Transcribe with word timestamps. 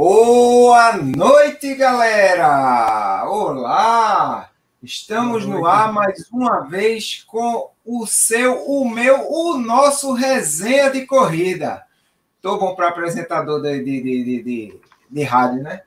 Boa 0.00 0.96
noite, 0.96 1.74
galera! 1.74 3.28
Olá! 3.28 4.48
Estamos 4.80 5.44
no 5.44 5.66
ar 5.66 5.92
mais 5.92 6.30
uma 6.30 6.60
vez 6.60 7.24
com 7.26 7.72
o 7.84 8.06
seu, 8.06 8.64
o 8.64 8.88
meu, 8.88 9.28
o 9.28 9.58
nosso 9.58 10.12
resenha 10.12 10.88
de 10.88 11.04
corrida. 11.04 11.82
Tô 12.40 12.58
bom 12.58 12.76
para 12.76 12.90
apresentador 12.90 13.60
de, 13.60 13.82
de, 13.82 14.00
de, 14.00 14.42
de, 14.44 14.80
de 15.10 15.22
rádio, 15.24 15.64
né? 15.64 15.82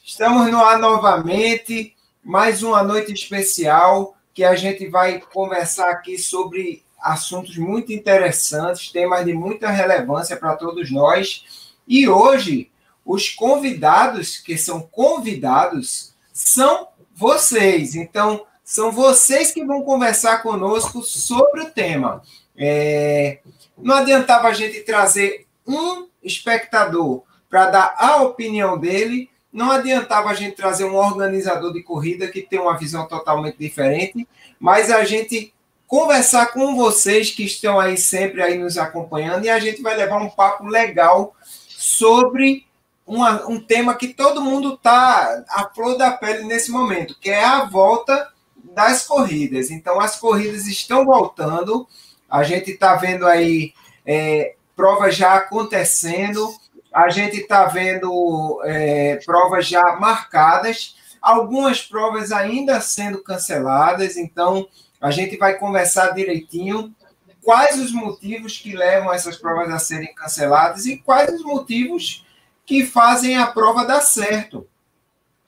Estamos 0.00 0.48
no 0.48 0.64
ar 0.64 0.78
novamente, 0.78 1.96
mais 2.22 2.62
uma 2.62 2.84
noite 2.84 3.12
especial 3.12 4.14
que 4.32 4.44
a 4.44 4.54
gente 4.54 4.86
vai 4.86 5.18
conversar 5.18 5.90
aqui 5.90 6.18
sobre 6.18 6.84
assuntos 7.02 7.58
muito 7.58 7.92
interessantes, 7.92 8.92
temas 8.92 9.24
de 9.24 9.32
muita 9.32 9.70
relevância 9.70 10.36
para 10.36 10.54
todos 10.54 10.88
nós. 10.92 11.74
E 11.88 12.08
hoje 12.08 12.70
os 13.12 13.28
convidados, 13.28 14.38
que 14.38 14.56
são 14.56 14.80
convidados, 14.80 16.14
são 16.32 16.86
vocês. 17.12 17.96
Então, 17.96 18.46
são 18.62 18.92
vocês 18.92 19.50
que 19.50 19.64
vão 19.64 19.82
conversar 19.82 20.44
conosco 20.44 21.02
sobre 21.02 21.62
o 21.62 21.70
tema. 21.70 22.22
É... 22.56 23.40
Não 23.76 23.96
adiantava 23.96 24.46
a 24.46 24.52
gente 24.52 24.82
trazer 24.82 25.48
um 25.66 26.06
espectador 26.22 27.24
para 27.48 27.66
dar 27.66 27.94
a 27.98 28.22
opinião 28.22 28.78
dele, 28.78 29.28
não 29.52 29.72
adiantava 29.72 30.30
a 30.30 30.34
gente 30.34 30.54
trazer 30.54 30.84
um 30.84 30.94
organizador 30.94 31.72
de 31.72 31.82
corrida 31.82 32.28
que 32.28 32.42
tem 32.42 32.60
uma 32.60 32.78
visão 32.78 33.08
totalmente 33.08 33.58
diferente, 33.58 34.28
mas 34.60 34.88
a 34.88 35.02
gente 35.02 35.52
conversar 35.84 36.52
com 36.52 36.76
vocês 36.76 37.32
que 37.32 37.42
estão 37.42 37.80
aí 37.80 37.96
sempre 37.96 38.40
aí 38.40 38.56
nos 38.56 38.78
acompanhando 38.78 39.46
e 39.46 39.50
a 39.50 39.58
gente 39.58 39.82
vai 39.82 39.96
levar 39.96 40.22
um 40.22 40.30
papo 40.30 40.64
legal 40.68 41.34
sobre 41.66 42.69
uma, 43.10 43.44
um 43.48 43.58
tema 43.58 43.96
que 43.96 44.14
todo 44.14 44.40
mundo 44.40 44.74
está 44.74 45.44
a 45.48 45.68
flor 45.74 45.98
da 45.98 46.12
pele 46.12 46.44
nesse 46.44 46.70
momento, 46.70 47.18
que 47.18 47.28
é 47.28 47.44
a 47.44 47.64
volta 47.64 48.30
das 48.72 49.04
corridas. 49.04 49.68
Então, 49.68 49.98
as 49.98 50.14
corridas 50.16 50.68
estão 50.68 51.04
voltando, 51.04 51.88
a 52.30 52.44
gente 52.44 52.70
está 52.70 52.94
vendo 52.94 53.26
aí 53.26 53.74
é, 54.06 54.54
provas 54.76 55.16
já 55.16 55.34
acontecendo, 55.34 56.54
a 56.94 57.08
gente 57.08 57.38
está 57.38 57.64
vendo 57.64 58.60
é, 58.64 59.16
provas 59.26 59.66
já 59.66 59.96
marcadas, 59.96 60.94
algumas 61.20 61.82
provas 61.82 62.30
ainda 62.30 62.80
sendo 62.80 63.24
canceladas, 63.24 64.16
então 64.16 64.68
a 65.00 65.10
gente 65.10 65.36
vai 65.36 65.58
conversar 65.58 66.14
direitinho 66.14 66.94
quais 67.42 67.76
os 67.80 67.90
motivos 67.90 68.56
que 68.56 68.76
levam 68.76 69.12
essas 69.12 69.36
provas 69.36 69.68
a 69.70 69.80
serem 69.80 70.14
canceladas 70.14 70.86
e 70.86 70.98
quais 70.98 71.34
os 71.34 71.42
motivos 71.42 72.24
que 72.70 72.86
fazem 72.86 73.36
a 73.36 73.48
prova 73.48 73.84
dar 73.84 74.00
certo. 74.00 74.64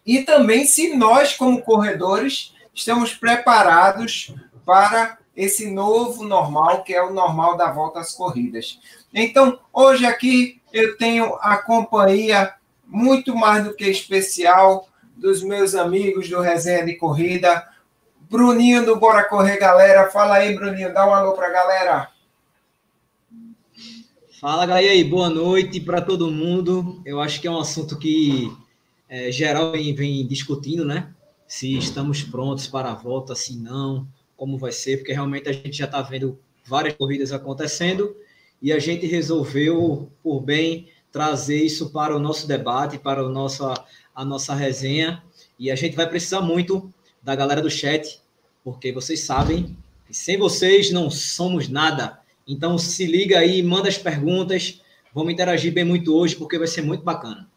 E 0.04 0.24
também 0.24 0.66
se 0.66 0.96
nós, 0.96 1.36
como 1.36 1.62
corredores, 1.62 2.52
estamos 2.74 3.14
preparados 3.14 4.34
para 4.66 5.18
esse 5.36 5.70
novo 5.70 6.24
normal, 6.24 6.82
que 6.82 6.92
é 6.92 7.00
o 7.00 7.14
normal 7.14 7.56
da 7.56 7.70
volta 7.70 8.00
às 8.00 8.12
corridas. 8.12 8.80
Então, 9.14 9.60
hoje 9.72 10.04
aqui 10.04 10.60
eu 10.72 10.96
tenho 10.96 11.36
a 11.40 11.58
companhia 11.58 12.54
muito 12.84 13.36
mais 13.36 13.62
do 13.62 13.72
que 13.72 13.84
especial 13.84 14.88
dos 15.16 15.44
meus 15.44 15.76
amigos 15.76 16.28
do 16.28 16.40
Resenha 16.40 16.84
de 16.84 16.96
Corrida. 16.96 17.68
Bruninho 18.28 18.84
do 18.84 18.96
Bora 18.96 19.28
Correr, 19.28 19.58
galera. 19.58 20.10
Fala 20.10 20.38
aí, 20.38 20.56
Bruninho, 20.56 20.92
dá 20.92 21.06
um 21.06 21.14
alô 21.14 21.34
para 21.34 21.46
a 21.46 21.52
galera. 21.52 22.08
Fala, 24.42 24.66
galera, 24.66 24.90
aí, 24.90 25.04
boa 25.04 25.30
noite 25.30 25.78
para 25.78 26.00
todo 26.00 26.28
mundo. 26.28 27.00
Eu 27.06 27.20
acho 27.20 27.40
que 27.40 27.46
é 27.46 27.50
um 27.50 27.60
assunto 27.60 27.96
que 27.96 28.52
é, 29.08 29.30
geral 29.30 29.70
vem, 29.70 29.94
vem, 29.94 30.26
discutindo, 30.26 30.84
né? 30.84 31.14
Se 31.46 31.78
estamos 31.78 32.24
prontos 32.24 32.66
para 32.66 32.90
a 32.90 32.94
volta, 32.96 33.36
se 33.36 33.54
não, 33.54 34.04
como 34.36 34.58
vai 34.58 34.72
ser, 34.72 34.96
porque 34.96 35.12
realmente 35.12 35.48
a 35.48 35.52
gente 35.52 35.78
já 35.78 35.84
está 35.84 36.02
vendo 36.02 36.36
várias 36.66 36.96
corridas 36.96 37.30
acontecendo 37.30 38.16
e 38.60 38.72
a 38.72 38.80
gente 38.80 39.06
resolveu, 39.06 40.10
por 40.24 40.40
bem, 40.40 40.88
trazer 41.12 41.62
isso 41.62 41.90
para 41.90 42.16
o 42.16 42.18
nosso 42.18 42.48
debate, 42.48 42.98
para 42.98 43.24
o 43.24 43.28
nosso, 43.28 43.64
a 44.12 44.24
nossa 44.24 44.56
resenha. 44.56 45.22
E 45.56 45.70
a 45.70 45.76
gente 45.76 45.94
vai 45.94 46.08
precisar 46.08 46.40
muito 46.40 46.92
da 47.22 47.36
galera 47.36 47.62
do 47.62 47.70
chat, 47.70 48.18
porque 48.64 48.90
vocês 48.90 49.20
sabem 49.20 49.76
que 50.04 50.12
sem 50.12 50.36
vocês 50.36 50.90
não 50.90 51.12
somos 51.12 51.68
nada. 51.68 52.21
Então 52.46 52.76
se 52.78 53.06
liga 53.06 53.38
aí, 53.38 53.62
manda 53.62 53.88
as 53.88 53.98
perguntas. 53.98 54.80
Vamos 55.14 55.32
interagir 55.32 55.72
bem 55.72 55.84
muito 55.84 56.14
hoje, 56.16 56.36
porque 56.36 56.58
vai 56.58 56.66
ser 56.66 56.82
muito 56.82 57.04
bacana. 57.04 57.48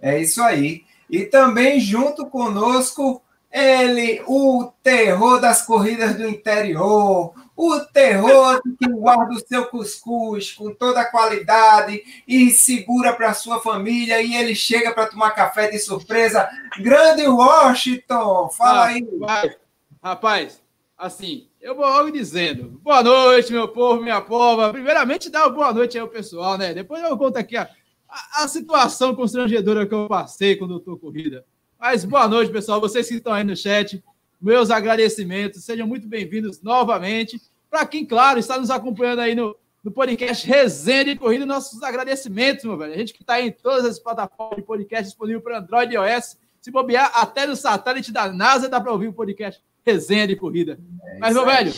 É 0.00 0.20
isso 0.20 0.42
aí. 0.42 0.84
E 1.08 1.24
também 1.24 1.80
junto 1.80 2.26
conosco, 2.26 3.22
ele, 3.50 4.22
o 4.26 4.70
terror 4.82 5.40
das 5.40 5.62
corridas 5.62 6.14
do 6.16 6.28
interior, 6.28 7.32
o 7.56 7.80
terror 7.80 8.60
de 8.64 8.76
quem 8.76 8.92
guarda 8.92 9.32
o 9.32 9.46
seu 9.46 9.66
cuscuz 9.66 10.52
com 10.52 10.74
toda 10.74 11.00
a 11.00 11.10
qualidade 11.10 12.02
e 12.28 12.50
segura 12.50 13.14
para 13.14 13.32
sua 13.32 13.60
família 13.60 14.20
e 14.20 14.34
ele 14.34 14.54
chega 14.54 14.92
para 14.92 15.06
tomar 15.06 15.30
café 15.30 15.70
de 15.70 15.78
surpresa. 15.78 16.48
Grande 16.78 17.26
Washington, 17.26 18.50
fala 18.50 18.80
ah, 18.80 18.86
aí. 18.88 19.08
Vai. 19.18 19.56
Rapaz, 20.02 20.60
assim, 20.98 21.48
eu 21.66 21.74
vou 21.74 21.84
logo 21.84 22.12
dizendo. 22.12 22.78
Boa 22.80 23.02
noite, 23.02 23.52
meu 23.52 23.66
povo, 23.66 24.00
minha 24.00 24.20
pova. 24.20 24.70
Primeiramente, 24.72 25.28
dá 25.28 25.46
uma 25.46 25.50
boa 25.50 25.72
noite 25.72 25.98
aí 25.98 26.00
ao 26.00 26.06
pessoal, 26.06 26.56
né? 26.56 26.72
Depois 26.72 27.02
eu 27.02 27.18
conto 27.18 27.38
aqui 27.38 27.56
a, 27.56 27.68
a, 28.08 28.44
a 28.44 28.48
situação 28.48 29.16
constrangedora 29.16 29.84
que 29.84 29.92
eu 29.92 30.06
passei 30.06 30.54
quando 30.54 30.74
eu 30.74 30.80
tô 30.80 30.96
corrida. 30.96 31.44
Mas 31.76 32.04
boa 32.04 32.28
noite, 32.28 32.52
pessoal. 32.52 32.80
Vocês 32.80 33.08
que 33.08 33.14
estão 33.14 33.32
aí 33.32 33.42
no 33.42 33.56
chat, 33.56 34.00
meus 34.40 34.70
agradecimentos. 34.70 35.64
Sejam 35.64 35.88
muito 35.88 36.06
bem-vindos 36.06 36.62
novamente. 36.62 37.42
Para 37.68 37.84
quem, 37.84 38.06
claro, 38.06 38.38
está 38.38 38.56
nos 38.60 38.70
acompanhando 38.70 39.22
aí 39.22 39.34
no, 39.34 39.56
no 39.82 39.90
podcast 39.90 40.46
Resenha 40.46 41.04
de 41.06 41.16
Corrida, 41.16 41.44
nossos 41.44 41.82
agradecimentos, 41.82 42.64
meu 42.64 42.76
velho. 42.76 42.94
A 42.94 42.96
gente 42.96 43.12
que 43.12 43.24
está 43.24 43.40
em 43.40 43.50
todas 43.50 43.84
as 43.84 43.98
plataformas 43.98 44.58
de 44.58 44.62
podcast 44.62 45.06
disponível 45.06 45.40
para 45.40 45.58
Android 45.58 45.92
e 45.92 45.96
iOS. 45.96 46.38
Se 46.66 46.70
bobear, 46.72 47.12
até 47.14 47.46
no 47.46 47.54
satélite 47.54 48.10
da 48.10 48.28
NASA 48.32 48.68
dá 48.68 48.80
para 48.80 48.90
ouvir 48.90 49.06
o 49.06 49.12
podcast 49.12 49.62
resenha 49.84 50.26
de 50.26 50.34
corrida. 50.34 50.80
É 51.04 51.18
Mas, 51.20 51.32
meu 51.32 51.46
velho, 51.46 51.72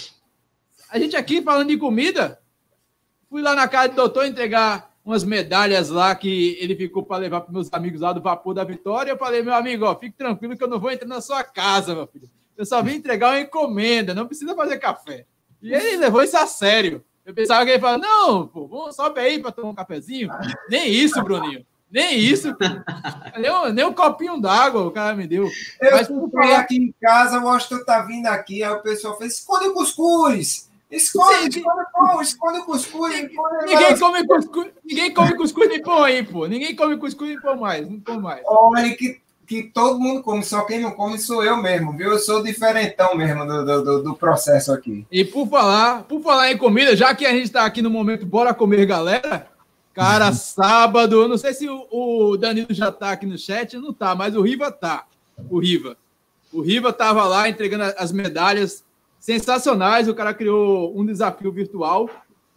a 0.88 0.98
gente 0.98 1.14
aqui 1.14 1.42
falando 1.42 1.68
de 1.68 1.76
comida, 1.76 2.40
fui 3.28 3.42
lá 3.42 3.54
na 3.54 3.68
casa 3.68 3.90
do 3.90 3.96
doutor 3.96 4.24
entregar 4.24 4.94
umas 5.04 5.24
medalhas 5.24 5.90
lá 5.90 6.14
que 6.14 6.56
ele 6.58 6.74
ficou 6.74 7.02
para 7.02 7.18
levar 7.18 7.42
para 7.42 7.52
meus 7.52 7.70
amigos 7.70 8.00
lá 8.00 8.14
do 8.14 8.22
Vapor 8.22 8.54
da 8.54 8.64
Vitória. 8.64 9.10
Eu 9.10 9.18
falei, 9.18 9.42
meu 9.42 9.52
amigo, 9.52 9.84
ó, 9.84 9.94
fique 9.94 10.16
tranquilo 10.16 10.56
que 10.56 10.64
eu 10.64 10.68
não 10.68 10.80
vou 10.80 10.90
entrar 10.90 11.06
na 11.06 11.20
sua 11.20 11.44
casa, 11.44 11.94
meu 11.94 12.06
filho. 12.06 12.30
Eu 12.56 12.64
só 12.64 12.82
vim 12.82 12.94
entregar 12.94 13.34
uma 13.34 13.40
encomenda, 13.42 14.14
não 14.14 14.26
precisa 14.26 14.54
fazer 14.54 14.78
café. 14.78 15.26
E 15.60 15.70
ele 15.70 15.98
levou 15.98 16.22
isso 16.22 16.38
a 16.38 16.46
sério. 16.46 17.04
Eu 17.26 17.34
pensava 17.34 17.62
que 17.62 17.72
ele 17.72 17.78
falava, 17.78 17.98
não, 17.98 18.46
pô, 18.46 18.66
vamos, 18.66 18.96
sobe 18.96 19.20
aí 19.20 19.38
para 19.38 19.52
tomar 19.52 19.68
um 19.68 19.74
cafezinho. 19.74 20.30
Nem 20.70 20.90
isso, 20.90 21.22
Bruninho. 21.22 21.66
Nem 21.90 22.18
isso. 22.18 22.54
nem, 23.38 23.50
um, 23.50 23.72
nem 23.72 23.84
um 23.84 23.94
copinho 23.94 24.40
d'água 24.40 24.86
o 24.86 24.90
cara 24.90 25.16
me 25.16 25.26
deu. 25.26 25.48
Eu 25.80 25.92
Mas 25.92 26.08
falar 26.08 26.58
aqui 26.58 26.76
em 26.76 26.94
casa, 27.00 27.38
o 27.38 27.44
Washington 27.44 27.84
tá 27.84 28.02
vindo 28.02 28.26
aqui, 28.26 28.62
aí 28.62 28.70
o 28.70 28.82
pessoal 28.82 29.16
fez: 29.16 29.38
esconde 29.38 29.68
o 29.68 29.74
cuscuz! 29.74 30.68
Esconde, 30.90 31.52
Sim, 31.52 31.60
esconde 31.60 31.84
pão, 31.92 32.22
esconde 32.22 32.58
o 32.60 32.64
cuscuz. 32.64 33.14
ninguém, 33.66 33.98
come 33.98 34.26
cuscuz 34.26 34.68
ninguém 34.82 35.12
come 35.12 35.36
cuscuz 35.36 35.68
nem 35.68 35.82
pão 35.82 36.02
aí, 36.02 36.22
pô. 36.22 36.46
Ninguém 36.46 36.74
come 36.74 36.96
cuscuz 36.96 37.28
nem 37.28 37.40
pão 37.40 37.58
mais. 37.58 37.88
Não 37.88 38.00
come 38.00 38.22
mais. 38.22 38.40
Olha 38.46 38.96
que, 38.96 39.20
que 39.46 39.64
todo 39.64 40.00
mundo 40.00 40.22
come, 40.22 40.42
só 40.42 40.62
quem 40.62 40.80
não 40.80 40.92
come 40.92 41.18
sou 41.18 41.44
eu 41.44 41.58
mesmo, 41.58 41.92
viu? 41.92 42.12
Eu 42.12 42.18
sou 42.18 42.42
diferentão 42.42 43.14
mesmo 43.14 43.46
do, 43.46 43.84
do, 43.84 44.02
do 44.02 44.14
processo 44.14 44.72
aqui. 44.72 45.06
E 45.12 45.26
por 45.26 45.46
falar, 45.46 46.04
por 46.04 46.22
falar 46.22 46.50
em 46.50 46.56
comida, 46.56 46.96
já 46.96 47.14
que 47.14 47.26
a 47.26 47.32
gente 47.32 47.44
está 47.44 47.66
aqui 47.66 47.82
no 47.82 47.90
momento 47.90 48.24
Bora 48.24 48.54
Comer 48.54 48.86
Galera, 48.86 49.46
Cara, 49.98 50.32
sábado, 50.32 51.26
não 51.26 51.36
sei 51.36 51.52
se 51.52 51.68
o, 51.68 51.88
o 51.90 52.36
Danilo 52.36 52.68
já 52.70 52.92
tá 52.92 53.10
aqui 53.10 53.26
no 53.26 53.36
chat, 53.36 53.76
não 53.76 53.92
tá, 53.92 54.14
mas 54.14 54.36
o 54.36 54.42
Riva 54.42 54.70
tá. 54.70 55.08
O 55.50 55.58
Riva. 55.58 55.96
O 56.52 56.60
Riva 56.60 56.92
tava 56.92 57.24
lá 57.24 57.48
entregando 57.48 57.82
as 57.98 58.12
medalhas 58.12 58.84
sensacionais. 59.18 60.06
O 60.06 60.14
cara 60.14 60.32
criou 60.32 60.96
um 60.96 61.04
desafio 61.04 61.50
virtual 61.50 62.08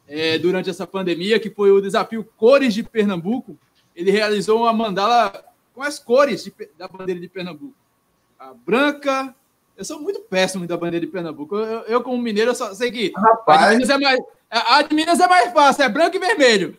é, 0.08 0.38
durante 0.38 0.70
essa 0.70 0.86
pandemia, 0.86 1.40
que 1.40 1.50
foi 1.50 1.72
o 1.72 1.82
desafio 1.82 2.24
Cores 2.38 2.76
de 2.76 2.84
Pernambuco. 2.84 3.58
Ele 3.96 4.12
realizou 4.12 4.60
uma 4.60 4.72
mandala 4.72 5.44
com 5.74 5.82
as 5.82 5.98
cores 5.98 6.44
de, 6.44 6.54
da 6.78 6.88
bandeira 6.88 7.20
de 7.20 7.28
Pernambuco. 7.28 7.74
A 8.38 8.54
branca. 8.54 9.36
Eu 9.82 9.86
sou 9.86 10.00
muito 10.00 10.20
péssimo 10.20 10.68
da 10.68 10.78
bandeira 10.78 11.04
de 11.04 11.12
Pernambuco. 11.12 11.56
Eu, 11.56 11.80
eu 11.88 12.04
como 12.04 12.22
mineiro, 12.22 12.52
eu 12.52 12.56
só 12.56 12.72
sei 12.72 12.92
que 12.92 13.12
Rapaz. 13.18 13.64
a 13.64 13.70
de 13.72 13.78
Minas 13.78 13.90
é 13.90 13.98
mais, 13.98 14.20
a 14.48 14.82
de 14.84 14.94
Minas 14.94 15.20
é 15.20 15.28
mais 15.28 15.52
fácil, 15.52 15.84
é 15.84 15.90
branco 15.90 16.16
e 16.18 16.20
vermelho. 16.20 16.78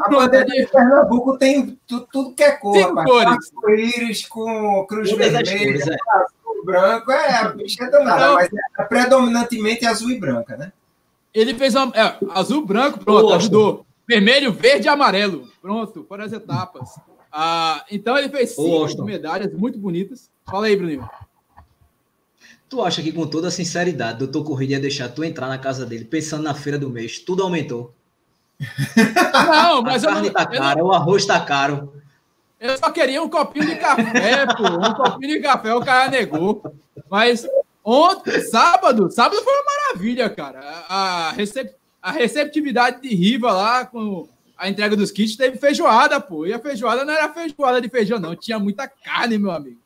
A 0.00 0.08
bandeira 0.08 0.46
de 0.46 0.66
Pernambuco 0.66 1.36
tem 1.36 1.78
tudo, 1.86 2.08
tudo 2.10 2.34
que 2.34 2.42
é 2.42 2.52
cor. 2.52 2.72
Tem 2.72 2.94
cores. 3.04 3.52
Arco-íris 3.54 4.26
com 4.28 4.86
cruz 4.88 5.10
vermelha, 5.12 5.44
é. 5.76 6.20
azul, 6.20 6.64
branco. 6.64 7.12
É, 7.12 7.34
a 7.34 7.48
bicha 7.50 7.84
é 7.84 7.90
danada, 7.90 8.24
então, 8.24 8.34
mas 8.36 8.48
é 8.78 8.84
predominantemente 8.84 9.84
azul 9.84 10.10
e 10.10 10.18
branca, 10.18 10.56
né? 10.56 10.72
Ele 11.34 11.52
fez 11.52 11.74
uma, 11.74 11.92
é, 11.94 12.16
azul, 12.30 12.64
branco, 12.64 12.98
pronto, 12.98 13.34
ajudou. 13.34 13.84
Vermelho, 14.08 14.54
verde 14.54 14.86
e 14.86 14.88
amarelo. 14.88 15.46
Pronto, 15.60 16.02
foram 16.08 16.24
as 16.24 16.32
etapas. 16.32 16.98
Ah, 17.30 17.84
então 17.90 18.16
ele 18.16 18.30
fez 18.30 18.54
cinco 18.54 19.04
medalhas 19.04 19.52
muito 19.52 19.78
bonitas. 19.78 20.30
Fala 20.46 20.64
aí, 20.64 20.74
Bruninho. 20.74 21.06
Tu 22.68 22.82
acha 22.82 23.02
que 23.02 23.12
com 23.12 23.26
toda 23.26 23.50
sinceridade, 23.50 24.22
o 24.22 24.26
doutor 24.26 24.44
Corrida 24.44 24.74
ia 24.74 24.80
deixar 24.80 25.08
tu 25.08 25.24
entrar 25.24 25.48
na 25.48 25.58
casa 25.58 25.86
dele 25.86 26.04
pensando 26.04 26.42
na 26.42 26.54
feira 26.54 26.78
do 26.78 26.90
mês? 26.90 27.18
Tudo 27.18 27.42
aumentou. 27.42 27.94
Não, 29.32 29.82
mas 29.82 30.04
a 30.04 30.08
carne 30.08 30.28
não, 30.28 30.34
tá 30.34 30.46
cara, 30.46 30.80
não... 30.80 30.86
o 30.86 30.92
arroz 30.92 31.24
tá 31.24 31.40
caro. 31.40 31.94
Eu 32.60 32.76
só 32.76 32.90
queria 32.90 33.22
um 33.22 33.28
copinho 33.28 33.66
de 33.66 33.76
café, 33.76 34.46
pô. 34.46 34.64
Um 34.64 34.94
copinho 34.94 35.36
de 35.36 35.40
café, 35.40 35.74
o 35.74 35.80
cara 35.80 36.10
negou. 36.10 36.62
Mas 37.08 37.46
ontem, 37.84 38.40
sábado, 38.42 39.10
sábado 39.10 39.40
foi 39.42 39.52
uma 39.52 39.64
maravilha, 39.64 40.28
cara. 40.28 40.60
A, 40.88 41.32
recep... 41.36 41.72
a 42.02 42.10
receptividade 42.10 43.00
de 43.00 43.14
Riva 43.14 43.52
lá 43.52 43.86
com 43.86 44.28
a 44.58 44.68
entrega 44.68 44.96
dos 44.96 45.12
kits 45.12 45.36
teve 45.36 45.56
feijoada, 45.56 46.20
pô. 46.20 46.44
E 46.44 46.52
a 46.52 46.58
feijoada 46.58 47.04
não 47.04 47.14
era 47.14 47.32
feijoada 47.32 47.80
de 47.80 47.88
feijão, 47.88 48.18
não. 48.18 48.34
Tinha 48.34 48.58
muita 48.58 48.88
carne, 48.88 49.38
meu 49.38 49.52
amigo. 49.52 49.78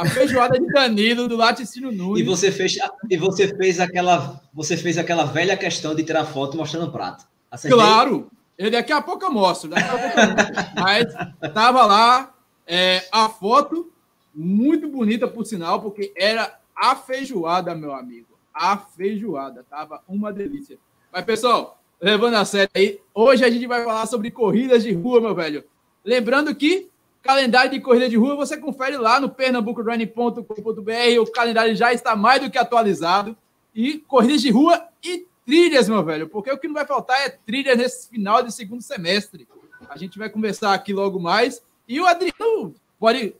A 0.00 0.06
feijoada 0.06 0.58
de 0.58 0.66
Danilo 0.66 1.28
do 1.28 1.36
Laticínio 1.36 1.92
Nunes. 1.92 2.22
E 2.22 2.24
você 2.24 2.50
fez, 2.50 2.78
e 3.10 3.18
você 3.18 3.54
fez 3.54 3.78
aquela, 3.78 4.40
você 4.50 4.74
fez 4.74 4.96
aquela 4.96 5.24
velha 5.24 5.54
questão 5.58 5.94
de 5.94 6.02
tirar 6.02 6.24
foto 6.24 6.56
mostrando 6.56 6.86
o 6.86 6.90
prato. 6.90 7.26
Acertei? 7.50 7.78
Claro. 7.78 8.30
E 8.58 8.70
daqui 8.70 8.92
a 8.92 9.02
pouco 9.02 9.26
eu 9.26 9.30
mostro. 9.30 9.68
Daqui 9.68 9.88
a 9.88 9.98
pouco 9.98 10.18
eu 10.18 10.26
mostro. 10.26 10.54
Mas 10.74 11.52
tava 11.52 11.84
lá 11.84 12.34
é, 12.66 13.06
a 13.12 13.28
foto 13.28 13.92
muito 14.34 14.88
bonita 14.88 15.28
por 15.28 15.44
sinal, 15.44 15.82
porque 15.82 16.14
era 16.16 16.58
a 16.74 16.96
feijoada, 16.96 17.74
meu 17.74 17.92
amigo. 17.92 18.28
A 18.54 18.78
feijoada 18.78 19.66
tava 19.68 20.02
uma 20.08 20.32
delícia. 20.32 20.78
Mas 21.12 21.24
pessoal, 21.26 21.78
levando 22.00 22.36
a 22.36 22.44
sério 22.46 22.70
aí, 22.74 22.98
hoje 23.14 23.44
a 23.44 23.50
gente 23.50 23.66
vai 23.66 23.84
falar 23.84 24.06
sobre 24.06 24.30
corridas 24.30 24.82
de 24.82 24.92
rua, 24.94 25.20
meu 25.20 25.34
velho. 25.34 25.62
Lembrando 26.02 26.54
que 26.54 26.89
Calendário 27.22 27.70
de 27.70 27.80
corrida 27.80 28.08
de 28.08 28.16
rua 28.16 28.34
você 28.34 28.56
confere 28.56 28.96
lá 28.96 29.20
no 29.20 29.28
pernambucorunning.com.br. 29.28 31.20
O 31.20 31.26
calendário 31.30 31.76
já 31.76 31.92
está 31.92 32.16
mais 32.16 32.40
do 32.40 32.50
que 32.50 32.58
atualizado. 32.58 33.36
E 33.74 33.98
corridas 33.98 34.40
de 34.40 34.50
rua 34.50 34.82
e 35.02 35.26
trilhas, 35.44 35.88
meu 35.88 36.02
velho, 36.04 36.28
porque 36.28 36.50
o 36.50 36.58
que 36.58 36.66
não 36.66 36.74
vai 36.74 36.86
faltar 36.86 37.20
é 37.20 37.28
trilha 37.28 37.74
nesse 37.74 38.08
final 38.08 38.42
de 38.42 38.52
segundo 38.52 38.82
semestre. 38.82 39.46
A 39.88 39.98
gente 39.98 40.18
vai 40.18 40.30
conversar 40.30 40.72
aqui 40.72 40.92
logo 40.92 41.18
mais. 41.18 41.62
E 41.88 42.00
o 42.00 42.06
Adriano 42.06 42.74
pode. 42.98 43.34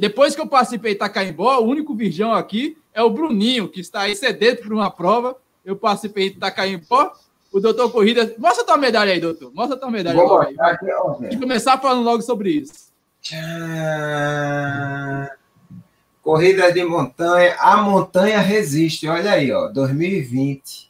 Depois 0.00 0.34
que 0.34 0.40
eu 0.40 0.46
participei 0.46 0.92
em 0.92 0.94
Itacaimbó, 0.94 1.58
o 1.58 1.66
único 1.66 1.94
virgão 1.94 2.32
aqui 2.32 2.76
é 2.92 3.02
o 3.02 3.10
Bruninho, 3.10 3.68
que 3.68 3.80
está 3.80 4.02
aí 4.02 4.16
sedento 4.16 4.62
por 4.62 4.72
uma 4.72 4.90
prova. 4.90 5.36
Eu 5.64 5.76
participei 5.76 6.28
em 6.28 6.30
Itacaimbó. 6.30 7.12
O 7.50 7.60
doutor 7.60 7.90
Corrida. 7.90 8.34
Mostra 8.38 8.64
tua 8.64 8.76
medalha 8.76 9.12
aí, 9.12 9.20
doutor. 9.20 9.52
Mostra 9.54 9.76
tua 9.76 9.90
medalha. 9.90 10.16
Vou 10.16 10.40
aí. 10.40 10.54
Aqui, 10.60 11.38
começar 11.38 11.78
falando 11.78 12.04
logo 12.04 12.22
sobre 12.22 12.50
isso. 12.50 12.87
Corrida 16.22 16.72
de 16.72 16.84
montanha, 16.84 17.56
a 17.58 17.78
montanha 17.78 18.38
resiste, 18.40 19.08
olha 19.08 19.32
aí, 19.32 19.50
ó, 19.50 19.68
2020. 19.68 20.88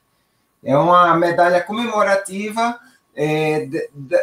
É 0.64 0.76
uma 0.76 1.16
medalha 1.16 1.62
comemorativa 1.62 2.78
é, 3.14 3.68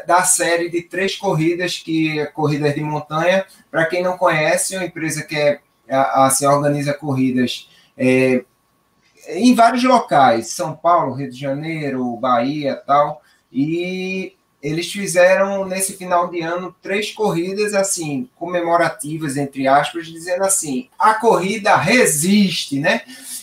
da 0.05 0.23
série 0.23 0.69
de 0.69 0.81
três 0.81 1.15
corridas 1.15 1.77
que 1.77 2.19
é 2.19 2.25
corridas 2.25 2.75
de 2.75 2.81
montanha. 2.81 3.45
Para 3.71 3.85
quem 3.85 4.03
não 4.03 4.17
conhece, 4.17 4.75
é 4.75 4.79
uma 4.79 4.85
empresa 4.85 5.23
que 5.23 5.35
é, 5.35 5.59
assim, 5.87 6.45
organiza 6.45 6.93
corridas 6.93 7.69
é, 7.97 8.43
em 9.29 9.55
vários 9.55 9.83
locais, 9.83 10.49
São 10.49 10.75
Paulo, 10.75 11.13
Rio 11.13 11.29
de 11.29 11.37
Janeiro, 11.37 12.15
Bahia, 12.17 12.75
tal. 12.75 13.21
E 13.51 14.34
eles 14.65 14.91
fizeram 14.91 15.63
nesse 15.63 15.95
final 15.95 16.27
de 16.27 16.41
ano 16.41 16.75
três 16.81 17.11
corridas 17.11 17.75
assim 17.75 18.27
comemorativas 18.35 19.37
entre 19.37 19.67
aspas, 19.67 20.07
dizendo 20.07 20.43
assim: 20.43 20.89
a 20.97 21.13
corrida 21.13 21.75
resiste, 21.75 22.79
né? 22.79 23.01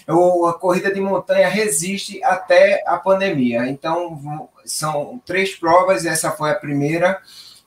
Ou 0.09 0.47
a 0.49 0.59
corrida 0.59 0.93
de 0.93 1.01
montanha 1.01 1.49
resiste 1.49 2.23
até 2.25 2.83
a 2.85 2.97
pandemia. 2.97 3.69
Então 3.69 4.49
são 4.65 5.23
três 5.25 5.55
provas, 5.55 6.05
essa 6.05 6.33
foi 6.33 6.51
a 6.51 6.57
primeira 6.57 7.21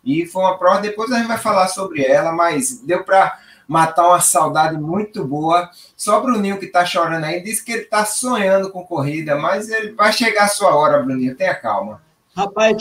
e 0.04 0.26
foi 0.26 0.44
uma 0.44 0.58
prova. 0.58 0.82
Depois 0.82 1.10
a 1.14 1.18
gente 1.18 1.28
vai 1.28 1.38
falar 1.38 1.70
sobre 1.70 2.04
ela, 2.04 2.34
mas 2.34 2.82
deu 2.82 3.06
para 3.06 3.40
matar 3.66 4.10
uma 4.10 4.20
saudade 4.20 4.78
muito 4.78 5.24
boa. 5.24 5.70
Só 5.96 6.20
o 6.20 6.24
Bruninho 6.24 6.60
que 6.60 6.66
está 6.66 6.86
chorando 6.86 7.24
aí 7.24 7.42
disse 7.42 7.64
que 7.64 7.72
ele 7.72 7.84
está 7.84 8.04
sonhando 8.04 8.70
com 8.70 8.86
corrida, 8.86 9.38
mas 9.38 9.70
ele 9.70 9.94
vai 9.94 10.12
chegar 10.12 10.44
a 10.44 10.50
sua 10.50 10.76
hora, 10.76 11.02
Bruninho. 11.02 11.36
Tenha 11.36 11.56
calma. 11.56 12.02
Rapaz, 12.36 12.76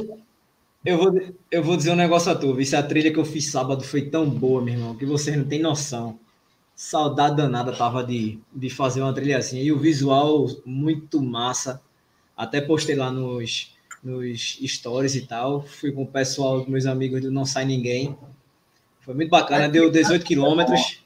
eu 0.84 0.98
vou, 0.98 1.20
eu 1.50 1.62
vou 1.62 1.76
dizer 1.76 1.92
um 1.92 1.96
negócio 1.96 2.31
a 2.31 2.34
tu, 2.34 2.62
se 2.64 2.76
a 2.76 2.82
trilha 2.82 3.12
que 3.12 3.19
eu 3.19 3.25
fiz 3.25 3.50
sábado 3.50 3.82
foi 3.82 4.02
tão 4.02 4.28
boa, 4.28 4.60
meu 4.60 4.75
irmão, 4.75 4.94
que 4.94 5.06
vocês 5.06 5.36
não 5.36 5.44
têm 5.44 5.60
noção. 5.60 6.19
Saudade 6.75 7.36
danada 7.36 7.72
tava 7.72 8.04
de, 8.04 8.38
de 8.52 8.69
fazer 8.69 9.00
uma 9.00 9.12
trilha 9.12 9.38
assim. 9.38 9.62
E 9.62 9.72
o 9.72 9.78
visual 9.78 10.46
muito 10.66 11.22
massa. 11.22 11.81
Até 12.36 12.60
postei 12.60 12.96
lá 12.96 13.10
nos, 13.12 13.72
nos 14.02 14.58
stories 14.66 15.14
e 15.14 15.26
tal. 15.26 15.62
Fui 15.62 15.92
com 15.92 16.02
o 16.02 16.06
pessoal, 16.06 16.64
meus 16.69 16.84
amigos 16.84 17.22
do 17.22 17.31
Não 17.31 17.46
Sai 17.46 17.64
Ninguém. 17.64 18.16
Foi 19.00 19.14
muito 19.14 19.31
bacana, 19.31 19.69
deu 19.69 19.90
18 19.90 20.25
quilômetros. 20.25 21.00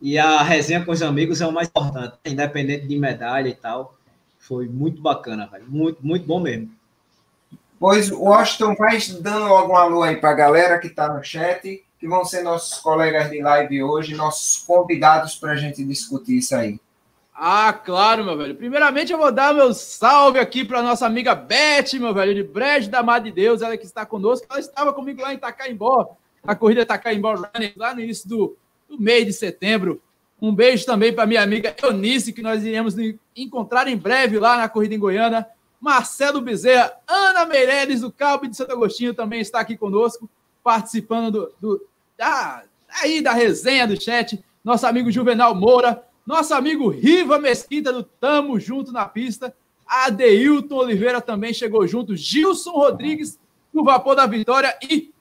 E 0.00 0.18
a 0.18 0.42
resenha 0.42 0.84
com 0.84 0.92
os 0.92 1.02
amigos 1.02 1.40
é 1.40 1.46
o 1.46 1.52
mais 1.52 1.68
importante, 1.68 2.18
independente 2.24 2.86
de 2.86 2.98
medalha 2.98 3.48
e 3.48 3.54
tal. 3.54 3.98
Foi 4.38 4.68
muito 4.68 5.02
bacana, 5.02 5.46
velho. 5.46 5.64
Muito, 5.68 6.06
muito 6.06 6.26
bom 6.26 6.38
mesmo. 6.38 6.70
Pois 7.78 8.10
o 8.10 8.22
Washington 8.22 8.74
vai 8.74 8.98
dando 9.20 9.46
logo 9.46 9.72
um 9.72 9.76
alô 9.76 10.02
aí 10.02 10.16
para 10.16 10.30
a 10.30 10.34
galera 10.34 10.78
que 10.78 10.86
está 10.86 11.12
no 11.12 11.22
chat, 11.22 11.84
que 11.98 12.08
vão 12.08 12.24
ser 12.24 12.42
nossos 12.42 12.78
colegas 12.78 13.30
de 13.30 13.42
live 13.42 13.82
hoje, 13.82 14.14
nossos 14.14 14.64
convidados 14.64 15.34
para 15.34 15.52
a 15.52 15.56
gente 15.56 15.84
discutir 15.84 16.38
isso 16.38 16.54
aí. 16.54 16.80
Ah, 17.38 17.70
claro, 17.72 18.24
meu 18.24 18.36
velho. 18.36 18.54
Primeiramente, 18.54 19.12
eu 19.12 19.18
vou 19.18 19.30
dar 19.30 19.52
meu 19.52 19.74
salve 19.74 20.38
aqui 20.38 20.64
para 20.64 20.82
nossa 20.82 21.04
amiga 21.04 21.34
Beth, 21.34 21.98
meu 22.00 22.14
velho, 22.14 22.34
de 22.34 22.42
Brejo 22.42 22.90
da 22.90 23.02
Mar 23.02 23.20
de 23.20 23.30
Deus, 23.30 23.60
ela 23.60 23.76
que 23.76 23.84
está 23.84 24.06
conosco. 24.06 24.46
Ela 24.48 24.58
estava 24.58 24.92
comigo 24.92 25.20
lá 25.20 25.34
em 25.34 25.36
Itacaimbó, 25.36 26.16
na 26.42 26.54
corrida 26.54 26.80
Itacaimbó 26.80 27.34
Running, 27.34 27.74
lá 27.76 27.94
no 27.94 28.00
início 28.00 28.26
do, 28.26 28.56
do 28.88 28.98
mês 28.98 29.26
de 29.26 29.34
setembro. 29.34 30.00
Um 30.40 30.54
beijo 30.54 30.86
também 30.86 31.12
para 31.12 31.26
minha 31.26 31.42
amiga 31.42 31.74
Eunice, 31.82 32.32
que 32.32 32.40
nós 32.40 32.64
iremos 32.64 32.94
encontrar 33.34 33.86
em 33.86 33.96
breve 33.96 34.38
lá 34.38 34.56
na 34.56 34.68
corrida 34.68 34.94
em 34.94 34.98
Goiânia. 34.98 35.46
Marcelo 35.80 36.40
Bezerra, 36.40 36.92
Ana 37.06 37.44
Meireles, 37.44 38.00
do 38.00 38.10
Cabo 38.10 38.46
de 38.46 38.56
Santo 38.56 38.72
Agostinho, 38.72 39.14
também 39.14 39.40
está 39.40 39.60
aqui 39.60 39.76
conosco, 39.76 40.28
participando 40.62 41.30
do, 41.30 41.54
do 41.60 41.86
da, 42.16 42.64
aí 43.02 43.20
da 43.20 43.32
resenha 43.32 43.86
do 43.86 44.00
chat. 44.00 44.42
Nosso 44.64 44.86
amigo 44.86 45.10
Juvenal 45.10 45.54
Moura, 45.54 46.04
nosso 46.26 46.54
amigo 46.54 46.88
Riva 46.88 47.38
Mesquita, 47.38 47.92
do 47.92 48.02
Tamo 48.02 48.58
Junto 48.58 48.90
na 48.90 49.06
Pista. 49.06 49.54
Adeilton 49.86 50.74
Oliveira 50.74 51.20
também 51.20 51.54
chegou 51.54 51.86
junto. 51.86 52.16
Gilson 52.16 52.72
Rodrigues, 52.72 53.38
do 53.72 53.84
Vapor 53.84 54.16
da 54.16 54.26
Vitória. 54.26 54.76
E 54.82 55.12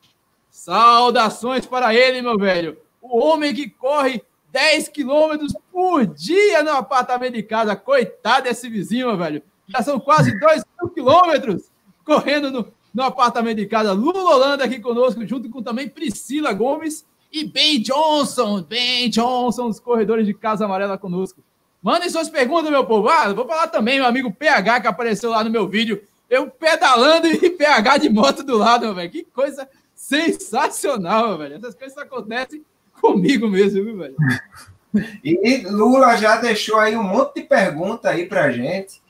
saudações 0.49 1.65
para 1.65 1.93
ele, 1.93 2.21
meu 2.21 2.37
velho. 2.37 2.77
O 2.99 3.19
homem 3.19 3.53
que 3.53 3.69
corre 3.69 4.23
10 4.51 4.89
quilômetros 4.89 5.53
por 5.71 6.07
dia 6.07 6.63
no 6.63 6.71
apartamento 6.71 7.33
de 7.33 7.43
casa. 7.43 7.75
Coitado 7.75 8.45
desse 8.45 8.67
vizinho, 8.67 9.07
meu 9.07 9.17
velho. 9.17 9.43
Já 9.67 9.81
são 9.81 9.99
quase 9.99 10.37
2 10.39 10.63
mil 10.79 10.89
quilômetros 10.89 11.71
correndo 12.03 12.51
no, 12.51 12.67
no 12.93 13.03
apartamento 13.03 13.57
de 13.57 13.65
casa. 13.65 13.91
Lula 13.91 14.35
Holanda 14.35 14.63
aqui 14.63 14.79
conosco, 14.79 15.25
junto 15.25 15.49
com 15.49 15.61
também 15.61 15.89
Priscila 15.89 16.53
Gomes 16.53 17.05
e 17.31 17.43
Ben 17.43 17.81
Johnson. 17.81 18.61
Ben 18.61 19.09
Johnson, 19.09 19.67
os 19.67 19.79
corredores 19.79 20.25
de 20.25 20.33
Casa 20.33 20.65
Amarela 20.65 20.97
conosco. 20.97 21.43
Mandem 21.81 22.09
suas 22.09 22.29
perguntas, 22.29 22.71
meu 22.71 22.85
povo. 22.85 23.09
Ah, 23.09 23.33
vou 23.33 23.47
falar 23.47 23.67
também, 23.67 23.97
meu 23.97 24.07
amigo 24.07 24.33
PH, 24.33 24.81
que 24.81 24.87
apareceu 24.87 25.31
lá 25.31 25.43
no 25.43 25.49
meu 25.49 25.67
vídeo. 25.67 26.01
Eu 26.29 26.49
pedalando 26.49 27.27
e 27.27 27.49
PH 27.49 27.97
de 27.97 28.09
moto 28.09 28.43
do 28.43 28.57
lado, 28.57 28.85
meu 28.85 28.95
velho. 28.95 29.11
Que 29.11 29.23
coisa 29.23 29.67
sensacional, 29.93 31.29
meu 31.29 31.37
velho. 31.37 31.55
Essas 31.55 31.75
coisas 31.75 31.97
acontecem 31.97 32.63
comigo 32.99 33.47
mesmo, 33.47 33.83
viu, 33.83 33.97
velho? 33.97 34.15
E 35.21 35.67
Lula 35.67 36.15
já 36.15 36.37
deixou 36.37 36.79
aí 36.79 36.95
um 36.95 37.03
monte 37.03 37.41
de 37.41 37.43
pergunta 37.43 38.09
aí 38.09 38.27
pra 38.27 38.49
gente 38.49 39.01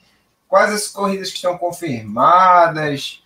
quais 0.56 0.72
as 0.72 0.88
corridas 0.88 1.28
que 1.28 1.36
estão 1.36 1.58
confirmadas 1.58 3.22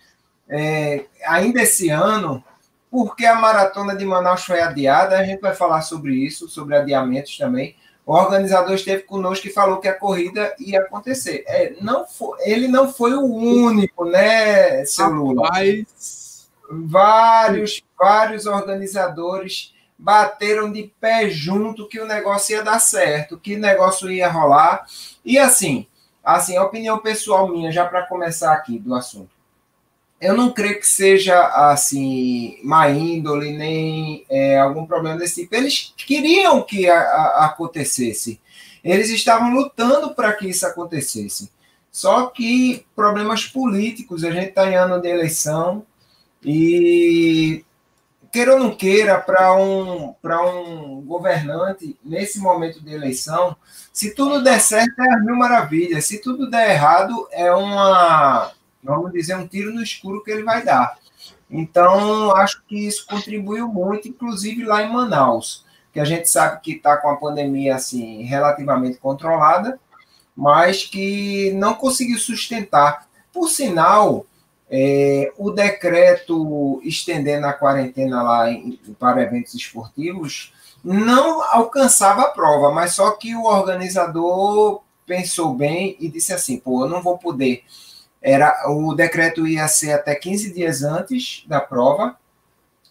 é, 0.48 1.04
ainda 1.24 1.62
esse 1.62 1.88
ano, 1.88 2.42
porque 2.90 3.24
a 3.24 3.36
maratona 3.36 3.94
de 3.94 4.04
Manaus 4.04 4.44
foi 4.44 4.60
adiada, 4.60 5.16
a 5.16 5.22
gente 5.22 5.40
vai 5.40 5.54
falar 5.54 5.82
sobre 5.82 6.12
isso, 6.12 6.48
sobre 6.48 6.74
adiamentos 6.74 7.38
também. 7.38 7.76
O 8.04 8.14
organizador 8.14 8.74
esteve 8.74 9.04
conosco 9.04 9.46
e 9.46 9.52
falou 9.52 9.78
que 9.78 9.86
a 9.86 9.94
corrida 9.94 10.52
ia 10.58 10.80
acontecer. 10.80 11.44
É, 11.46 11.74
não 11.80 12.04
foi, 12.04 12.36
ele 12.40 12.66
não 12.66 12.92
foi 12.92 13.14
o 13.14 13.22
único, 13.22 14.06
né, 14.06 14.84
seu 14.84 15.08
Lula? 15.08 15.48
Vários, 16.68 17.84
vários 17.96 18.44
organizadores 18.44 19.72
bateram 19.96 20.72
de 20.72 20.92
pé 21.00 21.30
junto 21.30 21.86
que 21.88 22.00
o 22.00 22.06
negócio 22.08 22.56
ia 22.56 22.64
dar 22.64 22.80
certo, 22.80 23.38
que 23.38 23.54
o 23.54 23.60
negócio 23.60 24.10
ia 24.10 24.28
rolar. 24.28 24.84
E 25.24 25.38
assim, 25.38 25.86
Assim, 26.22 26.56
a 26.56 26.64
opinião 26.64 26.98
pessoal 26.98 27.48
minha, 27.48 27.72
já 27.72 27.86
para 27.86 28.06
começar 28.06 28.52
aqui 28.52 28.78
do 28.78 28.94
assunto. 28.94 29.30
eu 30.20 30.36
não 30.36 30.52
creio 30.52 30.78
que 30.78 30.86
seja 30.86 31.40
assim 31.70 32.58
má 32.62 32.90
índole 32.90 33.56
nem 33.56 34.24
é, 34.28 34.58
algum 34.58 34.84
problema 34.86 35.16
desse 35.18 35.42
tipo. 35.42 35.54
Eles 35.54 35.94
queriam 35.96 36.62
que 36.62 36.88
a, 36.88 37.00
a, 37.00 37.46
acontecesse. 37.46 38.40
Eles 38.84 39.08
estavam 39.10 39.52
lutando 39.52 40.14
para 40.14 40.32
que 40.34 40.48
isso 40.48 40.66
acontecesse. 40.66 41.50
Só 41.90 42.26
que 42.26 42.86
problemas 42.94 43.46
políticos, 43.46 44.22
a 44.24 44.30
gente 44.30 44.50
está 44.50 44.70
em 44.70 44.76
ano 44.76 45.00
de 45.00 45.08
eleição 45.08 45.84
e 46.44 47.64
queira 48.32 48.54
ou 48.54 48.60
não 48.60 48.74
queira, 48.74 49.18
para 49.18 49.56
um, 49.56 50.14
um 50.22 51.02
governante, 51.02 51.98
nesse 52.04 52.38
momento 52.38 52.82
de 52.82 52.92
eleição, 52.92 53.56
se 53.92 54.14
tudo 54.14 54.42
der 54.42 54.60
certo 54.60 55.00
é 55.02 55.20
mil 55.20 55.36
maravilhas, 55.36 56.04
se 56.06 56.20
tudo 56.20 56.48
der 56.48 56.70
errado 56.70 57.28
é 57.32 57.52
uma 57.52 58.52
vamos 58.82 59.12
dizer, 59.12 59.36
um 59.36 59.46
tiro 59.46 59.72
no 59.72 59.82
escuro 59.82 60.22
que 60.22 60.30
ele 60.30 60.42
vai 60.42 60.64
dar. 60.64 60.98
Então, 61.50 62.34
acho 62.36 62.62
que 62.66 62.86
isso 62.86 63.06
contribuiu 63.06 63.68
muito, 63.68 64.08
inclusive 64.08 64.64
lá 64.64 64.82
em 64.82 64.92
Manaus, 64.92 65.64
que 65.92 66.00
a 66.00 66.04
gente 66.04 66.28
sabe 66.30 66.60
que 66.60 66.72
está 66.72 66.96
com 66.96 67.10
a 67.10 67.16
pandemia 67.16 67.74
assim 67.74 68.22
relativamente 68.22 68.98
controlada, 68.98 69.78
mas 70.36 70.84
que 70.84 71.52
não 71.54 71.74
conseguiu 71.74 72.18
sustentar. 72.18 73.06
Por 73.32 73.48
sinal, 73.48 74.26
é, 74.70 75.32
o 75.36 75.50
decreto 75.50 76.80
estendendo 76.84 77.46
a 77.46 77.52
quarentena 77.52 78.22
lá 78.22 78.50
em, 78.50 78.78
para 78.98 79.22
eventos 79.22 79.54
esportivos 79.54 80.52
não 80.82 81.42
alcançava 81.42 82.22
a 82.22 82.28
prova, 82.28 82.70
mas 82.70 82.94
só 82.94 83.10
que 83.10 83.34
o 83.34 83.44
organizador 83.44 84.80
pensou 85.04 85.54
bem 85.54 85.96
e 85.98 86.08
disse 86.08 86.32
assim: 86.32 86.58
pô, 86.58 86.84
eu 86.84 86.88
não 86.88 87.02
vou 87.02 87.18
poder 87.18 87.64
era 88.22 88.68
o 88.68 88.94
decreto 88.94 89.46
ia 89.46 89.66
ser 89.66 89.92
até 89.92 90.14
15 90.14 90.52
dias 90.52 90.82
antes 90.82 91.44
da 91.46 91.60
prova, 91.60 92.16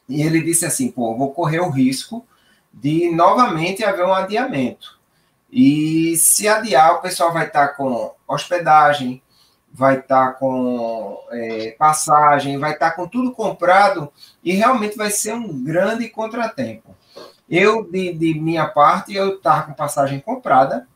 e 0.07 0.21
ele 0.23 0.41
disse 0.41 0.65
assim: 0.65 0.89
pô, 0.89 1.15
vou 1.15 1.31
correr 1.31 1.59
o 1.59 1.69
risco 1.69 2.25
de 2.73 3.11
novamente 3.11 3.83
haver 3.83 4.05
um 4.05 4.13
adiamento. 4.13 4.97
E 5.51 6.15
se 6.17 6.47
adiar, 6.47 6.95
o 6.95 7.01
pessoal 7.01 7.31
vai 7.33 7.47
estar 7.47 7.69
com 7.69 8.13
hospedagem, 8.27 9.21
vai 9.71 9.99
estar 9.99 10.33
com 10.33 11.17
é, 11.31 11.75
passagem, 11.77 12.57
vai 12.57 12.73
estar 12.73 12.91
com 12.91 13.07
tudo 13.07 13.31
comprado 13.31 14.11
e 14.43 14.53
realmente 14.53 14.97
vai 14.97 15.11
ser 15.11 15.33
um 15.33 15.63
grande 15.63 16.09
contratempo. 16.09 16.95
Eu, 17.49 17.83
de, 17.83 18.13
de 18.13 18.39
minha 18.39 18.67
parte, 18.67 19.13
eu 19.15 19.35
estava 19.35 19.63
com 19.63 19.73
passagem 19.73 20.19
comprada, 20.19 20.87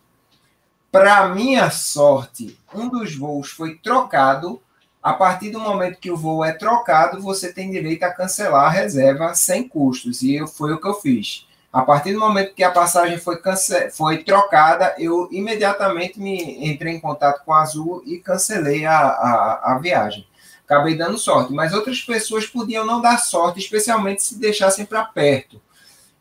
para 0.93 1.27
minha 1.29 1.71
sorte, 1.71 2.59
um 2.71 2.87
dos 2.87 3.15
voos 3.15 3.49
foi 3.49 3.79
trocado. 3.79 4.61
A 5.01 5.11
partir 5.11 5.49
do 5.49 5.59
momento 5.59 5.99
que 5.99 6.11
o 6.11 6.15
voo 6.15 6.45
é 6.45 6.53
trocado, 6.53 7.19
você 7.19 7.51
tem 7.51 7.71
direito 7.71 8.03
a 8.03 8.11
cancelar 8.13 8.65
a 8.65 8.69
reserva 8.69 9.33
sem 9.33 9.67
custos. 9.67 10.21
E 10.21 10.45
foi 10.47 10.71
o 10.71 10.79
que 10.79 10.87
eu 10.87 10.93
fiz. 10.93 11.47
A 11.73 11.81
partir 11.81 12.13
do 12.13 12.19
momento 12.19 12.53
que 12.53 12.63
a 12.63 12.69
passagem 12.69 13.17
foi, 13.17 13.37
cance... 13.41 13.89
foi 13.89 14.23
trocada, 14.23 14.93
eu 14.99 15.27
imediatamente 15.31 16.19
me 16.19 16.69
entrei 16.69 16.93
em 16.93 16.99
contato 16.99 17.43
com 17.43 17.51
a 17.51 17.63
Azul 17.63 18.03
e 18.05 18.19
cancelei 18.19 18.85
a, 18.85 18.95
a, 18.95 19.73
a 19.73 19.79
viagem. 19.79 20.27
Acabei 20.63 20.95
dando 20.95 21.17
sorte, 21.17 21.51
mas 21.51 21.73
outras 21.73 21.99
pessoas 22.01 22.45
podiam 22.45 22.85
não 22.85 23.01
dar 23.01 23.17
sorte, 23.17 23.59
especialmente 23.59 24.21
se 24.21 24.39
deixassem 24.39 24.85
para 24.85 25.03
perto. 25.03 25.59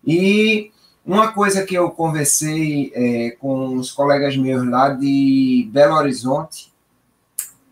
E 0.04 0.72
uma 1.04 1.32
coisa 1.32 1.64
que 1.66 1.74
eu 1.74 1.90
conversei 1.90 2.90
é, 2.94 3.32
com 3.32 3.76
os 3.76 3.92
colegas 3.92 4.36
meus 4.36 4.66
lá 4.66 4.88
de 4.88 5.68
Belo 5.70 5.96
Horizonte, 5.96 6.72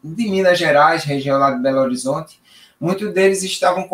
de 0.05 0.29
Minas 0.29 0.59
Gerais, 0.59 1.05
região 1.05 1.39
lá 1.39 1.51
de 1.51 1.63
Belo 1.63 1.81
Horizonte, 1.81 2.40
muitos 2.81 3.13
deles 3.13 3.43
estavam 3.43 3.89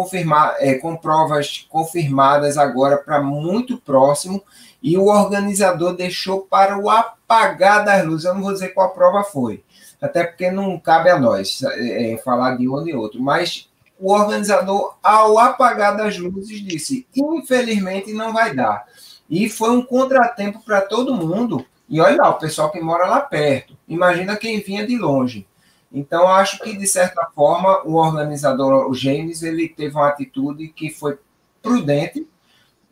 é, 0.58 0.74
com 0.74 0.96
provas 0.96 1.66
confirmadas 1.68 2.56
agora 2.56 2.96
para 2.96 3.20
muito 3.20 3.76
próximo, 3.78 4.42
e 4.82 4.96
o 4.96 5.06
organizador 5.06 5.94
deixou 5.94 6.42
para 6.42 6.78
o 6.78 6.88
apagar 6.88 7.84
das 7.84 8.04
luzes. 8.04 8.24
Eu 8.24 8.34
não 8.34 8.42
vou 8.42 8.52
dizer 8.52 8.68
qual 8.68 8.94
prova 8.94 9.24
foi, 9.24 9.64
até 10.00 10.22
porque 10.22 10.50
não 10.50 10.78
cabe 10.78 11.10
a 11.10 11.18
nós 11.18 11.62
é, 11.62 12.12
é 12.12 12.18
falar 12.18 12.56
de 12.56 12.68
um 12.68 12.74
ou 12.74 12.84
de 12.84 12.94
outro, 12.94 13.20
mas 13.20 13.68
o 13.98 14.12
organizador, 14.12 14.96
ao 15.02 15.38
apagar 15.38 15.96
das 15.96 16.18
luzes, 16.18 16.62
disse: 16.62 17.06
infelizmente 17.14 18.12
não 18.12 18.32
vai 18.32 18.54
dar. 18.54 18.86
E 19.28 19.48
foi 19.48 19.70
um 19.70 19.82
contratempo 19.82 20.60
para 20.64 20.80
todo 20.80 21.14
mundo. 21.14 21.64
E 21.88 22.00
olha 22.00 22.16
lá, 22.16 22.30
o 22.30 22.38
pessoal 22.38 22.70
que 22.70 22.80
mora 22.80 23.06
lá 23.06 23.20
perto. 23.20 23.76
Imagina 23.88 24.36
quem 24.36 24.60
vinha 24.60 24.86
de 24.86 24.96
longe. 24.96 25.46
Então, 25.92 26.28
acho 26.28 26.58
que, 26.58 26.76
de 26.76 26.86
certa 26.86 27.26
forma, 27.34 27.82
o 27.84 27.94
organizador, 27.94 28.90
o 28.90 28.94
James, 28.94 29.42
ele 29.42 29.68
teve 29.68 29.94
uma 29.94 30.08
atitude 30.08 30.68
que 30.68 30.90
foi 30.90 31.18
prudente 31.62 32.26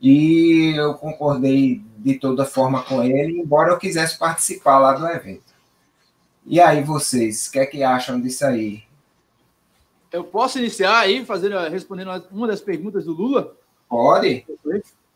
e 0.01 0.75
eu 0.77 0.95
concordei 0.95 1.83
de 1.99 2.19
toda 2.19 2.45
forma 2.45 2.83
com 2.83 3.03
ele, 3.03 3.41
embora 3.41 3.73
eu 3.73 3.79
quisesse 3.79 4.19
participar 4.19 4.79
lá 4.79 4.93
do 4.93 5.07
evento. 5.07 5.55
E 6.47 6.61
aí, 6.61 6.83
vocês, 6.83 7.47
o 7.47 7.53
que 7.53 7.59
é 7.59 7.67
que 7.67 7.83
acham 7.83 8.21
disso 8.21 8.45
aí? 8.45 8.85
Eu 10.13 10.23
posso 10.23 10.59
iniciar 10.59 10.99
aí, 10.99 11.25
fazendo, 11.25 11.59
respondendo 11.69 12.11
uma 12.31 12.47
das 12.47 12.61
perguntas 12.61 13.05
do 13.05 13.13
Lula? 13.13 13.57
Pode. 13.89 14.47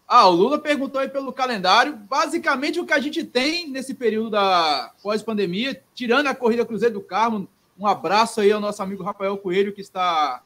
Ah, 0.06 0.26
o 0.26 0.32
Lula 0.32 0.58
perguntou 0.58 1.00
aí 1.00 1.08
pelo 1.08 1.32
calendário. 1.32 1.94
Basicamente, 1.94 2.80
o 2.80 2.86
que 2.86 2.94
a 2.94 2.98
gente 2.98 3.22
tem 3.22 3.68
nesse 3.68 3.92
período 3.92 4.30
da 4.30 4.90
pós-pandemia, 5.02 5.82
tirando 5.94 6.28
a 6.28 6.34
corrida 6.34 6.64
Cruzeiro 6.64 6.94
do 6.94 7.00
Carmo, 7.02 7.46
um 7.78 7.86
abraço 7.86 8.40
aí 8.40 8.50
ao 8.50 8.60
nosso 8.60 8.82
amigo 8.82 9.02
Rafael 9.02 9.38
Coelho, 9.38 9.72
que 9.72 9.80
está 9.80 10.42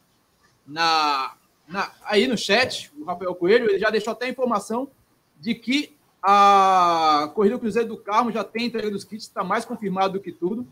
na, 0.67 1.35
na, 1.67 1.91
aí 2.05 2.27
no 2.27 2.37
chat. 2.37 2.93
O 2.99 3.05
Rafael 3.05 3.35
Coelho, 3.35 3.71
ele 3.71 3.79
já 3.79 3.91
deixou 3.91 4.13
até 4.13 4.27
a 4.27 4.31
informação 4.31 4.89
de 5.41 5.55
que 5.55 5.97
a 6.23 7.31
corrida 7.35 7.59
Cruzeiro 7.59 7.89
do 7.89 7.97
Carmo 7.97 8.31
já 8.31 8.45
tem 8.45 8.67
entrega 8.67 8.91
dos 8.91 9.03
kits, 9.03 9.25
está 9.25 9.43
mais 9.43 9.65
confirmado 9.65 10.15
do 10.15 10.21
que 10.21 10.31
tudo. 10.31 10.67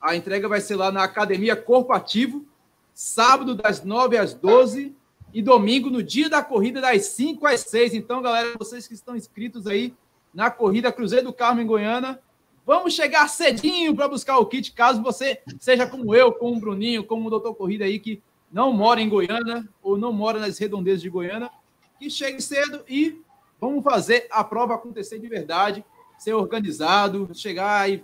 A 0.00 0.16
entrega 0.16 0.48
vai 0.48 0.60
ser 0.60 0.76
lá 0.76 0.90
na 0.90 1.04
Academia 1.04 1.54
Corpo 1.54 1.92
Ativo, 1.92 2.44
sábado 2.92 3.54
das 3.54 3.84
9 3.84 4.18
às 4.18 4.34
12 4.34 4.94
e 5.32 5.40
domingo, 5.40 5.88
no 5.88 6.02
dia 6.02 6.28
da 6.28 6.42
corrida, 6.42 6.80
das 6.80 7.06
5 7.06 7.46
às 7.46 7.60
6. 7.60 7.94
Então, 7.94 8.20
galera, 8.20 8.56
vocês 8.58 8.88
que 8.88 8.94
estão 8.94 9.16
inscritos 9.16 9.66
aí 9.66 9.94
na 10.34 10.50
corrida 10.50 10.92
Cruzeiro 10.92 11.26
do 11.26 11.32
Carmo 11.32 11.60
em 11.60 11.66
Goiânia, 11.66 12.18
vamos 12.66 12.94
chegar 12.94 13.28
cedinho 13.28 13.94
para 13.94 14.08
buscar 14.08 14.38
o 14.38 14.46
kit, 14.46 14.72
caso 14.72 15.02
você 15.02 15.40
seja 15.58 15.86
como 15.86 16.14
eu, 16.14 16.32
como 16.32 16.56
o 16.56 16.60
Bruninho, 16.60 17.04
como 17.04 17.26
o 17.26 17.30
Doutor 17.30 17.54
Corrida 17.54 17.84
aí, 17.84 17.98
que 17.98 18.22
não 18.50 18.72
mora 18.72 19.00
em 19.00 19.08
Goiânia 19.08 19.66
ou 19.82 19.96
não 19.96 20.12
mora 20.12 20.38
nas 20.38 20.58
redondezas 20.58 21.02
de 21.02 21.08
Goiânia, 21.08 21.50
que 21.98 22.10
chegue 22.10 22.40
cedo 22.40 22.84
e 22.88 23.20
vamos 23.60 23.84
fazer 23.84 24.26
a 24.30 24.42
prova 24.42 24.74
acontecer 24.74 25.18
de 25.18 25.28
verdade, 25.28 25.84
ser 26.18 26.34
organizado, 26.34 27.30
chegar 27.34 27.90
e 27.90 28.02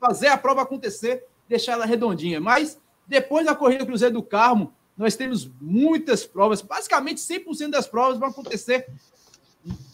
fazer 0.00 0.28
a 0.28 0.36
prova 0.36 0.62
acontecer, 0.62 1.24
deixar 1.48 1.72
ela 1.72 1.86
redondinha. 1.86 2.40
Mas 2.40 2.80
depois 3.06 3.46
da 3.46 3.54
corrida 3.54 3.86
Cruzeiro 3.86 4.14
do 4.14 4.22
Carmo, 4.22 4.72
nós 4.96 5.16
temos 5.16 5.50
muitas 5.60 6.24
provas, 6.24 6.60
basicamente 6.60 7.20
100% 7.20 7.70
das 7.70 7.86
provas 7.86 8.18
vão 8.18 8.28
acontecer 8.28 8.86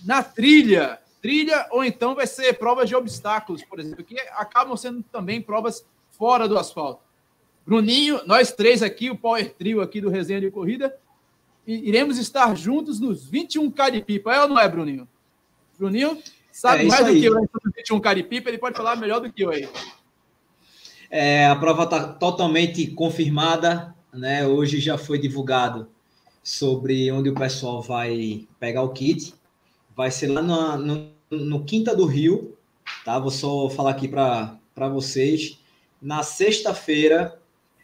na 0.04 0.22
trilha. 0.22 0.98
Trilha 1.20 1.66
ou 1.70 1.84
então 1.84 2.14
vai 2.14 2.26
ser 2.26 2.54
provas 2.58 2.88
de 2.88 2.94
obstáculos, 2.94 3.62
por 3.62 3.80
exemplo, 3.80 4.04
que 4.04 4.18
acabam 4.32 4.76
sendo 4.76 5.02
também 5.02 5.40
provas 5.40 5.84
fora 6.10 6.48
do 6.48 6.58
asfalto. 6.58 7.02
Bruninho, 7.66 8.20
nós 8.26 8.52
três 8.52 8.82
aqui, 8.82 9.10
o 9.10 9.16
Power 9.16 9.52
Trio 9.54 9.80
aqui 9.80 10.00
do 10.00 10.08
Resenha 10.08 10.40
de 10.40 10.50
Corrida, 10.50 10.96
iremos 11.66 12.18
estar 12.18 12.56
juntos 12.56 12.98
nos 12.98 13.26
21 13.28 13.70
Caripipa. 13.70 14.32
É 14.32 14.42
ou 14.42 14.48
não 14.48 14.58
é, 14.58 14.68
Bruninho? 14.68 15.06
Bruninho 15.78 16.22
sabe 16.50 16.84
é 16.84 16.86
mais 16.86 17.06
do 17.06 17.12
que 17.12 17.24
eu 17.24 17.32
sobre 17.32 17.72
21 17.76 18.00
Caripipa, 18.00 18.48
ele 18.48 18.58
pode 18.58 18.76
falar 18.76 18.96
melhor 18.96 19.20
do 19.20 19.32
que 19.32 19.42
eu 19.42 19.50
aí. 19.50 19.68
É, 21.10 21.46
a 21.46 21.56
prova 21.56 21.84
está 21.84 22.12
totalmente 22.12 22.86
confirmada 22.88 23.94
né? 24.12 24.46
Hoje 24.46 24.80
já 24.80 24.96
foi 24.96 25.18
divulgado 25.18 25.88
sobre 26.42 27.10
onde 27.12 27.28
o 27.28 27.34
pessoal 27.34 27.82
vai 27.82 28.46
pegar 28.58 28.82
o 28.82 28.90
kit. 28.90 29.34
Vai 29.98 30.12
ser 30.12 30.28
lá 30.28 30.40
no, 30.40 31.10
no, 31.28 31.64
Quinta 31.64 31.92
do 31.92 32.06
Rio, 32.06 32.56
tá? 33.04 33.18
Vou 33.18 33.32
só 33.32 33.68
falar 33.68 33.90
aqui 33.90 34.06
para 34.06 34.88
vocês. 34.92 35.58
Na 36.00 36.22
sexta-feira, 36.22 37.36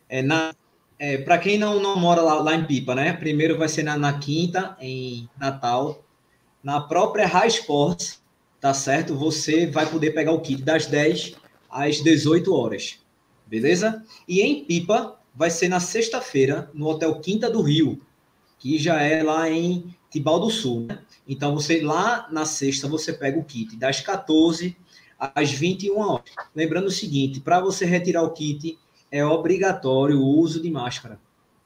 é, 0.08 0.22
na, 0.22 0.54
é, 0.96 1.18
para 1.18 1.38
quem 1.38 1.58
não, 1.58 1.80
não 1.80 1.98
mora 1.98 2.22
lá, 2.22 2.34
lá 2.34 2.54
em 2.54 2.64
Pipa, 2.64 2.94
né? 2.94 3.12
Primeiro 3.14 3.58
vai 3.58 3.68
ser 3.68 3.82
na, 3.82 3.98
na 3.98 4.16
quinta, 4.16 4.76
em 4.80 5.28
Natal. 5.36 6.04
Na 6.62 6.80
própria 6.80 7.26
High 7.26 7.48
Sports, 7.48 8.22
tá 8.60 8.72
certo? 8.72 9.16
Você 9.16 9.66
vai 9.66 9.84
poder 9.84 10.12
pegar 10.12 10.30
o 10.30 10.40
kit 10.40 10.62
das 10.62 10.86
10 10.86 11.34
às 11.68 12.00
18 12.00 12.54
horas, 12.54 13.00
beleza? 13.44 14.04
E 14.28 14.40
em 14.40 14.64
Pipa, 14.64 15.18
vai 15.34 15.50
ser 15.50 15.66
na 15.66 15.80
sexta-feira, 15.80 16.70
no 16.74 16.86
Hotel 16.86 17.18
Quinta 17.18 17.50
do 17.50 17.60
Rio, 17.60 18.00
que 18.60 18.78
já 18.78 19.02
é 19.02 19.20
lá 19.20 19.50
em 19.50 19.92
Tibau 20.12 20.38
do 20.38 20.48
Sul. 20.48 20.82
Né? 20.82 21.00
Então, 21.26 21.54
você 21.54 21.80
lá 21.82 22.28
na 22.30 22.44
sexta, 22.44 22.86
você 22.86 23.12
pega 23.12 23.38
o 23.38 23.44
kit 23.44 23.76
das 23.76 24.00
14 24.00 24.76
às 25.18 25.50
21 25.50 25.98
horas. 25.98 26.30
Lembrando 26.54 26.86
o 26.86 26.90
seguinte, 26.90 27.40
para 27.40 27.60
você 27.60 27.84
retirar 27.84 28.22
o 28.22 28.30
kit, 28.30 28.78
é 29.10 29.24
obrigatório 29.24 30.18
o 30.18 30.26
uso 30.26 30.60
de 30.60 30.70
máscara. 30.70 31.18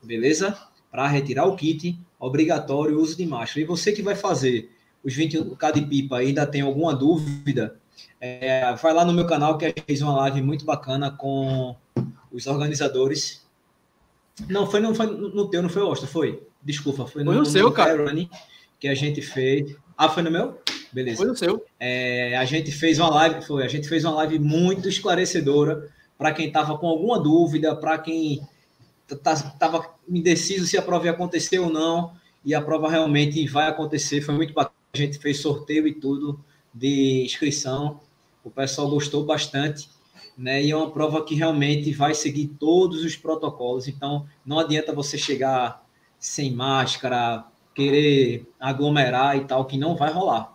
beleza? 0.03 0.57
Para 0.91 1.07
retirar 1.09 1.47
o 1.47 1.57
kit, 1.57 1.99
obrigatório 2.19 2.99
o 2.99 3.03
uso 3.03 3.17
de 3.17 3.27
máscara. 3.27 3.61
E 3.61 3.65
você 3.65 3.93
que 3.93 4.03
vai 4.03 4.15
fazer 4.15 4.71
os 5.05 5.15
20k 5.15 5.73
de 5.73 5.83
pipa 5.83 6.19
ainda 6.19 6.47
tem 6.47 6.61
alguma 6.61 6.95
dúvida, 6.95 7.77
é, 8.21 8.75
vai 8.75 8.93
lá 8.93 9.05
no 9.05 9.13
meu 9.13 9.27
canal 9.27 9.57
que 9.57 9.65
a 9.65 9.69
gente 9.69 9.83
fez 9.83 10.03
uma 10.03 10.15
live 10.17 10.43
muito 10.43 10.65
bacana 10.65 11.11
com 11.11 11.75
os 12.33 12.47
organizadores. 12.47 13.47
Não, 14.49 14.71
foi, 14.71 14.81
não 14.81 14.95
foi 14.95 15.07
no 15.07 15.49
teu, 15.49 15.63
não 15.63 15.69
foi, 15.69 15.83
Osta, 15.83 16.07
foi? 16.07 16.43
Desculpa, 16.63 17.07
foi 17.07 17.25
no, 17.25 17.31
foi 17.31 17.35
no, 17.37 17.41
no 17.41 17.47
seu, 17.47 17.65
no 17.65 17.73
cara. 17.73 18.13
Que 18.79 18.89
a 18.89 18.95
gente 18.95 19.21
fez. 19.23 19.75
Ah, 19.97 20.09
foi 20.09 20.23
no 20.23 20.31
meu? 20.31 20.59
Beleza. 20.93 21.19
Foi 21.19 21.27
no 21.27 21.37
seu. 21.37 21.65
É, 21.79 22.37
a 22.37 22.45
gente 22.45 22.71
fez 22.71 22.99
uma 22.99 23.11
live, 23.11 23.45
foi, 23.45 23.65
a 23.65 23.69
gente 23.69 23.89
fez 23.89 24.05
uma 24.05 24.15
live 24.15 24.39
muito 24.39 24.89
esclarecedora 24.89 25.91
para 26.17 26.33
quem 26.33 26.49
estava 26.49 26.77
com 26.79 26.89
alguma 26.89 27.21
dúvida, 27.21 27.77
para 27.77 27.99
quem 27.99 28.41
estava 29.09 29.95
indeciso 30.09 30.67
se 30.67 30.77
a 30.77 30.83
prova 30.83 31.07
ia 31.07 31.13
acontecer 31.13 31.59
ou 31.59 31.71
não, 31.71 32.13
e 32.45 32.55
a 32.55 32.61
prova 32.61 32.91
realmente 32.91 33.47
vai 33.47 33.69
acontecer. 33.69 34.21
Foi 34.21 34.35
muito 34.35 34.53
bacana. 34.53 34.77
A 34.93 34.97
gente 34.97 35.19
fez 35.19 35.41
sorteio 35.41 35.87
e 35.87 35.95
tudo 35.95 36.41
de 36.73 37.23
inscrição. 37.25 38.01
O 38.43 38.51
pessoal 38.51 38.89
gostou 38.89 39.25
bastante, 39.25 39.89
né? 40.37 40.63
E 40.63 40.71
é 40.71 40.77
uma 40.77 40.91
prova 40.91 41.25
que 41.25 41.35
realmente 41.35 41.93
vai 41.93 42.15
seguir 42.15 42.49
todos 42.59 43.05
os 43.05 43.17
protocolos. 43.17 43.87
Então, 43.87 44.27
não 44.45 44.59
adianta 44.59 44.93
você 44.93 45.19
chegar 45.19 45.85
sem 46.19 46.53
máscara, 46.53 47.45
querer 47.79 48.45
aglomerar 48.59 49.37
e 49.37 49.45
tal, 49.45 49.65
que 49.65 49.79
não 49.79 49.95
vai 49.95 50.13
rolar. 50.13 50.53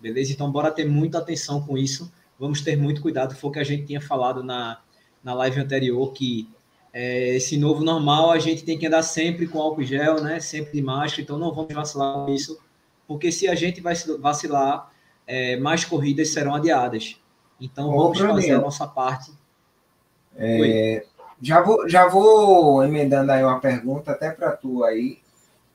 Beleza? 0.00 0.32
Então, 0.32 0.50
bora 0.50 0.72
ter 0.72 0.84
muita 0.84 1.18
atenção 1.18 1.64
com 1.64 1.78
isso. 1.78 2.12
Vamos 2.36 2.62
ter 2.62 2.76
muito 2.76 3.00
cuidado. 3.00 3.36
Foi 3.36 3.48
o 3.48 3.52
que 3.52 3.60
a 3.60 3.64
gente 3.64 3.86
tinha 3.86 4.00
falado 4.00 4.42
na, 4.42 4.80
na 5.22 5.32
live 5.34 5.60
anterior, 5.60 6.12
que 6.12 6.48
é, 6.92 7.36
esse 7.36 7.56
novo 7.56 7.84
normal 7.84 8.32
a 8.32 8.40
gente 8.40 8.64
tem 8.64 8.76
que 8.76 8.88
andar 8.88 9.04
sempre 9.04 9.46
com 9.46 9.60
álcool 9.60 9.84
gel, 9.84 10.20
né? 10.20 10.40
Sempre 10.40 10.72
de 10.72 10.82
máscara. 10.82 11.22
Então, 11.22 11.38
não 11.38 11.54
vamos 11.54 11.72
vacilar 11.72 12.26
com 12.26 12.34
isso, 12.34 12.58
porque 13.06 13.30
se 13.30 13.46
a 13.46 13.54
gente 13.54 13.80
vai 13.80 13.94
vacilar, 14.18 14.90
é, 15.28 15.56
mais 15.56 15.84
corridas 15.84 16.30
serão 16.30 16.56
adiadas. 16.56 17.16
Então, 17.60 17.92
vamos 17.92 18.18
fazer 18.18 18.54
a 18.54 18.60
nossa 18.60 18.84
parte. 18.84 19.30
É, 20.36 21.06
já, 21.40 21.62
vou, 21.62 21.88
já 21.88 22.08
vou 22.08 22.82
emendando 22.82 23.30
aí 23.30 23.44
uma 23.44 23.60
pergunta 23.60 24.10
até 24.10 24.32
para 24.32 24.50
tu 24.50 24.82
aí 24.82 25.22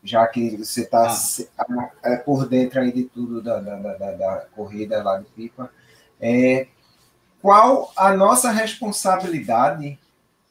já 0.02 0.26
que 0.26 0.56
você 0.56 0.82
está 0.82 1.12
ah. 1.58 1.90
É, 2.02 2.16
por 2.16 2.48
dentro 2.48 2.80
aí 2.80 2.92
de 2.92 3.04
tudo 3.04 3.42
da, 3.42 3.58
da, 3.58 3.76
da, 3.76 4.12
da 4.12 4.46
corrida 4.54 5.02
lá 5.02 5.18
de 5.18 5.26
pipa, 5.26 5.70
é, 6.20 6.66
qual 7.40 7.92
a 7.96 8.14
nossa 8.14 8.50
responsabilidade 8.50 9.98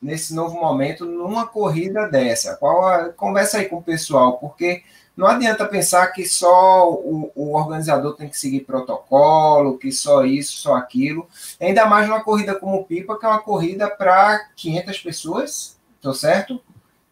nesse 0.02 0.34
novo 0.34 0.60
momento 0.60 1.06
numa 1.06 1.46
corrida 1.46 2.08
dessa? 2.08 2.56
Qual 2.56 2.88
a, 2.88 3.10
conversa 3.10 3.58
aí 3.58 3.66
com 3.66 3.78
o 3.78 3.84
pessoal, 3.84 4.38
porque 4.38 4.84
não 5.20 5.28
adianta 5.28 5.68
pensar 5.68 6.08
que 6.08 6.26
só 6.26 6.90
o, 6.90 7.30
o, 7.36 7.54
organizador 7.54 8.16
tem 8.16 8.30
que 8.30 8.40
seguir 8.40 8.62
protocolo, 8.62 9.78
que 9.78 9.92
só 9.92 10.24
isso, 10.24 10.54
só 10.54 10.76
aquilo. 10.76 11.28
Ainda 11.60 11.86
mais 11.86 12.08
numa 12.08 12.24
corrida 12.24 12.56
como 12.56 12.86
Pipa, 12.86 13.20
que 13.20 13.26
é 13.26 13.30
uma 13.30 13.42
corrida 13.42 13.90
para 13.90 14.48
500 14.56 15.00
pessoas, 15.00 15.78
tô 16.00 16.14
certo? 16.14 16.62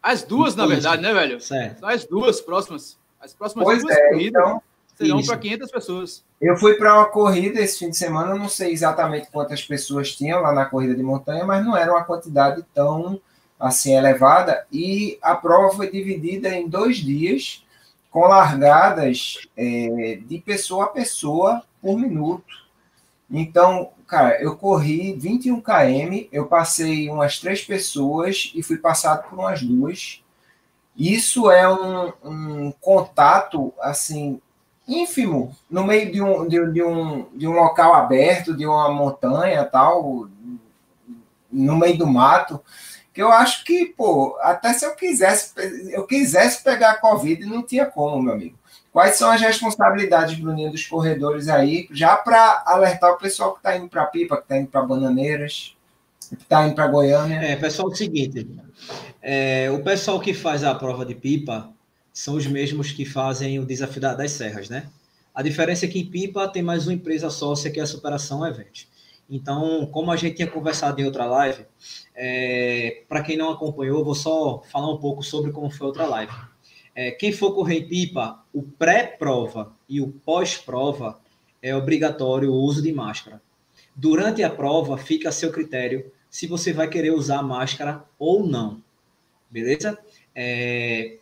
As 0.02 0.22
duas, 0.22 0.54
na 0.54 0.66
verdade, 0.66 1.02
né, 1.02 1.12
velho? 1.12 1.40
Certo. 1.40 1.84
As 1.84 2.04
duas 2.04 2.40
próximas. 2.40 2.98
As 3.20 3.32
próximas 3.32 3.64
pois 3.64 3.82
duas 3.82 3.96
é, 3.96 4.08
corridas 4.10 4.42
então, 4.42 4.62
serão 4.96 5.22
para 5.22 5.36
500 5.36 5.70
pessoas. 5.70 6.24
Eu 6.40 6.56
fui 6.56 6.74
para 6.74 6.94
uma 6.94 7.06
corrida 7.06 7.60
esse 7.60 7.78
fim 7.78 7.90
de 7.90 7.96
semana, 7.96 8.34
não 8.34 8.48
sei 8.48 8.72
exatamente 8.72 9.28
quantas 9.30 9.62
pessoas 9.62 10.14
tinham 10.14 10.40
lá 10.40 10.52
na 10.52 10.66
corrida 10.66 10.94
de 10.94 11.02
montanha, 11.02 11.44
mas 11.44 11.64
não 11.64 11.76
era 11.76 11.92
uma 11.92 12.04
quantidade 12.04 12.64
tão 12.72 13.20
assim 13.58 13.94
elevada. 13.94 14.64
E 14.72 15.18
a 15.20 15.34
prova 15.34 15.74
foi 15.74 15.90
dividida 15.90 16.48
em 16.50 16.68
dois 16.68 16.98
dias, 16.98 17.64
com 18.10 18.20
largadas 18.20 19.48
é, 19.56 20.20
de 20.24 20.38
pessoa 20.38 20.84
a 20.84 20.88
pessoa 20.88 21.62
por 21.82 21.98
minuto. 21.98 22.68
Então, 23.30 23.90
cara, 24.08 24.42
eu 24.42 24.56
corri 24.56 25.12
21 25.12 25.60
km, 25.60 26.26
eu 26.32 26.46
passei 26.46 27.10
umas 27.10 27.38
três 27.38 27.62
pessoas 27.62 28.50
e 28.54 28.62
fui 28.62 28.78
passado 28.78 29.28
por 29.28 29.38
umas 29.38 29.62
duas. 29.62 30.24
Isso 30.96 31.50
é 31.50 31.68
um, 31.70 32.12
um 32.24 32.72
contato, 32.80 33.72
assim, 33.80 34.40
ínfimo, 34.88 35.54
no 35.70 35.84
meio 35.84 36.10
de 36.10 36.22
um, 36.22 36.48
de, 36.48 36.72
de, 36.72 36.82
um, 36.82 37.26
de 37.34 37.46
um 37.46 37.52
local 37.52 37.94
aberto, 37.94 38.56
de 38.56 38.66
uma 38.66 38.90
montanha 38.90 39.64
tal, 39.64 40.26
no 41.52 41.76
meio 41.76 41.98
do 41.98 42.06
mato, 42.06 42.60
que 43.12 43.22
eu 43.22 43.30
acho 43.30 43.62
que, 43.64 43.86
pô, 43.86 44.38
até 44.40 44.72
se 44.72 44.86
eu 44.86 44.94
quisesse, 44.96 45.52
eu 45.92 46.06
quisesse 46.06 46.64
pegar 46.64 46.92
a 46.92 46.98
Covid, 46.98 47.44
não 47.44 47.62
tinha 47.62 47.84
como, 47.84 48.22
meu 48.22 48.32
amigo. 48.32 48.58
Quais 48.92 49.16
são 49.16 49.30
as 49.30 49.40
responsabilidades, 49.40 50.38
Bruninho, 50.38 50.72
dos 50.72 50.86
corredores 50.86 51.48
aí, 51.48 51.88
já 51.92 52.16
para 52.16 52.62
alertar 52.66 53.12
o 53.12 53.18
pessoal 53.18 53.52
que 53.52 53.58
está 53.58 53.76
indo 53.76 53.88
para 53.88 54.06
Pipa, 54.06 54.36
que 54.36 54.42
está 54.42 54.58
indo 54.58 54.68
para 54.68 54.82
Bananeiras, 54.82 55.76
que 56.28 56.42
está 56.42 56.66
indo 56.66 56.74
para 56.74 56.86
Goiânia? 56.86 57.36
É, 57.36 57.56
pessoal, 57.56 57.88
é 57.88 57.92
o 57.92 57.96
seguinte: 57.96 58.48
é, 59.22 59.70
o 59.70 59.82
pessoal 59.82 60.18
que 60.18 60.32
faz 60.32 60.64
a 60.64 60.74
prova 60.74 61.04
de 61.04 61.14
Pipa 61.14 61.70
são 62.12 62.34
os 62.34 62.46
mesmos 62.46 62.90
que 62.90 63.04
fazem 63.04 63.58
o 63.58 63.66
desafio 63.66 64.00
das 64.00 64.32
serras, 64.32 64.68
né? 64.68 64.88
A 65.34 65.42
diferença 65.42 65.84
é 65.84 65.88
que 65.88 66.00
em 66.00 66.06
Pipa 66.06 66.48
tem 66.48 66.62
mais 66.62 66.86
uma 66.86 66.94
empresa 66.94 67.30
sócia 67.30 67.70
que 67.70 67.78
é 67.78 67.82
a 67.82 67.86
Superação 67.86 68.44
Event. 68.44 68.86
Então, 69.30 69.86
como 69.92 70.10
a 70.10 70.16
gente 70.16 70.36
tinha 70.36 70.48
conversado 70.48 71.00
em 71.00 71.04
outra 71.04 71.26
live, 71.26 71.64
é, 72.16 73.02
para 73.08 73.22
quem 73.22 73.36
não 73.36 73.50
acompanhou, 73.50 74.04
vou 74.04 74.14
só 74.14 74.62
falar 74.72 74.90
um 74.90 74.96
pouco 74.96 75.22
sobre 75.22 75.52
como 75.52 75.70
foi 75.70 75.86
outra 75.86 76.06
live. 76.06 76.32
É, 77.00 77.12
quem 77.12 77.30
for 77.30 77.54
correr 77.54 77.82
pipa, 77.82 78.42
o 78.52 78.60
pré-prova 78.60 79.72
e 79.88 80.00
o 80.00 80.08
pós-prova 80.08 81.16
é 81.62 81.72
obrigatório 81.72 82.50
o 82.50 82.60
uso 82.60 82.82
de 82.82 82.92
máscara. 82.92 83.40
Durante 83.94 84.42
a 84.42 84.50
prova, 84.50 84.98
fica 84.98 85.28
a 85.28 85.32
seu 85.32 85.52
critério 85.52 86.10
se 86.28 86.48
você 86.48 86.72
vai 86.72 86.88
querer 86.88 87.12
usar 87.12 87.40
máscara 87.40 88.02
ou 88.18 88.44
não. 88.44 88.82
Beleza? 89.48 89.96
É, 90.34 91.18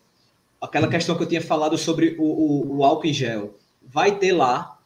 aquela 0.58 0.88
questão 0.88 1.14
que 1.14 1.24
eu 1.24 1.28
tinha 1.28 1.42
falado 1.42 1.76
sobre 1.76 2.16
o, 2.18 2.24
o, 2.24 2.76
o 2.78 2.82
álcool 2.82 3.08
em 3.08 3.12
gel. 3.12 3.54
Vai 3.82 4.18
ter 4.18 4.32
lá 4.32 4.78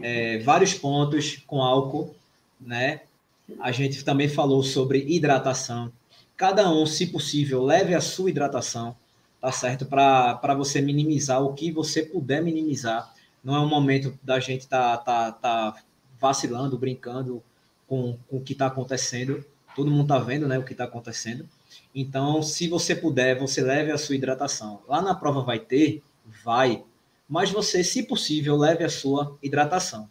é, 0.00 0.38
vários 0.38 0.72
pontos 0.72 1.36
com 1.46 1.60
álcool, 1.60 2.14
né? 2.58 3.02
A 3.60 3.72
gente 3.72 4.02
também 4.02 4.26
falou 4.26 4.62
sobre 4.62 5.04
hidratação. 5.06 5.92
Cada 6.34 6.72
um, 6.72 6.86
se 6.86 7.08
possível, 7.08 7.62
leve 7.62 7.94
a 7.94 8.00
sua 8.00 8.30
hidratação 8.30 8.96
tá 9.40 9.50
certo? 9.50 9.86
Para 9.86 10.54
você 10.54 10.80
minimizar 10.80 11.42
o 11.42 11.54
que 11.54 11.72
você 11.72 12.02
puder 12.02 12.42
minimizar. 12.42 13.12
Não 13.42 13.54
é 13.54 13.60
um 13.60 13.68
momento 13.68 14.18
da 14.22 14.38
gente 14.38 14.68
tá, 14.68 14.96
tá, 14.98 15.32
tá 15.32 15.76
vacilando, 16.20 16.78
brincando 16.78 17.42
com, 17.88 18.18
com 18.28 18.36
o 18.36 18.40
que 18.40 18.52
está 18.52 18.66
acontecendo. 18.66 19.44
Todo 19.74 19.90
mundo 19.90 20.02
está 20.02 20.18
vendo 20.18 20.46
né, 20.46 20.58
o 20.58 20.64
que 20.64 20.72
está 20.72 20.84
acontecendo. 20.84 21.48
Então, 21.94 22.42
se 22.42 22.68
você 22.68 22.94
puder, 22.94 23.38
você 23.38 23.62
leve 23.62 23.90
a 23.90 23.98
sua 23.98 24.14
hidratação. 24.14 24.82
Lá 24.86 25.00
na 25.00 25.14
prova 25.14 25.42
vai 25.42 25.58
ter? 25.58 26.02
Vai. 26.44 26.84
Mas 27.28 27.50
você, 27.50 27.82
se 27.82 28.02
possível, 28.02 28.56
leve 28.56 28.84
a 28.84 28.90
sua 28.90 29.38
hidratação. 29.42 30.08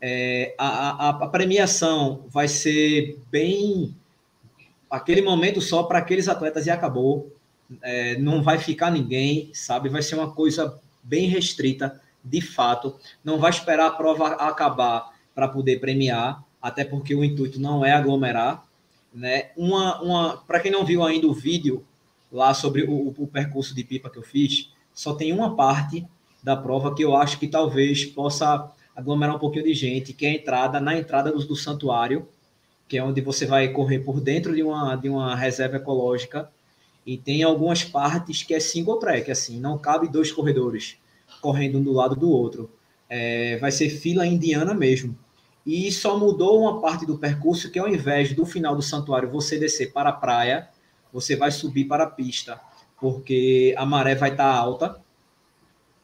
É, 0.00 0.54
a, 0.58 1.08
a, 1.08 1.08
a 1.08 1.28
premiação 1.28 2.26
vai 2.28 2.46
ser 2.46 3.18
bem 3.30 3.96
aquele 4.90 5.22
momento 5.22 5.60
só 5.60 5.84
para 5.84 5.98
aqueles 5.98 6.28
atletas 6.28 6.66
e 6.66 6.70
acabou 6.70 7.32
é, 7.82 8.16
não 8.18 8.42
vai 8.42 8.58
ficar 8.58 8.90
ninguém, 8.90 9.50
sabe? 9.52 9.88
Vai 9.88 10.02
ser 10.02 10.14
uma 10.16 10.32
coisa 10.32 10.78
bem 11.02 11.28
restrita, 11.28 12.00
de 12.22 12.40
fato. 12.40 12.96
Não 13.24 13.38
vai 13.38 13.50
esperar 13.50 13.86
a 13.86 13.90
prova 13.90 14.28
acabar 14.34 15.12
para 15.34 15.48
poder 15.48 15.80
premiar, 15.80 16.42
até 16.60 16.84
porque 16.84 17.14
o 17.14 17.24
intuito 17.24 17.60
não 17.60 17.84
é 17.84 17.92
aglomerar, 17.92 18.64
né? 19.12 19.50
Uma, 19.56 20.00
uma, 20.02 20.36
para 20.38 20.60
quem 20.60 20.70
não 20.70 20.84
viu 20.84 21.02
ainda 21.04 21.26
o 21.26 21.34
vídeo 21.34 21.84
lá 22.30 22.52
sobre 22.52 22.82
o, 22.82 23.14
o 23.16 23.26
percurso 23.26 23.74
de 23.74 23.84
pipa 23.84 24.10
que 24.10 24.18
eu 24.18 24.22
fiz, 24.22 24.70
só 24.92 25.14
tem 25.14 25.32
uma 25.32 25.54
parte 25.54 26.06
da 26.42 26.56
prova 26.56 26.94
que 26.94 27.04
eu 27.04 27.14
acho 27.16 27.38
que 27.38 27.48
talvez 27.48 28.04
possa 28.04 28.70
aglomerar 28.94 29.36
um 29.36 29.38
pouquinho 29.38 29.64
de 29.64 29.74
gente, 29.74 30.12
que 30.12 30.26
é 30.26 30.30
a 30.30 30.34
entrada 30.34 30.80
na 30.80 30.96
entrada 30.96 31.30
do, 31.30 31.44
do 31.44 31.56
santuário, 31.56 32.28
que 32.88 32.96
é 32.96 33.02
onde 33.02 33.20
você 33.20 33.46
vai 33.46 33.68
correr 33.68 34.00
por 34.00 34.20
dentro 34.20 34.54
de 34.54 34.62
uma, 34.62 34.96
de 34.96 35.08
uma 35.08 35.34
reserva 35.34 35.76
ecológica 35.76 36.50
e 37.06 37.16
tem 37.16 37.44
algumas 37.44 37.84
partes 37.84 38.42
que 38.42 38.52
é 38.52 38.58
single 38.58 38.98
track, 38.98 39.30
assim, 39.30 39.60
não 39.60 39.78
cabe 39.78 40.08
dois 40.08 40.32
corredores 40.32 40.98
correndo 41.40 41.78
um 41.78 41.82
do 41.82 41.92
lado 41.92 42.16
do 42.16 42.28
outro. 42.28 42.68
É, 43.08 43.56
vai 43.58 43.70
ser 43.70 43.88
fila 43.88 44.26
indiana 44.26 44.74
mesmo. 44.74 45.16
E 45.64 45.90
só 45.92 46.18
mudou 46.18 46.60
uma 46.60 46.80
parte 46.80 47.06
do 47.06 47.16
percurso 47.16 47.70
que 47.70 47.78
ao 47.78 47.88
invés 47.88 48.34
do 48.34 48.44
final 48.44 48.74
do 48.74 48.82
santuário 48.82 49.30
você 49.30 49.56
descer 49.58 49.92
para 49.92 50.10
a 50.10 50.12
praia, 50.12 50.68
você 51.12 51.36
vai 51.36 51.52
subir 51.52 51.84
para 51.84 52.04
a 52.04 52.10
pista, 52.10 52.60
porque 53.00 53.72
a 53.76 53.86
maré 53.86 54.16
vai 54.16 54.30
estar 54.32 54.52
alta. 54.52 55.00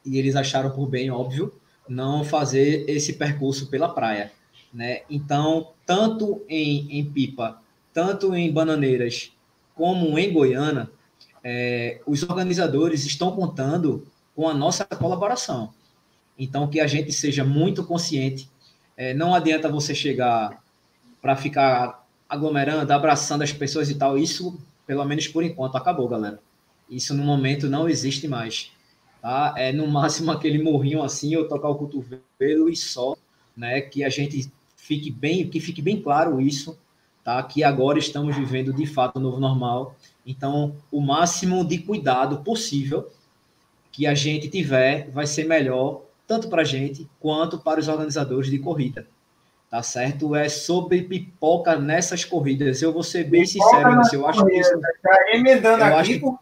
E 0.04 0.18
eles 0.18 0.36
acharam 0.36 0.70
por 0.70 0.88
bem, 0.88 1.10
óbvio, 1.10 1.52
não 1.88 2.24
fazer 2.24 2.88
esse 2.88 3.14
percurso 3.14 3.68
pela 3.68 3.88
praia. 3.88 4.32
Né? 4.72 5.02
Então, 5.10 5.72
tanto 5.84 6.44
em, 6.48 6.98
em 6.98 7.04
Pipa, 7.04 7.60
tanto 7.92 8.34
em 8.34 8.52
Bananeiras 8.52 9.32
como 9.74 10.18
em 10.18 10.32
Goiânia, 10.32 10.90
é, 11.42 12.00
os 12.06 12.22
organizadores 12.22 13.04
estão 13.04 13.32
contando 13.32 14.06
com 14.34 14.48
a 14.48 14.54
nossa 14.54 14.84
colaboração. 14.84 15.72
Então, 16.38 16.68
que 16.68 16.80
a 16.80 16.86
gente 16.86 17.12
seja 17.12 17.44
muito 17.44 17.84
consciente. 17.84 18.48
É, 18.96 19.12
não 19.14 19.34
adianta 19.34 19.68
você 19.68 19.94
chegar 19.94 20.62
para 21.20 21.36
ficar 21.36 22.06
aglomerando, 22.28 22.92
abraçando 22.92 23.42
as 23.42 23.52
pessoas 23.52 23.90
e 23.90 23.94
tal. 23.94 24.18
Isso, 24.18 24.58
pelo 24.86 25.04
menos 25.04 25.28
por 25.28 25.44
enquanto, 25.44 25.76
acabou, 25.76 26.08
galera. 26.08 26.40
Isso 26.88 27.14
no 27.14 27.22
momento 27.22 27.68
não 27.68 27.88
existe 27.88 28.26
mais. 28.26 28.70
Tá? 29.20 29.54
É 29.56 29.72
no 29.72 29.86
máximo 29.86 30.30
aquele 30.32 30.62
morrinho 30.62 31.02
assim, 31.02 31.32
eu 31.34 31.48
tocar 31.48 31.68
o 31.68 31.76
cotovelo 31.76 32.68
e 32.68 32.76
só, 32.76 33.16
né? 33.56 33.80
Que 33.80 34.02
a 34.02 34.08
gente 34.08 34.50
fique 34.76 35.10
bem, 35.10 35.48
que 35.48 35.60
fique 35.60 35.80
bem 35.80 36.02
claro 36.02 36.40
isso, 36.40 36.76
tá? 37.24 37.42
Que 37.42 37.62
agora 37.62 37.98
estamos 37.98 38.36
vivendo 38.36 38.72
de 38.72 38.86
fato 38.86 39.16
o 39.16 39.20
novo 39.20 39.38
normal. 39.40 39.96
Então, 40.26 40.76
o 40.90 41.00
máximo 41.00 41.64
de 41.64 41.78
cuidado 41.78 42.38
possível 42.38 43.10
que 43.90 44.06
a 44.06 44.14
gente 44.14 44.48
tiver 44.48 45.10
vai 45.10 45.26
ser 45.26 45.44
melhor 45.44 46.02
tanto 46.26 46.48
para 46.48 46.62
a 46.62 46.64
gente 46.64 47.08
quanto 47.20 47.58
para 47.58 47.80
os 47.80 47.88
organizadores 47.88 48.50
de 48.50 48.58
corrida. 48.58 49.06
Tá 49.70 49.82
certo? 49.82 50.34
É 50.34 50.48
sobre 50.48 51.02
pipoca 51.02 51.76
nessas 51.76 52.24
corridas. 52.24 52.82
Eu 52.82 52.92
vou 52.92 53.02
ser 53.02 53.24
bem 53.24 53.42
pipoca 53.44 53.76
sincero, 53.76 54.00
eu 54.12 54.26
acho 54.26 54.44
que 54.44 54.54
isso. 54.54 54.80
Tá 54.80 55.34
emendando 55.34 55.82
eu 55.84 55.96
aqui. 55.96 56.14
Acho, 56.16 56.38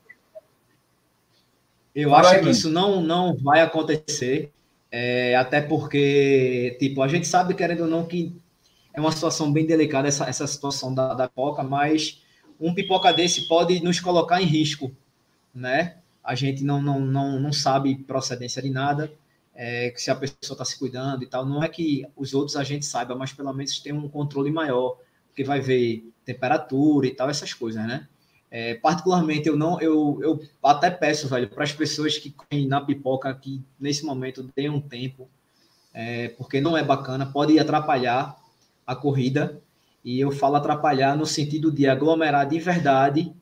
eu 1.95 2.15
acho 2.15 2.41
que 2.41 2.51
isso 2.51 2.71
não, 2.71 3.01
não 3.01 3.37
vai 3.37 3.61
acontecer. 3.61 4.51
É, 4.93 5.37
até 5.37 5.61
porque, 5.61 6.77
tipo, 6.81 7.01
a 7.03 7.07
gente 7.07 7.27
sabe, 7.29 7.55
querendo 7.55 7.83
ou 7.83 7.87
não, 7.87 8.05
que 8.05 8.35
é 9.01 9.03
uma 9.03 9.13
situação 9.13 9.53
bem 9.53 9.67
delicada 9.67 10.07
essa, 10.07 10.29
essa 10.29 10.47
situação 10.47 10.95
da, 10.95 11.15
da 11.15 11.29
pipoca, 11.29 11.63
mas 11.63 12.23
um 12.61 12.75
pipoca 12.75 13.13
desse 13.13 13.49
pode 13.49 13.83
nos 13.83 13.99
colocar 13.99 14.41
em 14.41 14.45
risco, 14.45 14.95
né? 15.55 15.97
A 16.23 16.35
gente 16.35 16.63
não, 16.63 16.83
não, 16.83 17.01
não, 17.01 17.41
não 17.41 17.53
sabe 17.53 17.97
procedência 17.97 18.61
de 18.63 18.69
nada, 18.69 19.11
é, 19.55 19.93
se 19.97 20.11
a 20.11 20.15
pessoa 20.15 20.55
está 20.55 20.65
se 20.65 20.79
cuidando 20.79 21.25
e 21.25 21.27
tal. 21.27 21.47
Não 21.47 21.65
é 21.65 21.69
que 21.69 22.07
os 22.15 22.35
outros 22.35 22.57
a 22.57 22.63
gente 22.63 22.85
saiba, 22.85 23.15
mas 23.15 23.33
pelo 23.33 23.53
menos 23.53 23.79
tem 23.81 23.93
um 23.93 24.09
controle 24.09 24.51
maior, 24.51 24.99
porque 25.29 25.43
vai 25.43 25.61
ver 25.61 26.05
temperatura 26.25 27.07
e 27.07 27.15
tal, 27.15 27.31
essas 27.31 27.55
coisas, 27.55 27.83
né? 27.87 28.07
É, 28.51 28.75
particularmente, 28.75 29.49
eu 29.49 29.57
não, 29.57 29.81
eu, 29.81 30.19
eu 30.23 30.41
até 30.63 30.91
peço, 30.91 31.29
velho, 31.29 31.49
para 31.49 31.65
as 31.65 31.73
pessoas 31.73 32.19
que 32.19 32.31
correm 32.31 32.67
na 32.67 32.81
pipoca 32.81 33.33
que 33.33 33.63
nesse 33.79 34.05
momento 34.05 34.51
deem 34.55 34.69
um 34.69 34.81
tempo, 34.81 35.29
é, 35.95 36.29
porque 36.31 36.61
não 36.61 36.77
é 36.77 36.83
bacana, 36.83 37.27
pode 37.27 37.59
atrapalhar 37.59 38.40
a 38.91 38.97
corrida. 38.97 39.61
E 40.05 40.19
eu 40.19 40.31
falo 40.31 40.57
atrapalhar 40.57 41.17
no 41.17 41.27
sentido 41.27 41.71
de 41.71 41.87
aglomerar 41.87 42.49
de 42.49 42.59
verdade 42.59 43.35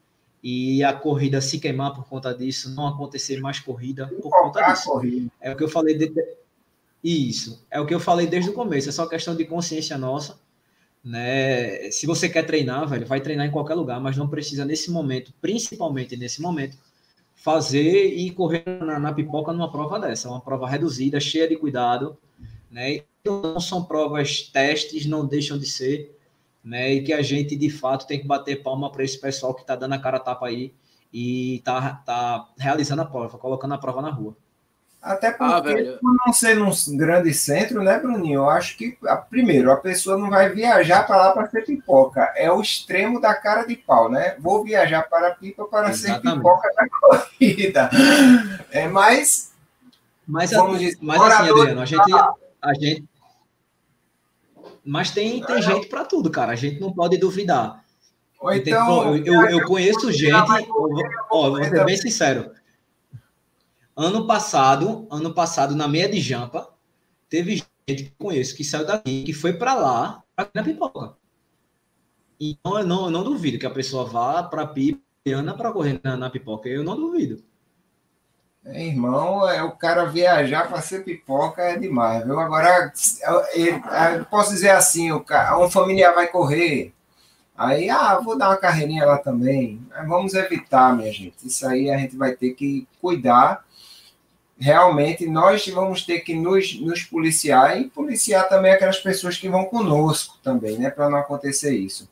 e 0.42 0.82
a 0.82 0.92
corrida 0.92 1.40
se 1.40 1.58
queimar 1.58 1.94
por 1.94 2.08
conta 2.08 2.34
disso, 2.34 2.74
não 2.74 2.86
acontecer 2.86 3.40
mais 3.40 3.60
corrida 3.60 4.08
por 4.20 4.30
conta 4.30 4.62
disso. 4.62 4.90
Corrida. 4.90 5.30
É 5.40 5.52
o 5.52 5.56
que 5.56 5.64
eu 5.64 5.68
falei 5.68 5.96
de... 5.96 6.12
isso, 7.02 7.64
é 7.70 7.80
o 7.80 7.86
que 7.86 7.94
eu 7.94 8.00
falei 8.00 8.26
desde 8.26 8.50
o 8.50 8.54
começo, 8.54 8.88
é 8.88 8.92
só 8.92 9.06
questão 9.06 9.36
de 9.36 9.44
consciência 9.44 9.96
nossa 9.96 10.38
né? 11.04 11.90
Se 11.90 12.06
você 12.06 12.28
quer 12.28 12.44
treinar, 12.44 12.86
velho, 12.86 13.06
vai 13.06 13.20
treinar 13.20 13.46
em 13.46 13.50
qualquer 13.50 13.74
lugar, 13.74 14.00
mas 14.00 14.16
não 14.16 14.28
precisa 14.28 14.64
nesse 14.64 14.90
momento, 14.90 15.32
principalmente 15.40 16.16
nesse 16.16 16.42
momento, 16.42 16.76
fazer 17.34 18.06
e 18.14 18.30
correr 18.30 18.64
na, 18.66 18.98
na 18.98 19.12
pipoca 19.12 19.52
numa 19.52 19.70
prova 19.70 19.98
dessa, 19.98 20.28
uma 20.28 20.40
prova 20.40 20.68
reduzida, 20.68 21.20
cheia 21.20 21.48
de 21.48 21.56
cuidado, 21.56 22.18
né? 22.70 23.02
Não 23.28 23.60
são 23.60 23.84
provas 23.84 24.42
testes, 24.42 25.06
não 25.06 25.26
deixam 25.26 25.58
de 25.58 25.66
ser, 25.66 26.16
né? 26.64 26.92
E 26.92 27.02
que 27.02 27.12
a 27.12 27.22
gente 27.22 27.56
de 27.56 27.70
fato 27.70 28.06
tem 28.06 28.20
que 28.20 28.26
bater 28.26 28.62
palma 28.62 28.90
para 28.90 29.04
esse 29.04 29.18
pessoal 29.18 29.54
que 29.54 29.62
está 29.62 29.76
dando 29.76 29.94
a 29.94 29.98
cara 29.98 30.16
a 30.16 30.20
tapa 30.20 30.46
aí 30.46 30.72
e 31.12 31.60
tá, 31.64 32.02
tá 32.04 32.48
realizando 32.58 33.02
a 33.02 33.06
prova, 33.06 33.38
colocando 33.38 33.74
a 33.74 33.78
prova 33.78 34.02
na 34.02 34.10
rua. 34.10 34.36
Até 35.00 35.28
ah, 35.28 35.32
porque, 35.32 35.94
ah, 35.94 35.98
por 36.00 36.16
não 36.26 36.32
ser 36.32 36.56
num 36.56 36.72
grande 36.96 37.32
centro, 37.32 37.82
né, 37.82 37.98
Bruninho? 37.98 38.40
Eu 38.40 38.50
acho 38.50 38.76
que, 38.76 38.98
primeiro, 39.30 39.70
a 39.70 39.76
pessoa 39.76 40.18
não 40.18 40.28
vai 40.28 40.48
viajar 40.50 41.06
para 41.06 41.16
lá 41.16 41.32
para 41.32 41.48
ser 41.48 41.64
pipoca. 41.64 42.32
É 42.36 42.50
o 42.50 42.60
extremo 42.60 43.20
da 43.20 43.32
cara 43.32 43.64
de 43.64 43.76
pau, 43.76 44.10
né? 44.10 44.34
Vou 44.40 44.64
viajar 44.64 45.08
para 45.08 45.34
pipa 45.34 45.64
para 45.66 45.90
Exatamente. 45.90 46.28
ser 46.28 46.34
pipoca 46.34 46.68
da 46.74 46.88
corrida. 46.88 47.90
É 48.72 48.88
mais. 48.88 49.52
Mas, 50.26 50.50
vamos 50.50 50.80
dizer, 50.80 50.98
mas 51.00 51.22
assim, 51.22 51.50
Adriano, 51.50 51.80
a 51.80 51.86
gente, 51.86 52.12
a 52.60 52.74
gente. 52.74 53.04
Mas 54.88 55.10
tem, 55.10 55.44
tem 55.44 55.60
gente 55.60 55.86
para 55.86 56.02
tudo, 56.02 56.30
cara. 56.30 56.52
A 56.52 56.56
gente 56.56 56.80
não 56.80 56.90
pode 56.90 57.18
duvidar. 57.18 57.84
Ou 58.40 58.50
então, 58.50 59.14
eu, 59.14 59.22
eu, 59.22 59.50
eu 59.50 59.66
conheço 59.66 60.10
gente. 60.10 60.32
Ó, 61.30 61.50
vou 61.50 61.62
ser 61.62 61.84
bem 61.84 61.96
sincero 61.96 62.50
Ano 63.94 64.26
passado, 64.26 65.06
ano 65.10 65.34
passado, 65.34 65.76
na 65.76 65.86
meia 65.86 66.08
de 66.08 66.20
Jampa, 66.20 66.72
teve 67.28 67.56
gente 67.86 68.04
que 68.04 68.12
conheço 68.16 68.56
que 68.56 68.64
saiu 68.64 68.86
daqui, 68.86 69.24
que 69.24 69.32
foi 69.34 69.52
para 69.52 69.74
lá, 69.74 70.22
para 70.34 70.48
na 70.54 70.62
pipoca. 70.62 71.16
Então, 72.40 72.78
eu 72.78 72.86
não, 72.86 73.04
eu 73.06 73.10
não 73.10 73.24
duvido 73.24 73.58
que 73.58 73.66
a 73.66 73.70
pessoa 73.70 74.06
vá 74.06 74.42
para 74.42 74.66
Pipiana 74.66 75.52
para 75.52 75.70
correr 75.70 76.00
na, 76.02 76.16
na, 76.16 76.30
pipoca. 76.30 76.66
Eu 76.66 76.82
não 76.82 76.96
duvido. 76.96 77.42
É, 78.64 78.86
irmão, 78.86 79.48
é 79.48 79.62
o 79.62 79.72
cara 79.72 80.04
viajar 80.04 80.68
para 80.68 80.82
ser 80.82 81.04
pipoca 81.04 81.62
é 81.62 81.78
demais, 81.78 82.24
viu? 82.24 82.38
Agora, 82.38 82.92
eu, 83.22 83.64
eu, 83.64 83.82
eu 84.18 84.24
posso 84.26 84.50
dizer 84.52 84.70
assim, 84.70 85.10
o 85.10 85.20
cara, 85.20 85.58
um 85.58 85.70
familiar 85.70 86.14
vai 86.14 86.28
correr, 86.28 86.92
aí, 87.56 87.88
ah, 87.88 88.18
vou 88.18 88.36
dar 88.36 88.50
uma 88.50 88.56
carreirinha 88.56 89.06
lá 89.06 89.18
também. 89.18 89.80
Vamos 90.06 90.34
evitar, 90.34 90.94
minha 90.94 91.12
gente. 91.12 91.46
Isso 91.46 91.66
aí 91.66 91.90
a 91.90 91.96
gente 91.96 92.16
vai 92.16 92.32
ter 92.32 92.50
que 92.50 92.86
cuidar 93.00 93.64
realmente 94.58 95.26
nós 95.26 95.66
vamos 95.68 96.04
ter 96.04 96.20
que 96.20 96.34
nos, 96.34 96.78
nos 96.80 97.04
policiar 97.04 97.80
e 97.80 97.88
policiar 97.88 98.48
também 98.48 98.72
aquelas 98.72 98.98
pessoas 98.98 99.38
que 99.38 99.48
vão 99.48 99.64
conosco 99.64 100.36
também, 100.42 100.76
né? 100.78 100.90
Para 100.90 101.08
não 101.08 101.18
acontecer 101.18 101.76
isso. 101.76 102.08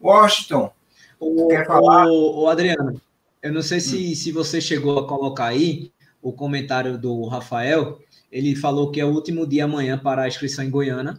Washington, 0.00 0.70
o, 1.18 1.48
quer 1.48 1.66
falar? 1.66 2.06
O, 2.06 2.42
o, 2.42 2.48
Adriano, 2.48 3.00
eu 3.42 3.52
não 3.52 3.62
sei 3.62 3.80
se, 3.80 4.12
hum. 4.12 4.14
se 4.14 4.32
você 4.32 4.60
chegou 4.60 4.98
a 4.98 5.06
colocar 5.06 5.46
aí 5.46 5.92
o 6.22 6.32
comentário 6.32 6.98
do 6.98 7.26
Rafael. 7.26 7.98
Ele 8.30 8.54
falou 8.54 8.90
que 8.90 9.00
é 9.00 9.04
o 9.04 9.12
último 9.12 9.46
dia 9.46 9.64
amanhã 9.64 9.98
para 9.98 10.22
a 10.22 10.28
inscrição 10.28 10.64
em 10.64 10.70
Goiânia, 10.70 11.18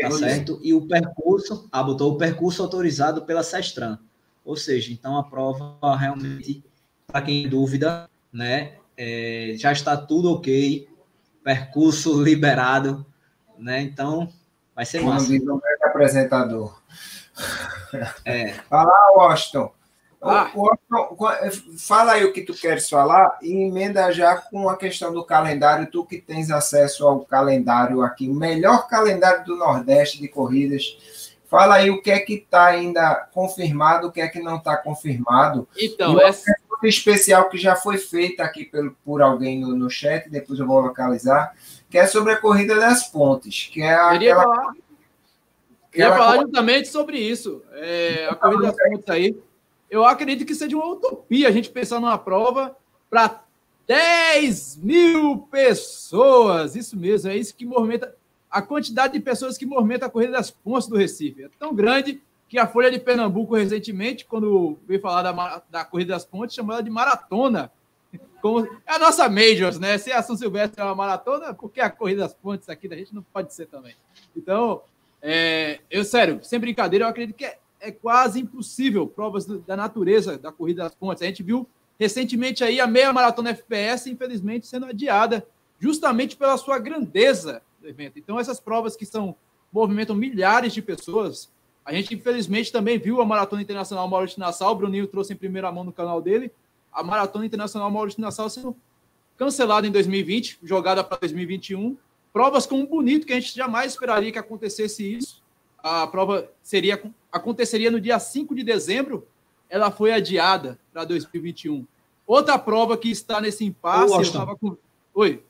tá 0.00 0.10
certo? 0.12 0.60
E 0.62 0.72
o 0.72 0.86
percurso, 0.86 1.68
ah, 1.72 1.82
botou 1.82 2.12
o 2.12 2.18
percurso 2.18 2.62
autorizado 2.62 3.22
pela 3.22 3.42
Sestran. 3.42 3.98
Ou 4.44 4.56
seja, 4.56 4.92
então 4.92 5.16
a 5.16 5.24
prova 5.24 5.96
realmente, 5.96 6.62
para 7.06 7.22
quem 7.22 7.48
dúvida, 7.48 8.08
né, 8.32 8.74
é, 8.96 9.54
já 9.56 9.72
está 9.72 9.96
tudo 9.96 10.30
ok, 10.32 10.86
percurso 11.42 12.20
liberado, 12.22 13.04
né? 13.58 13.82
Então, 13.82 14.28
vai 14.76 14.84
ser 14.84 15.00
massa. 15.00 15.32
Um 15.32 15.60
apresentador. 15.82 16.80
É. 18.24 18.52
Fala, 18.68 18.92
Washington. 19.16 19.72
Ah. 20.24 20.50
Washington. 20.54 21.16
Fala 21.78 22.12
aí 22.12 22.24
o 22.24 22.32
que 22.32 22.42
tu 22.42 22.54
queres 22.54 22.88
falar 22.88 23.38
e 23.42 23.52
emenda 23.66 24.10
já 24.10 24.36
com 24.36 24.68
a 24.68 24.76
questão 24.76 25.12
do 25.12 25.24
calendário. 25.24 25.90
Tu 25.90 26.04
que 26.04 26.18
tens 26.18 26.50
acesso 26.50 27.06
ao 27.06 27.20
calendário 27.20 28.02
aqui, 28.02 28.28
o 28.28 28.34
melhor 28.34 28.88
calendário 28.88 29.44
do 29.44 29.56
Nordeste 29.56 30.20
de 30.20 30.28
corridas. 30.28 31.32
Fala 31.46 31.76
aí 31.76 31.90
o 31.90 32.02
que 32.02 32.10
é 32.10 32.18
que 32.18 32.34
está 32.34 32.66
ainda 32.66 33.28
confirmado, 33.32 34.08
o 34.08 34.12
que 34.12 34.20
é 34.20 34.28
que 34.28 34.40
não 34.40 34.56
está 34.56 34.76
confirmado. 34.76 35.68
Então, 35.76 36.20
essa, 36.20 36.52
especial 36.82 37.48
que 37.48 37.58
já 37.58 37.76
foi 37.76 37.98
feita 37.98 38.42
aqui 38.42 38.64
por, 38.64 38.94
por 39.04 39.22
alguém 39.22 39.60
no, 39.60 39.76
no 39.76 39.90
chat, 39.90 40.28
depois 40.28 40.58
eu 40.58 40.66
vou 40.66 40.80
localizar, 40.80 41.54
que 41.88 41.98
é 41.98 42.06
sobre 42.06 42.32
a 42.32 42.40
corrida 42.40 42.76
das 42.76 43.04
pontes, 43.08 43.68
que 43.72 43.82
é 43.82 43.94
aquela... 43.94 44.42
Falar, 44.42 44.72
queria 45.90 46.12
falar 46.12 46.36
justamente 46.38 46.88
sobre 46.88 47.18
isso, 47.18 47.62
é, 47.72 48.26
a 48.30 48.34
corrida 48.34 48.72
das 48.72 48.76
pontes 48.76 49.08
aí. 49.08 49.36
Eu 49.94 50.04
acredito 50.04 50.44
que 50.44 50.56
seja 50.56 50.74
uma 50.74 50.88
utopia 50.88 51.46
a 51.46 51.52
gente 51.52 51.70
pensar 51.70 52.00
numa 52.00 52.18
prova 52.18 52.76
para 53.08 53.44
10 53.86 54.78
mil 54.78 55.46
pessoas. 55.48 56.74
Isso 56.74 56.96
mesmo, 56.96 57.30
é 57.30 57.36
isso 57.36 57.54
que 57.54 57.64
movimenta 57.64 58.12
a 58.50 58.60
quantidade 58.60 59.12
de 59.12 59.20
pessoas 59.20 59.56
que 59.56 59.64
movimenta 59.64 60.06
a 60.06 60.10
corrida 60.10 60.32
das 60.32 60.50
pontes 60.50 60.88
do 60.88 60.96
Recife. 60.96 61.44
É 61.44 61.48
tão 61.60 61.72
grande 61.72 62.20
que 62.48 62.58
a 62.58 62.66
Folha 62.66 62.90
de 62.90 62.98
Pernambuco, 62.98 63.54
recentemente, 63.54 64.24
quando 64.24 64.76
veio 64.84 65.00
falar 65.00 65.22
da, 65.22 65.62
da 65.70 65.84
Corrida 65.84 66.14
das 66.14 66.24
Pontes, 66.24 66.56
chamou 66.56 66.72
ela 66.72 66.82
de 66.82 66.90
maratona. 66.90 67.70
Como, 68.42 68.66
é 68.66 68.94
a 68.94 68.98
nossa 68.98 69.28
Majors, 69.28 69.78
né? 69.78 69.96
Se 69.96 70.10
a 70.10 70.20
São 70.24 70.36
Silvestre 70.36 70.80
é 70.80 70.84
uma 70.84 70.96
maratona, 70.96 71.54
porque 71.54 71.80
a 71.80 71.88
Corrida 71.88 72.22
das 72.22 72.34
Pontes 72.34 72.68
aqui 72.68 72.88
da 72.88 72.96
gente 72.96 73.14
não 73.14 73.22
pode 73.22 73.54
ser 73.54 73.66
também. 73.66 73.94
Então, 74.36 74.82
é, 75.22 75.78
eu, 75.88 76.04
sério, 76.04 76.40
sem 76.42 76.58
brincadeira, 76.58 77.04
eu 77.04 77.08
acredito 77.08 77.36
que 77.36 77.44
é, 77.44 77.58
é 77.84 77.92
quase 77.92 78.40
impossível 78.40 79.06
provas 79.06 79.44
da 79.46 79.76
natureza 79.76 80.38
da 80.38 80.50
Corrida 80.50 80.82
das 80.82 80.94
Pontes. 80.94 81.22
A 81.22 81.26
gente 81.26 81.42
viu 81.42 81.68
recentemente 81.98 82.64
aí 82.64 82.80
a 82.80 82.86
meia 82.86 83.12
maratona 83.12 83.50
FPS, 83.50 84.10
infelizmente, 84.10 84.66
sendo 84.66 84.86
adiada, 84.86 85.46
justamente 85.78 86.36
pela 86.36 86.56
sua 86.56 86.78
grandeza 86.78 87.62
do 87.80 87.88
evento. 87.88 88.18
Então, 88.18 88.40
essas 88.40 88.58
provas 88.58 88.96
que 88.96 89.06
são 89.06 89.36
movimentam 89.72 90.16
milhares 90.16 90.72
de 90.72 90.80
pessoas, 90.80 91.50
a 91.84 91.92
gente, 91.92 92.14
infelizmente, 92.14 92.72
também 92.72 92.98
viu 92.98 93.20
a 93.20 93.26
Maratona 93.26 93.60
Internacional 93.60 94.08
Maurício 94.08 94.40
Nassau, 94.40 94.72
o 94.72 94.74
Bruninho 94.76 95.06
trouxe 95.06 95.34
em 95.34 95.36
primeira 95.36 95.70
mão 95.70 95.84
no 95.84 95.92
canal 95.92 96.22
dele, 96.22 96.50
a 96.92 97.02
Maratona 97.02 97.44
Internacional 97.44 97.90
Maurício 97.90 98.20
Nassau 98.20 98.48
sendo 98.48 98.76
cancelada 99.36 99.86
em 99.86 99.90
2020, 99.90 100.60
jogada 100.62 101.04
para 101.04 101.18
2021. 101.18 101.96
Provas 102.32 102.66
com 102.66 102.76
um 102.76 102.86
bonito 102.86 103.26
que 103.26 103.32
a 103.32 103.38
gente 103.38 103.54
jamais 103.54 103.92
esperaria 103.92 104.32
que 104.32 104.38
acontecesse 104.38 105.16
isso. 105.16 105.42
A 105.78 106.06
prova 106.06 106.48
seria 106.62 107.02
aconteceria 107.34 107.90
no 107.90 108.00
dia 108.00 108.18
5 108.18 108.54
de 108.54 108.62
dezembro, 108.62 109.26
ela 109.68 109.90
foi 109.90 110.12
adiada 110.12 110.78
para 110.92 111.04
2021. 111.04 111.84
Outra 112.24 112.56
prova 112.56 112.96
que 112.96 113.10
está 113.10 113.40
nesse 113.40 113.64
impasse, 113.64 114.14
Ô, 114.14 114.22
eu 114.22 114.32
tava 114.32 114.56
com... 114.56 114.76
Oi. 115.12 115.42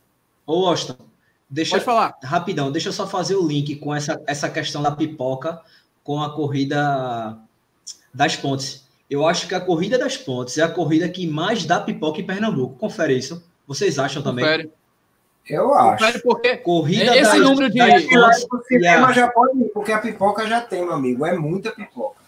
Ô, 0.46 0.66
Austin, 0.66 0.96
deixa 1.48 1.72
Pode 1.72 1.84
falar. 1.84 2.18
Rapidão, 2.22 2.72
deixa 2.72 2.88
eu 2.88 2.92
só 2.92 3.06
fazer 3.06 3.36
o 3.36 3.46
link 3.46 3.76
com 3.76 3.94
essa, 3.94 4.20
essa 4.26 4.48
questão 4.48 4.82
da 4.82 4.90
pipoca 4.90 5.60
com 6.02 6.22
a 6.22 6.34
corrida 6.34 7.38
das 8.12 8.34
pontes. 8.34 8.88
Eu 9.08 9.26
acho 9.26 9.46
que 9.46 9.54
a 9.54 9.60
corrida 9.60 9.98
das 9.98 10.16
pontes 10.16 10.56
é 10.56 10.62
a 10.62 10.70
corrida 10.70 11.08
que 11.08 11.26
mais 11.26 11.66
dá 11.66 11.78
pipoca 11.78 12.20
em 12.20 12.26
Pernambuco. 12.26 12.76
Confere 12.78 13.16
isso. 13.16 13.44
Vocês 13.66 13.98
acham 13.98 14.22
também? 14.22 14.44
Confere. 14.44 14.72
Eu 15.48 15.74
acho. 15.74 16.22
Porque 16.22 16.56
corrida 16.56 17.16
esse 17.16 17.32
das, 17.32 17.40
número 17.40 17.70
de 17.70 17.78
pontes, 17.78 18.46
o 18.50 18.62
cinema 18.64 19.12
já 19.12 19.30
pode 19.30 19.58
ir, 19.58 19.68
porque 19.70 19.92
a 19.92 19.98
pipoca 19.98 20.46
já 20.46 20.60
tem, 20.60 20.82
meu 20.82 20.94
amigo. 20.94 21.26
É 21.26 21.36
muita 21.36 21.70
pipoca. 21.72 22.20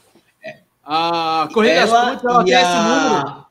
É. 0.44 0.60
A 0.84 1.48
corrida 1.52 1.74
ela 1.74 1.86
das 1.86 2.22
pontes 2.22 2.24
ela 2.24 2.44
tem 2.44 2.54
a... 2.54 2.60
esse 2.60 2.76
número. 2.76 3.46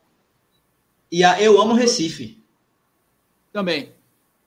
E 1.10 1.24
a 1.24 1.40
Eu 1.42 1.60
Amo 1.60 1.74
Recife. 1.74 2.42
Também. 3.52 3.92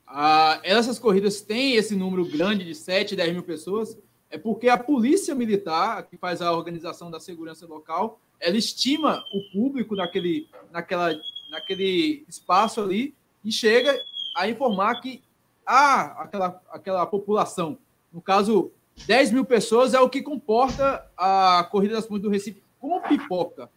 Ah, 0.06 0.60
essas 0.62 0.98
corridas 0.98 1.40
têm 1.40 1.76
esse 1.76 1.94
número 1.94 2.24
grande 2.24 2.64
de 2.64 2.74
7, 2.74 3.14
10 3.14 3.32
mil 3.32 3.42
pessoas, 3.42 3.96
é 4.30 4.38
porque 4.38 4.68
a 4.68 4.76
polícia 4.76 5.34
militar, 5.34 6.02
que 6.04 6.16
faz 6.16 6.40
a 6.42 6.52
organização 6.52 7.10
da 7.10 7.20
segurança 7.20 7.66
local, 7.66 8.20
ela 8.40 8.56
estima 8.56 9.24
o 9.32 9.52
público 9.52 9.94
naquele, 9.94 10.48
naquela, 10.72 11.12
naquele 11.50 12.24
espaço 12.28 12.80
ali 12.80 13.14
e 13.44 13.52
chega 13.52 13.92
a 14.36 14.48
informar 14.48 15.00
que 15.00 15.22
há 15.66 16.22
aquela, 16.22 16.62
aquela 16.70 17.06
população. 17.06 17.78
No 18.12 18.20
caso, 18.20 18.72
10 19.06 19.32
mil 19.32 19.44
pessoas 19.44 19.94
é 19.94 20.00
o 20.00 20.08
que 20.08 20.22
comporta 20.22 21.06
a 21.16 21.66
Corrida 21.70 21.94
das 21.94 22.06
Pontes 22.06 22.22
do 22.22 22.30
Recife 22.30 22.62
com 22.78 23.00
pipoca. 23.00 23.70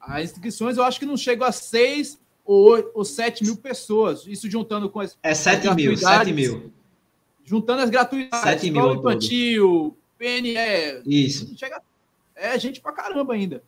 As 0.00 0.24
inscrições 0.30 0.76
eu 0.76 0.84
acho 0.84 0.98
que 0.98 1.06
não 1.06 1.16
chegam 1.16 1.46
a 1.46 1.52
6 1.52 2.20
ou, 2.44 2.90
ou 2.94 3.04
7 3.04 3.44
mil 3.44 3.56
pessoas. 3.56 4.26
Isso 4.26 4.50
juntando 4.50 4.88
com 4.88 5.00
as. 5.00 5.18
É 5.22 5.34
7 5.34 5.74
mil, 5.74 5.96
7 5.96 6.32
mil. 6.32 6.72
Juntando 7.44 7.82
as 7.82 7.90
gratuidades, 7.90 8.42
7 8.42 8.70
mil 8.70 8.94
infantil, 8.94 9.96
PNE. 10.18 10.54
Isso. 11.06 11.56
Chega, 11.56 11.82
é 12.34 12.58
gente 12.58 12.80
pra 12.80 12.92
caramba 12.92 13.34
ainda. 13.34 13.62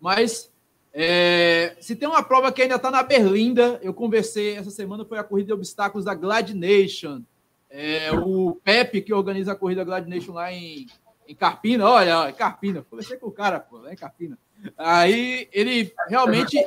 Mas 0.00 0.50
é, 0.96 1.76
se 1.80 1.96
tem 1.96 2.08
uma 2.08 2.22
prova 2.22 2.52
que 2.52 2.62
ainda 2.62 2.76
está 2.76 2.88
na 2.88 3.02
Berlinda, 3.02 3.80
eu 3.82 3.92
conversei 3.92 4.56
essa 4.56 4.70
semana, 4.70 5.04
foi 5.04 5.18
a 5.18 5.24
corrida 5.24 5.48
de 5.48 5.52
obstáculos 5.52 6.04
da 6.04 6.14
Glad 6.14 6.50
Nation. 6.50 7.20
É, 7.68 8.12
o 8.12 8.54
Pepe, 8.62 9.02
que 9.02 9.12
organiza 9.12 9.50
a 9.50 9.56
corrida 9.56 9.82
Glad 9.82 10.06
Nation 10.06 10.32
lá 10.32 10.52
em, 10.52 10.86
em 11.26 11.34
Carpina, 11.34 11.88
olha, 11.88 12.32
Carpina, 12.32 12.86
conversei 12.88 13.16
com 13.16 13.26
o 13.26 13.32
cara, 13.32 13.58
pô, 13.58 13.78
lá 13.78 13.92
em 13.92 13.96
Carpina. 13.96 14.38
Aí 14.78 15.48
ele 15.52 15.92
realmente. 16.08 16.64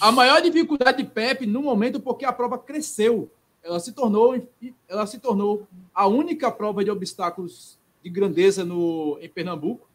A 0.00 0.12
maior 0.12 0.40
dificuldade 0.40 0.98
de 0.98 1.08
Pepe 1.08 1.46
no 1.46 1.62
momento, 1.62 1.98
porque 1.98 2.24
a 2.24 2.32
prova 2.32 2.58
cresceu. 2.58 3.30
Ela 3.62 3.80
se 3.80 3.92
tornou, 3.92 4.48
ela 4.88 5.06
se 5.06 5.18
tornou 5.18 5.66
a 5.92 6.06
única 6.06 6.50
prova 6.52 6.84
de 6.84 6.90
obstáculos 6.90 7.78
de 8.02 8.08
grandeza 8.08 8.64
no, 8.64 9.18
em 9.20 9.28
Pernambuco. 9.28 9.88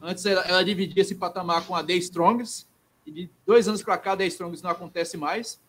Antes 0.00 0.24
ela, 0.26 0.42
ela 0.42 0.64
dividia 0.64 1.02
esse 1.02 1.16
patamar 1.16 1.66
com 1.66 1.74
a 1.74 1.82
The 1.82 1.94
Strongs, 1.94 2.67
e 3.08 3.12
de 3.12 3.30
dois 3.46 3.68
anos 3.68 3.82
para 3.82 3.98
cá 3.98 4.12
a 4.12 4.16
The 4.16 4.26
Strongs 4.26 4.62
não 4.62 4.70
acontece 4.70 5.16
mais. 5.16 5.60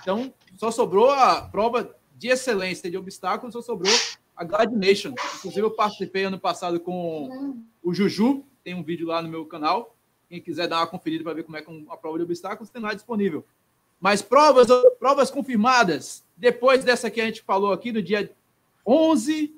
Então, 0.00 0.32
só 0.56 0.70
sobrou 0.70 1.10
a 1.10 1.42
prova 1.42 1.94
de 2.16 2.28
excelência 2.28 2.90
de 2.90 2.96
obstáculos, 2.96 3.52
só 3.52 3.62
sobrou 3.62 3.92
a 4.36 4.44
Glad 4.44 4.72
Nation. 4.72 5.14
Inclusive, 5.36 5.62
eu 5.62 5.70
participei 5.70 6.24
ano 6.24 6.38
passado 6.38 6.78
com 6.80 7.56
o 7.82 7.94
Juju, 7.94 8.44
tem 8.62 8.74
um 8.74 8.82
vídeo 8.82 9.06
lá 9.06 9.22
no 9.22 9.28
meu 9.28 9.44
canal. 9.46 9.94
Quem 10.28 10.40
quiser 10.40 10.66
dar 10.68 10.78
uma 10.78 10.86
conferida 10.86 11.22
para 11.22 11.34
ver 11.34 11.44
como 11.44 11.56
é 11.56 11.62
que 11.62 11.70
é 11.70 11.72
uma 11.72 11.96
prova 11.96 12.18
de 12.18 12.24
obstáculos, 12.24 12.68
tem 12.68 12.82
lá 12.82 12.92
disponível. 12.92 13.44
Mas 14.00 14.20
provas, 14.20 14.66
provas 14.98 15.30
confirmadas, 15.30 16.24
depois 16.36 16.84
dessa 16.84 17.10
que 17.10 17.20
a 17.20 17.24
gente 17.24 17.42
falou 17.42 17.72
aqui, 17.72 17.92
no 17.92 18.02
dia 18.02 18.30
11 18.86 19.54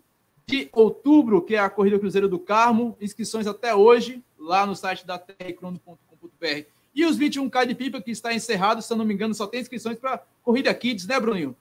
de 0.47 0.69
outubro, 0.73 1.43
que 1.43 1.55
é 1.55 1.59
a 1.59 1.69
Corrida 1.69 1.99
Cruzeiro 1.99 2.29
do 2.29 2.39
Carmo, 2.39 2.97
inscrições 3.01 3.47
até 3.47 3.75
hoje, 3.75 4.23
lá 4.39 4.65
no 4.65 4.75
site 4.75 5.07
da 5.07 5.19
terrecrono.com.br. 5.19 6.78
E 6.95 7.05
os 7.05 7.19
21K 7.19 7.67
de 7.67 7.75
pipa, 7.75 8.01
que 8.01 8.11
está 8.11 8.35
encerrado, 8.35 8.83
se 8.83 8.93
eu 8.93 8.97
não 8.97 9.05
me 9.05 9.15
engano, 9.15 9.35
só 9.35 9.47
tem 9.47 9.61
inscrições 9.61 9.99
para 9.99 10.23
Corrida 10.43 10.73
Kids, 10.75 11.07
né, 11.07 11.21
Bruninho? 11.21 11.57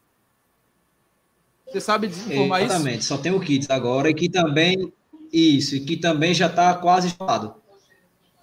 Você 1.67 1.81
sabe 1.81 2.07
desinformar 2.07 2.63
isso? 2.63 2.73
Exatamente, 2.73 3.05
só 3.05 3.17
tem 3.17 3.31
o 3.31 3.39
Kids 3.39 3.69
agora, 3.69 4.09
e 4.09 4.13
que 4.13 4.29
também, 4.29 4.91
isso, 5.31 5.75
e 5.75 5.81
que 5.81 5.97
também 5.97 6.33
já 6.33 6.47
está 6.47 6.73
quase 6.75 7.11
falado. 7.11 7.55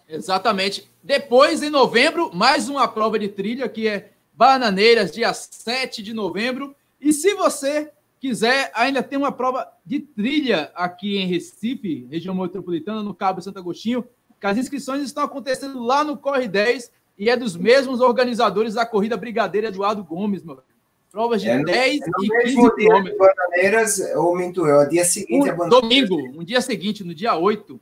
Exatamente. 0.09 0.89
Depois, 1.03 1.63
em 1.63 1.71
novembro, 1.71 2.31
mais 2.35 2.69
uma 2.69 2.87
prova 2.87 3.19
de 3.19 3.29
trilha, 3.29 3.69
que 3.69 3.89
é 3.89 4.13
Bananeiras, 4.33 5.11
dia 5.11 5.33
7 5.33 6.03
de 6.03 6.13
novembro. 6.13 6.75
E 7.01 7.13
se 7.13 7.35
você 7.35 7.91
quiser, 8.21 8.71
ainda 8.75 9.03
tem 9.03 9.19
uma 9.19 9.33
prova 9.33 9.71
de 9.85 10.01
trilha 10.01 10.71
aqui 10.75 11.17
em 11.17 11.27
Recife, 11.27 12.07
região 12.11 12.35
metropolitana, 12.35 13.03
no 13.03 13.15
Cabo 13.15 13.41
Santo 13.41 13.59
Agostinho, 13.59 14.05
que 14.45 14.49
as 14.49 14.59
inscrições 14.59 15.03
estão 15.03 15.25
acontecendo 15.25 15.83
lá 15.83 16.05
no 16.05 16.19
Corre 16.19 16.47
10 16.47 16.91
e 17.17 17.31
é 17.31 17.37
dos 17.37 17.57
mesmos 17.57 18.01
organizadores 18.01 18.75
da 18.75 18.85
corrida 18.85 19.17
Brigadeira 19.17 19.69
Eduardo 19.69 20.05
Gomes, 20.05 20.45
meu 20.45 20.63
Provas 21.11 21.41
de 21.41 21.49
é 21.49 21.57
no, 21.57 21.65
10 21.65 22.03
é 22.03 22.05
e 22.05 22.45
15 22.45 22.75
quilômetros. 22.75 23.19
Bananeiras, 23.19 23.99
ou 24.17 24.37
minto 24.37 24.67
eu, 24.67 24.83
é 24.83 24.87
dia 24.87 25.05
seguinte 25.05 25.51
um, 25.51 25.69
Domingo, 25.71 26.17
um 26.39 26.45
dia 26.45 26.61
seguinte, 26.61 27.03
no 27.03 27.15
dia 27.15 27.35
8 27.35 27.81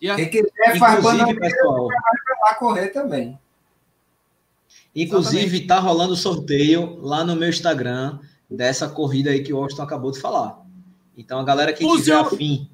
Quem 0.00 0.28
quiser 0.28 0.78
faz 0.78 0.96
pessoal. 0.96 1.86
vai 1.86 1.96
lá 2.42 2.54
correr 2.58 2.88
também. 2.88 3.38
Inclusive, 4.94 5.62
está 5.62 5.78
rolando 5.78 6.14
sorteio 6.14 6.98
lá 7.00 7.24
no 7.24 7.36
meu 7.36 7.48
Instagram 7.48 8.18
dessa 8.50 8.86
corrida 8.86 9.30
aí 9.30 9.42
que 9.42 9.52
o 9.52 9.56
Austin 9.56 9.80
acabou 9.80 10.10
de 10.10 10.20
falar. 10.20 10.60
Então, 11.16 11.38
a 11.38 11.44
galera 11.44 11.72
que 11.72 11.84
Fusion. 11.84 12.02
tiver 12.02 12.16
afim. 12.16 12.70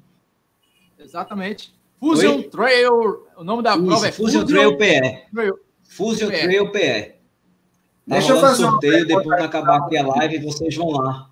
Exatamente. 0.99 1.76
Fusion 1.99 2.35
Oi? 2.35 2.43
Trail. 2.43 3.27
O 3.37 3.43
nome 3.43 3.63
da 3.63 3.75
Isso, 3.75 3.85
prova 3.85 4.07
é 4.07 4.11
Fusion, 4.11 4.41
Fusion 4.41 4.45
Trail 4.45 4.77
PE. 4.77 5.25
Trail. 5.33 5.59
Fusion 5.83 6.29
PE. 6.29 6.39
Trail 6.39 6.71
PE. 6.71 7.01
Tá 8.07 8.15
Deixa 8.15 8.31
eu 8.31 8.39
fazer 8.39 8.63
sorteio 8.63 9.03
um 9.03 9.07
depois 9.07 9.37
de 9.37 9.43
acabar 9.43 9.79
aqui 9.79 9.97
a 9.97 10.07
live, 10.07 10.45
vocês 10.45 10.75
vão 10.75 10.91
lá. 10.91 11.29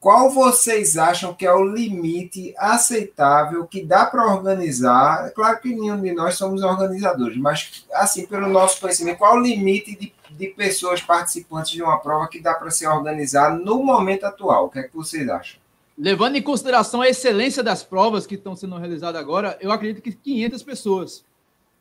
Qual 0.00 0.30
vocês 0.30 0.96
acham 0.96 1.34
que 1.34 1.44
é 1.44 1.52
o 1.52 1.64
limite 1.64 2.54
aceitável 2.56 3.66
que 3.66 3.82
dá 3.82 4.06
para 4.06 4.32
organizar? 4.32 5.26
É 5.26 5.30
claro 5.30 5.58
que 5.60 5.74
nenhum 5.74 6.00
de 6.00 6.12
nós 6.12 6.36
somos 6.36 6.62
organizadores, 6.62 7.36
mas 7.36 7.84
assim, 7.94 8.24
pelo 8.24 8.48
nosso 8.48 8.80
conhecimento, 8.80 9.18
qual 9.18 9.36
o 9.36 9.40
limite 9.40 9.96
de, 9.96 10.12
de 10.30 10.46
pessoas 10.48 11.00
participantes 11.00 11.72
de 11.72 11.82
uma 11.82 11.98
prova 11.98 12.28
que 12.28 12.38
dá 12.38 12.54
para 12.54 12.70
ser 12.70 12.86
organizada 12.86 13.56
no 13.56 13.82
momento 13.82 14.24
atual? 14.24 14.66
O 14.66 14.70
que 14.70 14.78
é 14.78 14.82
que 14.84 14.94
vocês 14.94 15.28
acham? 15.28 15.57
Levando 15.98 16.36
em 16.36 16.42
consideração 16.42 17.00
a 17.00 17.08
excelência 17.08 17.62
das 17.62 17.82
provas 17.82 18.26
que 18.26 18.36
estão 18.36 18.54
sendo 18.54 18.76
realizadas 18.76 19.20
agora, 19.20 19.58
eu 19.60 19.72
acredito 19.72 20.00
que 20.00 20.12
500 20.12 20.62
pessoas. 20.62 21.24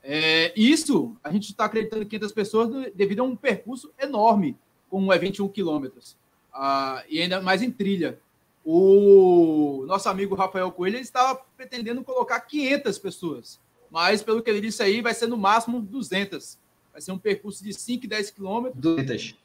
É, 0.03 0.51
isso, 0.55 1.15
a 1.23 1.31
gente 1.31 1.51
está 1.51 1.65
acreditando 1.65 2.05
500 2.05 2.31
pessoas 2.31 2.91
devido 2.95 3.19
a 3.19 3.23
um 3.23 3.35
percurso 3.35 3.91
enorme, 3.99 4.57
como 4.89 5.13
é 5.13 5.17
21 5.19 5.47
quilômetros 5.49 6.17
ah, 6.57 7.03
e 7.07 7.21
ainda 7.21 7.39
mais 7.41 7.61
em 7.61 7.71
trilha. 7.71 8.19
O 8.65 9.85
nosso 9.87 10.09
amigo 10.09 10.35
Rafael 10.35 10.71
Coelho 10.71 10.97
estava 10.97 11.39
pretendendo 11.55 12.03
colocar 12.03 12.39
500 12.41 12.99
pessoas, 12.99 13.59
mas 13.89 14.21
pelo 14.21 14.41
que 14.41 14.49
ele 14.49 14.59
disse 14.59 14.83
aí, 14.83 15.01
vai 15.01 15.13
ser 15.13 15.27
no 15.27 15.37
máximo 15.37 15.79
200. 15.79 16.57
Vai 16.91 17.01
ser 17.01 17.11
um 17.11 17.17
percurso 17.17 17.63
de 17.63 17.71
5 17.71 18.05
e 18.05 18.07
10 18.07 18.31
quilômetros. 18.31 18.81
200. 18.81 19.35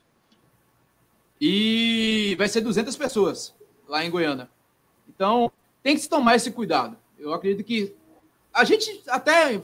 E 1.41 2.35
vai 2.39 2.49
ser 2.49 2.63
200 2.63 2.97
pessoas 2.97 3.55
lá 3.87 4.05
em 4.05 4.11
Goiânia. 4.11 4.49
Então, 5.15 5.51
tem 5.83 5.95
que 5.95 6.01
se 6.01 6.09
tomar 6.09 6.37
esse 6.37 6.51
cuidado. 6.51 6.97
Eu 7.19 7.33
acredito 7.33 7.65
que 7.65 7.95
a 8.53 8.65
gente 8.65 9.03
até 9.09 9.61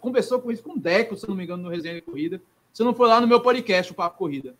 conversou 0.00 0.40
com 0.40 0.50
isso 0.50 0.62
com 0.62 0.72
o 0.72 0.78
Deco, 0.78 1.16
se 1.16 1.28
não 1.28 1.34
me 1.34 1.44
engano, 1.44 1.64
no 1.64 1.68
Resenha 1.68 1.96
de 1.96 2.02
Corrida. 2.02 2.40
Se 2.72 2.84
não 2.84 2.94
for 2.94 3.08
lá 3.08 3.20
no 3.20 3.26
meu 3.26 3.40
podcast, 3.40 3.90
o 3.90 3.94
Papo 3.94 4.18
Corrida. 4.18 4.54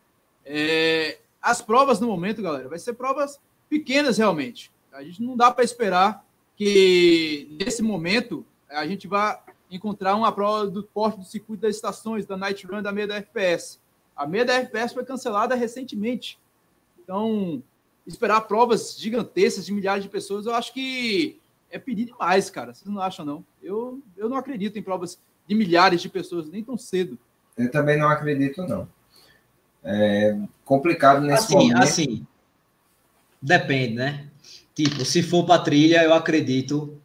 É, 0.44 1.18
as 1.40 1.62
provas 1.62 2.00
no 2.00 2.08
momento, 2.08 2.42
galera, 2.42 2.68
vai 2.68 2.78
ser 2.78 2.94
provas 2.94 3.38
pequenas 3.68 4.18
realmente. 4.18 4.72
A 4.92 5.02
gente 5.02 5.22
não 5.22 5.36
dá 5.36 5.50
para 5.50 5.64
esperar 5.64 6.24
que 6.56 7.56
nesse 7.60 7.82
momento 7.82 8.44
a 8.68 8.86
gente 8.86 9.06
vá 9.06 9.40
encontrar 9.70 10.16
uma 10.16 10.32
prova 10.32 10.66
do 10.66 10.82
porte 10.82 11.18
do 11.18 11.24
circuito 11.24 11.62
das 11.62 11.76
estações, 11.76 12.26
da 12.26 12.36
Night 12.36 12.66
Run, 12.66 12.82
da 12.82 12.90
meia 12.90 13.06
da 13.06 13.16
FPS. 13.16 13.78
A 14.16 14.26
meia 14.26 14.44
da 14.44 14.54
FPS 14.54 14.92
foi 14.92 15.04
cancelada 15.04 15.54
recentemente. 15.54 16.38
Então, 16.98 17.62
esperar 18.08 18.40
provas 18.42 18.96
gigantescas 18.98 19.66
de 19.66 19.72
milhares 19.72 20.02
de 20.02 20.08
pessoas, 20.08 20.46
eu 20.46 20.54
acho 20.54 20.72
que 20.72 21.38
é 21.70 21.78
pedir 21.78 22.06
demais, 22.06 22.48
cara. 22.48 22.74
Vocês 22.74 22.90
não 22.90 23.00
acham, 23.00 23.24
não? 23.24 23.44
Eu, 23.62 24.00
eu 24.16 24.28
não 24.28 24.36
acredito 24.36 24.78
em 24.78 24.82
provas 24.82 25.20
de 25.46 25.54
milhares 25.54 26.00
de 26.00 26.08
pessoas, 26.08 26.48
nem 26.48 26.64
tão 26.64 26.78
cedo. 26.78 27.18
Eu 27.56 27.70
também 27.70 27.98
não 27.98 28.08
acredito, 28.08 28.62
não. 28.66 28.88
É 29.84 30.36
complicado 30.64 31.20
nesse 31.20 31.44
assim, 31.44 31.54
momento. 31.54 31.82
Assim, 31.82 32.26
depende, 33.40 33.94
né? 33.94 34.28
Tipo, 34.74 35.04
se 35.04 35.22
for 35.22 35.44
para 35.44 35.62
trilha, 35.62 36.02
eu 36.02 36.14
acredito 36.14 36.98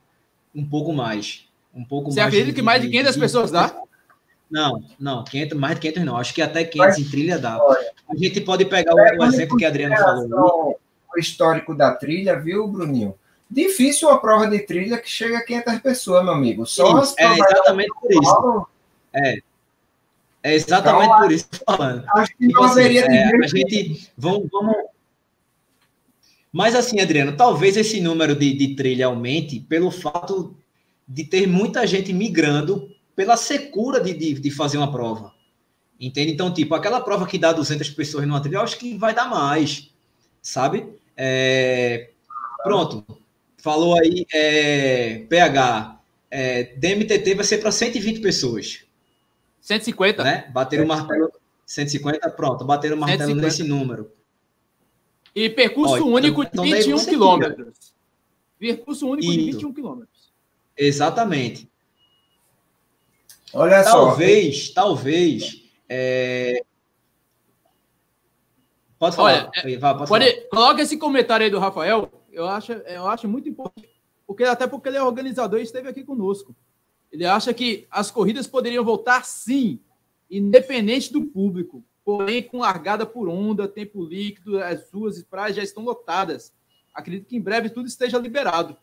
um 0.55 0.65
pouco 0.65 0.93
mais. 0.93 1.47
Um 1.73 1.83
pouco 1.83 2.11
Você 2.11 2.19
mais. 2.19 2.27
acredita 2.27 2.51
de, 2.51 2.55
que 2.55 2.61
mais 2.61 2.81
de 2.81 2.89
500 2.89 3.13
de, 3.13 3.19
pessoas 3.19 3.51
dá? 3.51 3.75
Não, 4.49 4.83
não, 4.99 5.23
500, 5.23 5.57
mais 5.57 5.75
de 5.75 5.81
500 5.81 6.05
não. 6.05 6.17
Acho 6.17 6.33
que 6.33 6.41
até 6.41 6.63
500 6.63 6.77
Mas, 6.77 6.99
em 6.99 7.09
trilha 7.09 7.39
dá. 7.39 7.57
A 7.57 8.15
gente 8.15 8.39
pode 8.41 8.65
pegar 8.65 8.93
o, 8.93 9.21
o 9.21 9.25
exemplo 9.25 9.57
que 9.57 9.65
a 9.65 9.69
Adriana 9.69 9.97
falou. 9.97 10.79
O 11.15 11.19
histórico 11.19 11.75
da 11.75 11.93
trilha, 11.93 12.39
viu, 12.39 12.67
Bruninho? 12.67 13.15
Difícil 13.49 14.09
uma 14.09 14.19
prova 14.19 14.47
de 14.47 14.59
trilha 14.59 14.97
que 14.97 15.09
chega 15.09 15.37
a 15.37 15.45
500 15.45 15.79
pessoas, 15.79 16.23
meu 16.23 16.33
amigo. 16.33 16.65
Só 16.65 17.03
Sim, 17.03 17.15
é 17.19 17.33
exatamente 17.33 17.93
por 17.99 18.11
isso. 18.11 18.67
É. 19.13 19.37
É 20.45 20.53
exatamente 20.55 21.05
então, 21.05 21.19
por 21.19 21.31
isso 21.31 21.47
que 21.47 21.55
eu 21.55 21.59
tô 21.59 21.77
falando. 21.77 22.05
Acho 22.15 22.31
que 22.35 22.47
tipo 22.47 22.59
não 22.59 22.63
assim, 22.63 22.97
é, 22.97 23.35
a 23.43 23.47
gente 23.47 24.11
vamos, 24.17 24.49
vamos 24.51 24.75
mas 26.53 26.75
assim, 26.75 26.99
Adriano, 26.99 27.35
talvez 27.35 27.75
esse 27.75 27.99
número 27.99 28.35
de, 28.35 28.53
de 28.53 28.75
trilha 28.75 29.07
aumente 29.07 29.59
pelo 29.59 29.89
fato 29.89 30.55
de 31.07 31.23
ter 31.23 31.47
muita 31.47 31.87
gente 31.87 32.13
migrando 32.13 32.91
pela 33.15 33.35
secura 33.35 33.99
de, 33.99 34.13
de, 34.13 34.33
de, 34.35 34.51
fazer 34.51 34.77
uma 34.77 34.91
prova. 34.91 35.33
Entende? 35.99 36.31
Então, 36.31 36.53
tipo, 36.53 36.75
aquela 36.75 37.01
prova 37.01 37.25
que 37.25 37.39
dá 37.39 37.51
200 37.51 37.89
pessoas 37.89 38.27
numa 38.27 38.39
trilha, 38.39 38.57
eu 38.57 38.61
acho 38.61 38.77
que 38.77 38.95
vai 38.95 39.15
dar 39.15 39.27
mais, 39.27 39.89
sabe? 40.43 40.87
É... 41.15 42.09
Pronto. 42.63 43.05
Falou 43.57 43.97
aí, 43.99 44.25
é... 44.33 45.25
PH. 45.29 45.99
É... 46.29 46.63
DMTT 46.75 47.35
vai 47.35 47.45
ser 47.45 47.57
para 47.59 47.71
120 47.71 48.21
pessoas. 48.21 48.85
150? 49.61 50.23
Né? 50.23 50.49
Bateram 50.51 50.85
o 50.85 50.87
martelo. 50.87 51.31
150, 51.65 52.29
pronto. 52.31 52.65
Bateram 52.65 52.97
o 52.97 52.99
martelo 52.99 53.31
150. 53.31 53.47
nesse 53.47 53.63
número. 53.63 54.11
E 55.35 55.49
percurso 55.49 56.03
Ó, 56.03 56.07
único 56.07 56.43
então, 56.43 56.63
de 56.63 56.73
21 56.73 57.05
quilômetros. 57.05 57.93
Percurso 58.59 59.07
único 59.07 59.31
Isso. 59.31 59.39
de 59.39 59.51
21 59.51 59.73
quilômetros. 59.73 60.31
Exatamente. 60.77 61.69
Olha 63.53 63.83
talvez, 63.83 64.67
só. 64.67 64.73
Talvez, 64.73 65.63
é... 65.87 66.63
Pode 69.03 69.17
falar. 69.17 69.31
Olha, 69.31 69.79
Vai, 69.79 69.97
pode 69.97 70.07
pode, 70.07 70.31
falar. 70.31 70.47
Coloca 70.49 70.81
esse 70.81 70.95
comentário 70.95 71.43
aí 71.43 71.49
do 71.49 71.59
Rafael. 71.59 72.09
Eu 72.31 72.47
acho, 72.47 72.71
eu 72.71 73.05
acho 73.05 73.27
muito 73.27 73.49
importante. 73.49 73.89
Porque, 74.25 74.45
até 74.45 74.65
porque 74.65 74.87
ele 74.87 74.95
é 74.95 75.03
organizador 75.03 75.59
e 75.59 75.63
esteve 75.63 75.89
aqui 75.89 76.05
conosco. 76.05 76.55
Ele 77.11 77.25
acha 77.25 77.53
que 77.53 77.85
as 77.91 78.09
corridas 78.09 78.47
poderiam 78.47 78.83
voltar 78.85 79.25
sim, 79.25 79.81
independente 80.31 81.11
do 81.11 81.21
público. 81.25 81.83
Porém, 82.05 82.43
com 82.43 82.59
largada 82.59 83.05
por 83.05 83.27
onda, 83.27 83.67
tempo 83.67 84.05
líquido, 84.05 84.63
as 84.63 84.89
ruas 84.89 85.17
e 85.17 85.25
praias 85.25 85.57
já 85.57 85.63
estão 85.63 85.83
lotadas. 85.83 86.53
Acredito 86.93 87.27
que 87.27 87.35
em 87.35 87.41
breve 87.41 87.69
tudo 87.69 87.87
esteja 87.87 88.17
liberado. 88.17 88.77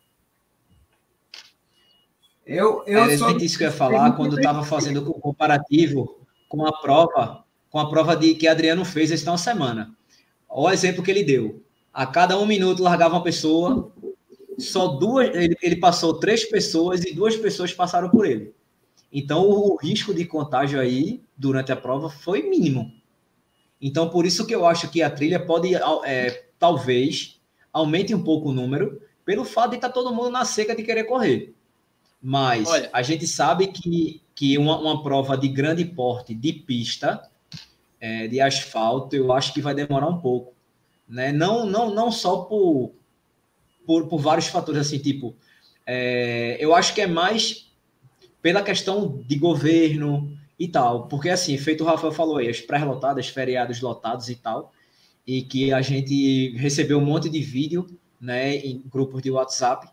Eu, 2.44 2.85
eu 2.87 3.04
é 3.04 3.16
só... 3.16 3.30
isso 3.38 3.56
que 3.56 3.64
eu 3.64 3.68
ia 3.68 3.72
falar 3.72 4.12
quando 4.12 4.37
estava 4.37 4.62
fazendo 4.64 5.11
o 5.11 5.14
comparativo 5.14 6.20
com 6.46 6.66
a 6.66 6.72
prova, 6.78 7.42
com 7.70 7.78
a 7.78 7.88
prova 7.88 8.14
de 8.14 8.35
que 8.35 8.46
Adriano 8.46 8.85
fez 8.85 9.11
esta 9.11 9.35
semana. 9.38 9.96
Olha 10.50 10.70
o 10.70 10.74
exemplo 10.74 11.02
que 11.02 11.10
ele 11.10 11.22
deu. 11.22 11.62
A 11.92 12.06
cada 12.06 12.38
um 12.38 12.44
minuto 12.44 12.82
largava 12.82 13.14
uma 13.14 13.22
pessoa, 13.22 13.92
só 14.58 14.88
duas, 14.88 15.34
ele, 15.34 15.56
ele 15.62 15.76
passou 15.76 16.18
três 16.18 16.44
pessoas 16.44 17.04
e 17.04 17.14
duas 17.14 17.36
pessoas 17.36 17.72
passaram 17.72 18.10
por 18.10 18.26
ele. 18.26 18.52
Então 19.12 19.48
o 19.48 19.76
risco 19.76 20.12
de 20.12 20.24
contágio 20.24 20.80
aí 20.80 21.22
durante 21.36 21.72
a 21.72 21.76
prova 21.76 22.10
foi 22.10 22.42
mínimo. 22.42 22.92
Então 23.80 24.10
por 24.10 24.26
isso 24.26 24.46
que 24.46 24.54
eu 24.54 24.66
acho 24.66 24.90
que 24.90 25.02
a 25.02 25.10
trilha 25.10 25.44
pode 25.44 25.74
é, 26.04 26.44
talvez 26.58 27.40
aumente 27.72 28.14
um 28.14 28.22
pouco 28.22 28.50
o 28.50 28.52
número 28.52 29.00
pelo 29.24 29.44
fato 29.44 29.70
de 29.70 29.76
estar 29.76 29.88
tá 29.88 29.94
todo 29.94 30.14
mundo 30.14 30.30
na 30.30 30.44
seca 30.44 30.74
de 30.74 30.82
querer 30.82 31.04
correr. 31.04 31.54
Mas 32.22 32.68
Olha. 32.68 32.90
a 32.92 33.02
gente 33.02 33.26
sabe 33.26 33.68
que, 33.68 34.20
que 34.34 34.58
uma, 34.58 34.78
uma 34.78 35.02
prova 35.02 35.36
de 35.36 35.48
grande 35.48 35.84
porte 35.84 36.34
de 36.34 36.52
pista, 36.52 37.30
é, 38.00 38.26
de 38.26 38.40
asfalto, 38.40 39.14
eu 39.14 39.32
acho 39.32 39.52
que 39.52 39.60
vai 39.60 39.74
demorar 39.74 40.08
um 40.08 40.18
pouco. 40.18 40.54
Né? 41.08 41.32
Não, 41.32 41.66
não, 41.66 41.94
não 41.94 42.10
só 42.10 42.42
por, 42.42 42.94
por, 43.86 44.08
por 44.08 44.18
vários 44.18 44.46
fatores, 44.46 44.80
assim, 44.80 44.98
tipo, 44.98 45.36
é, 45.86 46.56
eu 46.58 46.74
acho 46.74 46.94
que 46.94 47.00
é 47.00 47.06
mais 47.06 47.70
pela 48.40 48.62
questão 48.62 49.22
de 49.26 49.36
governo 49.36 50.36
e 50.58 50.66
tal, 50.66 51.08
porque 51.08 51.28
assim, 51.28 51.56
feito 51.58 51.84
o 51.84 51.86
Rafael 51.86 52.12
falou 52.12 52.38
aí, 52.38 52.48
as 52.48 52.60
pré-lotadas, 52.60 53.28
feriados 53.28 53.80
lotados 53.80 54.28
e 54.28 54.36
tal, 54.36 54.72
e 55.26 55.42
que 55.42 55.72
a 55.72 55.82
gente 55.82 56.56
recebeu 56.56 56.98
um 56.98 57.04
monte 57.04 57.28
de 57.28 57.40
vídeo, 57.40 57.86
né, 58.20 58.56
em 58.56 58.82
grupos 58.88 59.22
de 59.22 59.30
WhatsApp, 59.30 59.88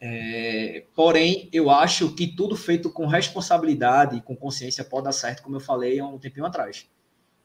é, 0.00 0.84
porém, 0.94 1.48
eu 1.52 1.70
acho 1.70 2.14
que 2.14 2.26
tudo 2.26 2.54
feito 2.54 2.90
com 2.90 3.06
responsabilidade 3.06 4.20
com 4.20 4.36
consciência 4.36 4.84
pode 4.84 5.04
dar 5.04 5.12
certo, 5.12 5.42
como 5.42 5.56
eu 5.56 5.60
falei 5.60 5.98
há 5.98 6.06
um 6.06 6.18
tempinho 6.18 6.44
atrás. 6.44 6.86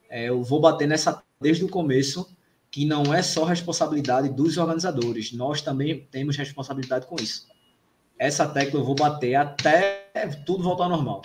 É, 0.09 0.29
eu 0.29 0.43
vou 0.43 0.59
bater 0.59 0.87
nessa 0.87 1.23
desde 1.39 1.63
o 1.63 1.69
começo, 1.69 2.29
que 2.69 2.85
não 2.85 3.13
é 3.13 3.21
só 3.21 3.43
responsabilidade 3.43 4.29
dos 4.29 4.57
organizadores, 4.57 5.31
nós 5.31 5.61
também 5.61 6.07
temos 6.11 6.35
responsabilidade 6.35 7.05
com 7.05 7.15
isso. 7.15 7.47
Essa 8.17 8.47
tecla 8.47 8.79
eu 8.79 8.83
vou 8.83 8.95
bater 8.95 9.35
até 9.35 10.09
tudo 10.45 10.63
voltar 10.63 10.83
ao 10.85 10.89
normal. 10.89 11.21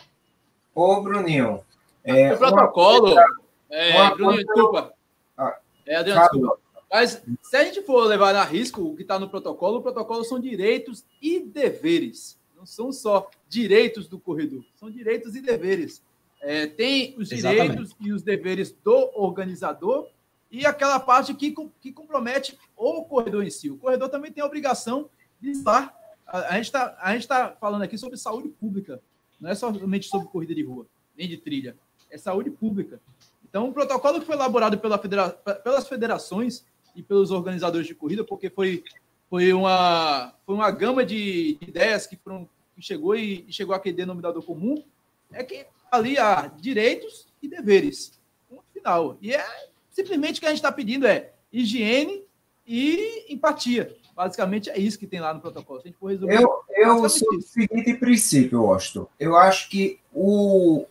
Ô, 0.75 1.01
Bruninho. 1.01 1.64
É, 2.05 2.33
o 2.33 2.38
protocolo. 2.38 3.12
Uma... 3.12 3.25
É, 3.70 4.14
Bruninho, 4.14 4.44
desculpa. 4.44 4.92
Ah, 5.37 5.59
é, 5.87 5.97
Adriano, 5.97 6.20
desculpa. 6.20 6.59
Mas 6.90 7.23
se 7.42 7.57
a 7.57 7.64
gente 7.64 7.83
for 7.83 8.05
levar 8.05 8.37
a 8.37 8.44
risco 8.44 8.81
o 8.83 8.94
que 8.94 9.03
está 9.03 9.18
no 9.18 9.29
protocolo, 9.29 9.79
o 9.79 9.83
protocolo 9.83 10.23
são 10.25 10.38
direitos 10.38 11.05
e 11.20 11.40
deveres. 11.40 12.38
Não 12.57 12.64
são 12.64 12.92
só 12.92 13.29
direitos 13.49 14.07
do 14.07 14.18
corredor, 14.18 14.64
são 14.77 14.88
direitos 14.88 15.35
e 15.35 15.40
deveres. 15.40 16.01
É, 16.45 16.67
tem 16.67 17.15
os 17.19 17.31
direitos 17.31 17.65
Exatamente. 17.65 17.97
e 18.01 18.13
os 18.13 18.23
deveres 18.23 18.71
do 18.71 19.11
organizador 19.15 20.09
e 20.51 20.67
aquela 20.67 21.01
parte 21.01 21.33
que, 21.35 21.55
que 21.81 21.91
compromete 21.91 22.57
o 22.77 23.03
corredor 23.05 23.45
em 23.45 23.51
si. 23.51 23.71
O 23.71 23.79
corredor 23.79 24.11
também 24.11 24.31
tem 24.31 24.43
a 24.43 24.47
obrigação 24.47 25.09
de 25.41 25.51
estar. 25.51 25.93
A, 26.27 26.55
a 26.55 26.57
gente 26.57 26.67
está 26.67 27.49
tá 27.49 27.57
falando 27.59 27.83
aqui 27.83 27.97
sobre 27.97 28.19
saúde 28.19 28.49
pública, 28.49 29.01
não 29.41 29.51
é 29.51 29.55
somente 29.55 30.07
sobre 30.07 30.29
corrida 30.29 30.55
de 30.55 30.63
rua, 30.63 30.87
nem 31.17 31.27
de 31.27 31.39
trilha, 31.39 31.77
é 32.11 32.19
saúde 32.19 32.51
pública. 32.51 33.01
Então, 33.49 33.69
o 33.69 33.73
protocolo 33.73 34.21
que 34.21 34.27
foi 34.27 34.35
elaborado 34.35 34.79
pela 34.79 34.99
federa 34.99 35.31
pelas 35.31 35.89
federações 35.89 36.65
e 36.95 37.03
pelos 37.03 37.31
organizadores 37.31 37.87
de 37.87 37.95
corrida, 37.95 38.23
porque 38.23 38.51
foi, 38.51 38.85
foi, 39.31 39.53
uma, 39.53 40.35
foi 40.45 40.55
uma 40.55 40.71
gama 40.71 41.05
de, 41.05 41.57
ideias 41.61 42.07
que, 42.07 42.17
foram, 42.17 42.49
que 42.75 42.83
chegou 42.83 43.17
e, 43.17 43.45
e 43.49 43.53
chegou 43.53 43.75
àquele 43.75 43.97
denominador 43.97 44.43
comum, 44.43 44.85
é 45.35 45.44
que 45.44 45.66
ali 45.90 46.18
há 46.18 46.51
direitos 46.57 47.27
e 47.42 47.49
deveres. 47.49 48.18
Ponto 48.49 48.64
final. 48.73 49.18
E 49.20 49.35
é 49.35 49.44
simplesmente 49.90 50.38
o 50.38 50.40
que 50.40 50.47
a 50.47 50.51
gente 50.51 50.59
está 50.59 50.73
pedindo 50.73 51.07
é 51.07 51.33
higiene 51.53 52.25
e 52.66 53.27
empatia. 53.33 53.94
Basicamente 54.14 54.70
é 54.70 54.79
isso 54.79 54.99
que 54.99 55.07
tem 55.07 55.20
lá 55.20 55.35
no 55.35 55.40
protocolo. 55.40 55.81
Se 55.81 55.88
a 55.88 55.90
gente 55.90 55.99
for 55.99 56.09
resumir, 56.09 56.40
eu 56.40 56.64
eu 56.77 57.09
sou 57.09 57.37
do 57.37 57.42
seguinte 57.42 57.94
princípio, 57.94 58.62
Washington. 58.62 59.07
Eu 59.18 59.37
acho 59.37 59.68
que 59.68 60.01
o, 60.12 60.85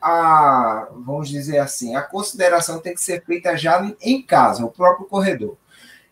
a, 0.00 0.88
vamos 0.92 1.28
dizer 1.28 1.58
assim, 1.58 1.94
a 1.94 2.02
consideração 2.02 2.80
tem 2.80 2.94
que 2.94 3.00
ser 3.00 3.24
feita 3.24 3.56
já 3.56 3.92
em 4.00 4.20
casa, 4.20 4.64
o 4.64 4.70
próprio 4.70 5.06
corredor. 5.06 5.56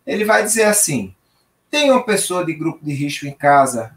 Ele 0.06 0.24
vai 0.24 0.42
dizer 0.42 0.64
assim: 0.64 1.14
tem 1.70 1.90
uma 1.90 2.04
pessoa 2.04 2.44
de 2.44 2.54
grupo 2.54 2.84
de 2.84 2.92
risco 2.92 3.26
em 3.26 3.34
casa, 3.34 3.94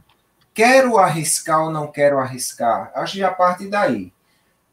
quero 0.56 0.98
arriscar 0.98 1.66
ou 1.66 1.70
não 1.70 1.92
quero 1.92 2.18
arriscar? 2.18 2.92
Acho 2.96 3.14
que 3.14 3.20
já 3.20 3.30
parte 3.30 3.68
daí. 3.68 4.12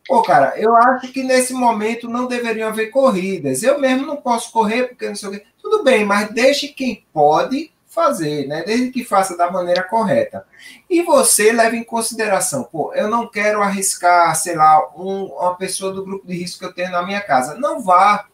Pô, 0.07 0.23
cara, 0.23 0.55
eu 0.57 0.75
acho 0.77 1.12
que 1.12 1.23
nesse 1.23 1.53
momento 1.53 2.09
não 2.09 2.27
deveriam 2.27 2.69
haver 2.69 2.90
corridas. 2.90 3.63
Eu 3.63 3.81
mesmo 3.81 4.06
não 4.06 4.17
posso 4.17 4.52
correr 4.52 4.85
porque 4.85 5.09
não 5.09 5.17
sei 5.17 5.29
o 5.29 5.33
quê. 5.33 5.44
Tudo 5.61 5.83
bem, 5.83 6.04
mas 6.04 6.31
deixe 6.31 6.69
quem 6.69 7.04
pode 7.13 7.73
fazer, 7.88 8.46
né? 8.46 8.63
Desde 8.65 8.90
que 8.90 9.04
faça 9.04 9.37
da 9.37 9.50
maneira 9.50 9.83
correta. 9.83 10.46
E 10.88 11.02
você 11.02 11.52
leva 11.52 11.77
em 11.77 11.85
consideração, 11.85 12.65
pô, 12.65 12.92
eu 12.94 13.09
não 13.09 13.29
quero 13.29 13.61
arriscar, 13.61 14.35
sei 14.35 14.54
lá, 14.54 14.88
um, 14.96 15.27
uma 15.27 15.56
pessoa 15.56 15.92
do 15.92 16.04
grupo 16.04 16.27
de 16.27 16.35
risco 16.35 16.61
que 16.61 16.65
eu 16.65 16.73
tenho 16.73 16.90
na 16.90 17.02
minha 17.02 17.21
casa. 17.21 17.56
Não 17.56 17.83
vá. 17.83 18.27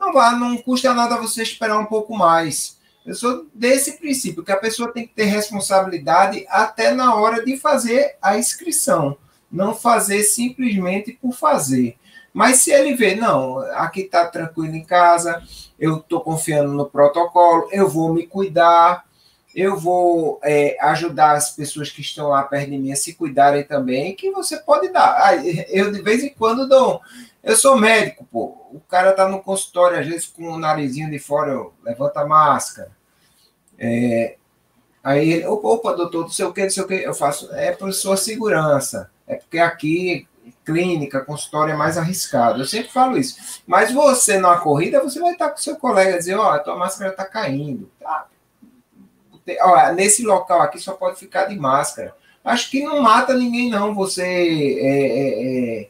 Não 0.00 0.12
vá, 0.12 0.32
não 0.32 0.56
custa 0.56 0.92
nada 0.92 1.16
você 1.16 1.42
esperar 1.42 1.78
um 1.78 1.86
pouco 1.86 2.16
mais. 2.16 2.81
Eu 3.04 3.14
sou 3.14 3.46
desse 3.52 3.98
princípio, 3.98 4.44
que 4.44 4.52
a 4.52 4.56
pessoa 4.56 4.92
tem 4.92 5.06
que 5.06 5.14
ter 5.14 5.24
responsabilidade 5.24 6.46
até 6.48 6.92
na 6.92 7.14
hora 7.16 7.44
de 7.44 7.56
fazer 7.56 8.16
a 8.22 8.38
inscrição. 8.38 9.16
Não 9.50 9.74
fazer 9.74 10.22
simplesmente 10.22 11.12
por 11.12 11.32
fazer. 11.32 11.96
Mas 12.32 12.58
se 12.58 12.70
ele 12.70 12.94
vê, 12.94 13.14
não, 13.14 13.58
aqui 13.74 14.02
está 14.02 14.26
tranquilo 14.26 14.74
em 14.74 14.84
casa, 14.84 15.42
eu 15.78 15.98
estou 15.98 16.20
confiando 16.20 16.72
no 16.72 16.86
protocolo, 16.86 17.68
eu 17.72 17.88
vou 17.88 18.14
me 18.14 18.26
cuidar, 18.26 19.04
eu 19.54 19.78
vou 19.78 20.40
é, 20.42 20.76
ajudar 20.80 21.32
as 21.32 21.50
pessoas 21.50 21.90
que 21.90 22.00
estão 22.00 22.28
lá 22.28 22.42
perto 22.42 22.70
de 22.70 22.78
mim 22.78 22.92
a 22.92 22.96
se 22.96 23.14
cuidarem 23.14 23.64
também, 23.64 24.14
que 24.14 24.30
você 24.30 24.56
pode 24.58 24.88
dar. 24.88 25.44
Eu, 25.68 25.92
de 25.92 26.00
vez 26.00 26.22
em 26.22 26.30
quando, 26.30 26.68
dou. 26.68 27.00
Eu 27.42 27.56
sou 27.56 27.76
médico, 27.76 28.26
pô. 28.30 28.56
O 28.72 28.80
cara 28.88 29.12
tá 29.12 29.28
no 29.28 29.42
consultório, 29.42 29.98
às 29.98 30.06
vezes, 30.06 30.26
com 30.26 30.48
o 30.48 30.58
narizinho 30.58 31.10
de 31.10 31.18
fora, 31.18 31.50
eu 31.50 31.74
levanto 31.84 32.16
a 32.16 32.26
máscara. 32.26 32.90
É, 33.78 34.36
aí 35.02 35.30
ele, 35.30 35.46
opa, 35.46 35.92
doutor, 35.92 36.22
não 36.22 36.30
sei 36.30 36.44
o 36.46 36.52
que, 36.52 36.62
não 36.62 36.70
sei 36.70 36.82
o 36.82 36.86
que. 36.86 36.94
Eu 36.94 37.14
faço, 37.14 37.52
é 37.52 37.72
por 37.72 37.92
sua 37.92 38.16
segurança. 38.16 39.10
É 39.26 39.34
porque 39.34 39.58
aqui, 39.58 40.26
clínica, 40.64 41.24
consultório 41.24 41.74
é 41.74 41.76
mais 41.76 41.98
arriscado. 41.98 42.60
Eu 42.60 42.66
sempre 42.66 42.90
falo 42.90 43.18
isso. 43.18 43.62
Mas 43.66 43.92
você, 43.92 44.38
na 44.38 44.56
corrida, 44.56 45.02
você 45.02 45.20
vai 45.20 45.32
estar 45.32 45.50
com 45.50 45.58
seu 45.58 45.76
colega 45.76 46.18
dizer, 46.18 46.36
ó, 46.36 46.48
oh, 46.48 46.50
a 46.52 46.58
tua 46.58 46.76
máscara 46.76 47.12
tá 47.12 47.24
caindo. 47.24 47.90
Tá, 48.00 48.26
Olha, 49.60 49.92
nesse 49.92 50.24
local 50.24 50.60
aqui 50.60 50.78
só 50.78 50.92
pode 50.92 51.18
ficar 51.18 51.46
de 51.46 51.56
máscara. 51.56 52.14
Acho 52.44 52.70
que 52.70 52.82
não 52.82 53.00
mata 53.00 53.34
ninguém, 53.34 53.70
não. 53.70 53.94
Você 53.94 54.22
é, 54.22 54.86
é, 54.88 55.82
é, 55.82 55.88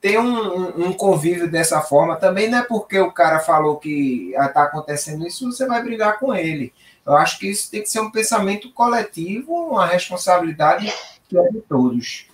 ter 0.00 0.18
um, 0.18 0.88
um, 0.88 0.92
convívio 0.92 1.48
dessa 1.48 1.80
forma 1.80 2.16
também 2.16 2.48
não 2.48 2.58
é 2.58 2.62
porque 2.62 2.98
o 2.98 3.12
cara 3.12 3.38
falou 3.38 3.76
que 3.76 4.32
está 4.32 4.64
acontecendo 4.64 5.26
isso, 5.26 5.50
você 5.50 5.66
vai 5.66 5.82
brigar 5.82 6.18
com 6.18 6.34
ele. 6.34 6.72
Eu 7.06 7.16
acho 7.16 7.38
que 7.38 7.48
isso 7.48 7.70
tem 7.70 7.82
que 7.82 7.88
ser 7.88 8.00
um 8.00 8.10
pensamento 8.10 8.72
coletivo, 8.72 9.52
uma 9.52 9.86
responsabilidade 9.86 10.92
que 11.28 11.38
é 11.38 11.48
de 11.48 11.60
todos. 11.60 12.26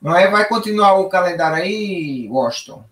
Não 0.00 0.16
é? 0.16 0.28
Vai 0.28 0.46
continuar 0.48 0.94
o 0.94 1.08
calendário 1.08 1.62
aí, 1.62 2.28
Washington? 2.28 2.84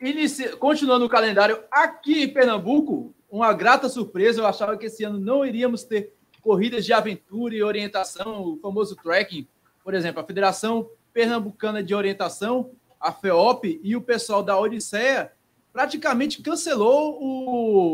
Inici... 0.00 0.56
Continuando 0.56 1.04
o 1.04 1.08
calendário 1.08 1.62
aqui 1.70 2.24
em 2.24 2.28
Pernambuco, 2.28 3.14
uma 3.32 3.52
grata 3.54 3.88
surpresa. 3.88 4.40
Eu 4.40 4.46
achava 4.46 4.76
que 4.76 4.86
esse 4.86 5.02
ano 5.02 5.18
não 5.18 5.44
iríamos 5.44 5.82
ter 5.82 6.12
corridas 6.42 6.84
de 6.84 6.92
aventura 6.92 7.54
e 7.54 7.62
orientação, 7.62 8.42
o 8.42 8.58
famoso 8.58 8.94
trekking. 8.94 9.48
Por 9.82 9.94
exemplo, 9.94 10.20
a 10.20 10.26
Federação 10.26 10.88
Pernambucana 11.14 11.82
de 11.82 11.94
Orientação, 11.94 12.70
a 13.00 13.10
FEOP, 13.10 13.80
e 13.82 13.96
o 13.96 14.02
pessoal 14.02 14.42
da 14.42 14.58
Odisseia 14.58 15.32
praticamente 15.72 16.42
cancelou 16.42 17.18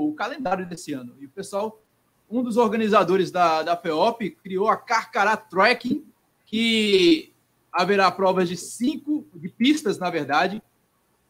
o, 0.08 0.14
calendário 0.14 0.66
desse 0.66 0.92
ano. 0.92 1.14
E 1.20 1.26
o 1.26 1.30
pessoal, 1.30 1.80
um 2.28 2.42
dos 2.42 2.56
organizadores 2.56 3.30
da, 3.30 3.62
da 3.62 3.76
FEOP, 3.76 4.30
criou 4.42 4.68
a 4.68 4.76
Carcará 4.76 5.36
Trekking, 5.36 6.04
que 6.44 7.32
haverá 7.72 8.10
provas 8.10 8.48
de 8.48 8.56
cinco, 8.56 9.26
de 9.34 9.48
pistas, 9.48 9.98
na 9.98 10.10
verdade, 10.10 10.60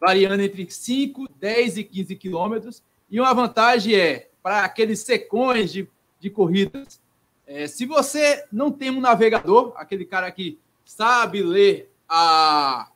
variando 0.00 0.40
entre 0.40 0.70
5, 0.70 1.28
10 1.38 1.78
e 1.78 1.84
15 1.84 2.16
quilômetros, 2.16 2.82
e 3.10 3.20
uma 3.20 3.32
vantagem 3.32 3.94
é, 3.94 4.28
para 4.42 4.64
aqueles 4.64 5.00
secões 5.00 5.72
de, 5.72 5.88
de 6.20 6.30
corridas, 6.30 7.00
é, 7.46 7.66
se 7.66 7.86
você 7.86 8.44
não 8.52 8.70
tem 8.70 8.90
um 8.90 9.00
navegador, 9.00 9.72
aquele 9.76 10.04
cara 10.04 10.30
que 10.30 10.58
sabe 10.84 11.42
ler 11.42 11.90
a, 12.08 12.90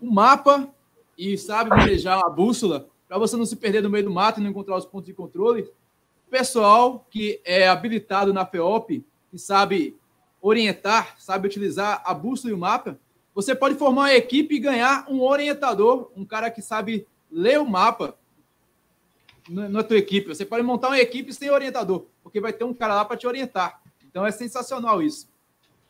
o 0.00 0.10
mapa 0.10 0.68
e 1.16 1.38
sabe 1.38 1.70
manejar 1.70 2.20
a 2.24 2.28
bússola, 2.28 2.88
para 3.08 3.18
você 3.18 3.36
não 3.36 3.46
se 3.46 3.56
perder 3.56 3.82
no 3.82 3.90
meio 3.90 4.04
do 4.04 4.10
mato 4.10 4.40
e 4.40 4.42
não 4.42 4.50
encontrar 4.50 4.76
os 4.76 4.86
pontos 4.86 5.06
de 5.06 5.14
controle, 5.14 5.62
o 6.26 6.30
pessoal 6.30 7.06
que 7.10 7.40
é 7.44 7.68
habilitado 7.68 8.32
na 8.32 8.44
FEOP 8.46 9.04
e 9.32 9.38
sabe 9.38 9.96
orientar, 10.40 11.14
sabe 11.18 11.46
utilizar 11.46 12.02
a 12.04 12.12
bússola 12.12 12.50
e 12.50 12.54
o 12.54 12.58
mapa, 12.58 12.98
você 13.34 13.54
pode 13.54 13.76
formar 13.76 14.02
uma 14.02 14.14
equipe 14.14 14.56
e 14.56 14.58
ganhar 14.58 15.06
um 15.08 15.20
orientador, 15.20 16.10
um 16.16 16.24
cara 16.24 16.50
que 16.50 16.60
sabe 16.60 17.06
ler 17.30 17.60
o 17.60 17.68
mapa 17.68 18.16
na 19.48 19.82
tua 19.82 19.96
equipe. 19.96 20.28
Você 20.28 20.44
pode 20.44 20.62
montar 20.62 20.88
uma 20.88 20.98
equipe 20.98 21.32
sem 21.32 21.50
orientador, 21.50 22.06
porque 22.22 22.40
vai 22.40 22.52
ter 22.52 22.64
um 22.64 22.74
cara 22.74 22.94
lá 22.94 23.04
para 23.04 23.16
te 23.16 23.26
orientar. 23.26 23.80
Então 24.08 24.26
é 24.26 24.30
sensacional 24.30 25.02
isso. 25.02 25.28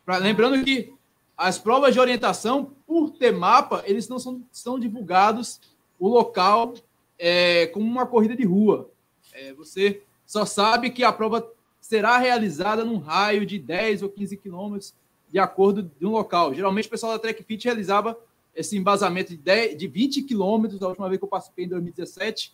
Pra, 0.05 0.17
lembrando 0.17 0.63
que 0.63 0.93
as 1.37 1.57
provas 1.57 1.93
de 1.93 1.99
orientação, 1.99 2.73
por 2.85 3.11
ter 3.11 3.31
mapa, 3.31 3.83
eles 3.85 4.07
não 4.07 4.19
são, 4.19 4.43
são 4.51 4.79
divulgados 4.79 5.59
o 5.99 6.07
local 6.07 6.73
é, 7.17 7.67
como 7.67 7.85
uma 7.85 8.05
corrida 8.05 8.35
de 8.35 8.45
rua. 8.45 8.89
É, 9.33 9.53
você 9.53 10.01
só 10.25 10.45
sabe 10.45 10.89
que 10.89 11.03
a 11.03 11.11
prova 11.11 11.47
será 11.79 12.17
realizada 12.17 12.85
num 12.85 12.97
raio 12.97 13.45
de 13.45 13.59
10 13.59 14.03
ou 14.03 14.09
15 14.09 14.37
quilômetros 14.37 14.93
de 15.31 15.39
acordo 15.39 15.83
de 15.99 16.05
um 16.05 16.11
local. 16.11 16.53
Geralmente 16.53 16.87
o 16.87 16.91
pessoal 16.91 17.13
da 17.13 17.19
Track 17.19 17.43
Fit 17.43 17.65
realizava 17.65 18.17
esse 18.55 18.77
embasamento 18.77 19.31
de, 19.31 19.37
10, 19.37 19.77
de 19.77 19.87
20 19.87 20.21
quilômetros, 20.23 20.81
a 20.81 20.87
última 20.87 21.09
vez 21.09 21.17
que 21.17 21.25
eu 21.25 21.29
participei 21.29 21.65
em 21.65 21.69
2017, 21.69 22.53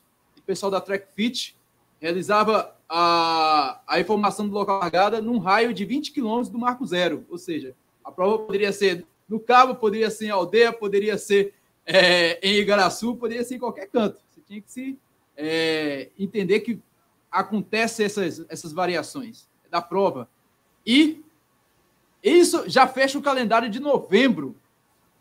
pessoal 0.50 0.72
da 0.72 0.82
Track 0.82 1.06
Fit 1.14 1.56
realizava 2.02 2.76
a, 2.90 3.80
a 3.86 4.00
informação 4.00 4.48
do 4.48 4.54
local 4.56 4.80
largada 4.80 5.22
num 5.22 5.38
raio 5.38 5.72
de 5.72 5.86
20 5.86 6.12
quilômetros 6.12 6.50
do 6.50 6.58
marco 6.58 6.84
zero. 6.88 7.24
Ou 7.30 7.38
seja, 7.38 7.76
a 8.04 8.12
prova 8.12 8.40
poderia 8.40 8.74
ser 8.74 9.06
no 9.28 9.40
Cabo, 9.40 9.76
poderia 9.76 10.10
ser 10.10 10.26
em 10.26 10.30
Aldeia, 10.32 10.74
poderia 10.74 11.20
ser 11.20 11.54
é, 11.86 12.40
em 12.42 12.56
Igaraçu, 12.56 13.16
poderia 13.16 13.44
ser 13.44 13.56
em 13.58 13.60
qualquer 13.60 13.90
canto. 13.90 14.20
Você 14.32 14.42
tinha 14.48 14.60
que 14.60 14.72
se 14.72 14.98
é, 15.38 16.10
entender 16.18 16.62
que 16.62 16.82
acontecem 17.32 18.08
essas, 18.08 18.44
essas 18.50 18.74
variações 18.74 19.48
da 19.70 19.84
prova. 19.84 20.28
E 20.84 21.24
isso 22.24 22.68
já 22.68 22.88
fecha 22.88 23.20
o 23.20 23.22
calendário 23.22 23.70
de 23.70 23.80
novembro 23.80 24.56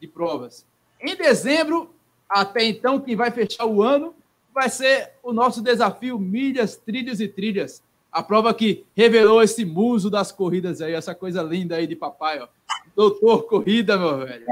de 0.00 0.08
provas. 0.08 0.64
Em 0.98 1.14
dezembro, 1.14 1.94
até 2.26 2.64
então, 2.64 2.98
quem 2.98 3.14
vai 3.14 3.30
fechar 3.30 3.66
o 3.66 3.82
ano 3.82 4.14
vai 4.55 4.68
ser 4.68 5.12
o 5.22 5.32
nosso 5.32 5.62
desafio 5.62 6.18
Milhas, 6.18 6.76
Trilhos 6.76 7.20
e 7.20 7.28
Trilhas. 7.28 7.82
A 8.11 8.22
prova 8.22 8.53
que 8.55 8.84
revelou 8.96 9.42
esse 9.42 9.64
muso 9.64 10.11
das 10.11 10.32
corridas 10.32 10.80
aí, 10.80 10.94
essa 10.94 11.14
coisa 11.14 11.42
linda 11.42 11.76
aí 11.76 11.86
de 11.86 11.94
papai, 11.94 12.40
ó. 12.40 12.49
Doutor 12.96 13.44
Corrida, 13.44 13.96
meu 13.96 14.18
velho. 14.18 14.44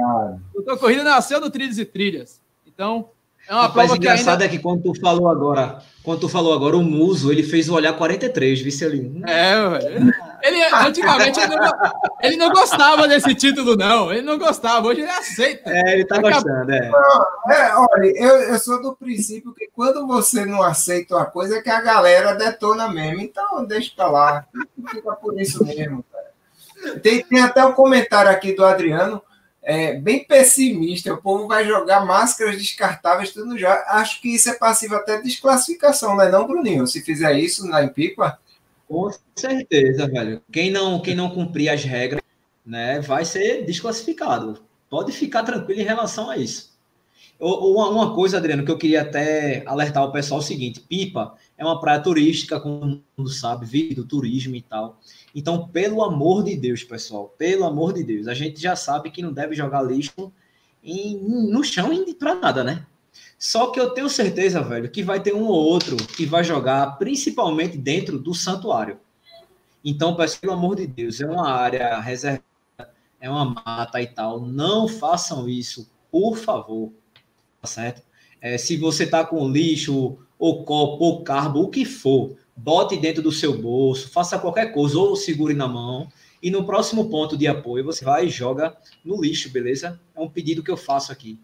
Doutor 0.55 0.79
Corrida 0.79 1.03
nasceu 1.03 1.41
no 1.41 1.51
Trilhos 1.51 1.79
e 1.79 1.85
Trilhas. 1.85 2.41
Então, 2.67 3.09
é 3.49 3.53
uma 3.53 3.63
Rapaz, 3.63 3.89
prova 3.89 3.97
engraçado 3.97 4.39
que 4.39 4.45
ainda... 4.45 4.45
é 4.45 4.49
que 4.49 4.59
quando 4.59 4.83
tu 4.83 5.01
falou 5.01 5.29
agora, 5.29 5.83
quando 6.03 6.21
tu 6.21 6.29
falou 6.29 6.53
agora 6.53 6.77
o 6.77 6.83
Muso, 6.83 7.33
ele 7.33 7.43
fez 7.43 7.69
o 7.69 7.75
olhar 7.75 7.93
43, 7.95 8.61
vice 8.61 8.85
ali. 8.85 9.23
É, 9.27 9.69
velho. 9.69 10.13
Ele, 10.43 10.63
antigamente 10.65 11.41
ele 11.41 11.57
não, 11.57 11.73
ele 12.23 12.37
não, 12.37 12.51
gostava 12.51 13.09
desse 13.09 13.35
título, 13.35 13.77
não. 13.77 14.13
Ele 14.13 14.23
não 14.23 14.39
gostava, 14.39 14.89
hoje 14.89 15.01
ele 15.01 15.11
aceita. 15.11 15.71
É, 15.71 15.93
ele 15.93 16.05
tá 16.05 16.19
gostando, 16.21 16.73
é. 16.73 16.91
é. 17.51 17.75
Olha, 17.75 18.13
eu, 18.17 18.37
eu 18.43 18.59
sou 18.59 18.81
do 18.81 18.95
princípio 18.95 19.55
que 19.55 19.69
quando 19.75 20.07
você 20.07 20.45
não 20.45 20.63
aceita 20.63 21.17
uma 21.17 21.27
coisa, 21.27 21.57
é 21.57 21.63
que 21.63 21.71
a 21.71 21.81
galera 21.81 22.35
detona 22.35 22.89
mesmo. 22.89 23.21
Então, 23.21 23.65
deixa 23.65 23.93
pra 23.95 24.09
lá. 24.09 24.47
Fica 24.91 25.13
por 25.13 25.41
isso 25.41 25.65
mesmo, 25.65 26.05
cara. 26.13 27.01
Tem, 27.01 27.23
tem 27.23 27.41
até 27.41 27.65
um 27.65 27.73
comentário 27.73 28.31
aqui 28.31 28.53
do 28.53 28.65
Adriano 28.65 29.23
é, 29.67 29.95
bem 29.95 30.25
pessimista. 30.25 31.13
O 31.13 31.21
povo 31.21 31.49
vai 31.49 31.67
jogar 31.67 32.07
máscaras 32.07 32.57
descartáveis 32.57 33.33
tudo 33.33 33.59
já. 33.59 33.85
Acho 33.89 34.21
que 34.21 34.33
isso 34.33 34.49
é 34.49 34.55
passivo 34.55 34.95
até 34.95 35.17
de 35.17 35.25
desclassificação, 35.25 36.15
não 36.15 36.23
é 36.23 36.31
não, 36.31 36.47
Bruninho? 36.47 36.87
Se 36.87 37.03
fizer 37.03 37.33
isso 37.33 37.67
na 37.67 37.83
Impipa? 37.83 38.39
Com 38.89 39.11
certeza, 39.35 40.07
velho. 40.07 40.41
Quem 40.53 40.71
não, 40.71 41.01
quem 41.01 41.15
não 41.15 41.31
cumprir 41.31 41.69
as 41.69 41.83
regras, 41.85 42.23
né, 42.65 43.01
vai 43.01 43.25
ser 43.25 43.65
desclassificado. 43.65 44.63
Pode 44.89 45.13
ficar 45.13 45.43
tranquilo 45.43 45.81
em 45.81 45.85
relação 45.85 46.31
a 46.31 46.37
isso. 46.37 46.77
Uma, 47.39 47.91
uma 47.91 48.15
coisa, 48.15 48.39
Adriano, 48.39 48.65
que 48.65 48.71
eu 48.71 48.79
queria 48.79 49.03
até 49.03 49.63
alertar 49.67 50.05
o 50.05 50.13
pessoal 50.13 50.41
é 50.41 50.43
o 50.43 50.47
seguinte: 50.47 50.81
Pipa 50.81 51.35
é 51.59 51.65
uma 51.65 51.79
praia 51.79 52.01
turística, 52.01 52.59
como 52.59 53.03
mundo 53.17 53.31
sabe, 53.31 53.67
vive 53.67 53.95
do 53.95 54.07
turismo 54.07 54.57
e 54.57 54.63
tal. 54.63 54.99
Então, 55.35 55.69
pelo 55.69 56.03
amor 56.03 56.43
de 56.43 56.57
Deus, 56.57 56.83
pessoal, 56.83 57.35
pelo 57.37 57.65
amor 57.65 57.93
de 57.93 58.03
Deus, 58.03 58.27
a 58.27 58.33
gente 58.33 58.61
já 58.61 58.75
sabe 58.75 59.11
que 59.11 59.21
não 59.21 59.33
deve 59.33 59.55
jogar 59.55 59.83
lixo 59.83 60.33
em, 60.83 61.19
no 61.19 61.63
chão 61.63 61.93
e 61.93 62.15
para 62.15 62.35
nada, 62.37 62.65
né? 62.65 62.87
Só 63.39 63.71
que 63.71 63.79
eu 63.79 63.91
tenho 63.91 64.09
certeza, 64.09 64.63
velho, 64.63 64.91
que 64.91 65.03
vai 65.03 65.21
ter 65.21 65.35
um 65.35 65.45
ou 65.45 65.65
outro 65.65 65.97
que 65.97 66.25
vai 66.25 66.43
jogar 66.43 66.99
principalmente 66.99 67.77
dentro 67.77 68.19
do 68.19 68.35
santuário. 68.35 68.99
Então, 69.85 70.17
pelo 70.17 70.53
amor 70.53 70.77
de 70.77 70.87
Deus, 70.87 71.21
é 71.21 71.27
uma 71.27 71.49
área 71.49 72.01
reservada, 72.01 72.43
é 73.21 73.29
uma 73.29 73.45
mata 73.45 74.01
e 74.01 74.07
tal. 74.07 74.41
Não 74.41 74.89
façam 74.89 75.49
isso, 75.49 75.89
por 76.11 76.37
favor. 76.37 76.93
Tá 77.61 77.69
certo? 77.69 78.03
É, 78.41 78.57
se 78.59 78.77
você 78.77 79.07
tá 79.07 79.25
com 79.25 79.49
lixo, 79.49 80.19
ou 80.39 80.65
copo, 80.65 81.05
ou 81.05 81.23
carbo, 81.23 81.61
o 81.61 81.69
que 81.69 81.85
for, 81.85 82.37
bote 82.57 82.97
dentro 82.97 83.23
do 83.23 83.33
seu 83.33 83.57
bolso, 83.61 84.11
faça 84.11 84.39
qualquer 84.39 84.73
coisa, 84.73 84.99
ou 84.99 85.15
segure 85.15 85.55
na 85.55 85.69
mão. 85.69 86.09
E 86.43 86.51
no 86.51 86.65
próximo 86.65 87.09
ponto 87.09 87.37
de 87.37 87.47
apoio, 87.47 87.85
você 87.85 88.05
vai 88.05 88.27
e 88.27 88.31
joga 88.31 88.77
no 89.05 89.21
lixo, 89.21 89.51
beleza? 89.51 90.01
É 90.15 90.21
um 90.21 90.29
pedido 90.29 90.63
que 90.63 90.71
eu 90.71 90.77
faço 90.77 91.13
aqui. 91.13 91.39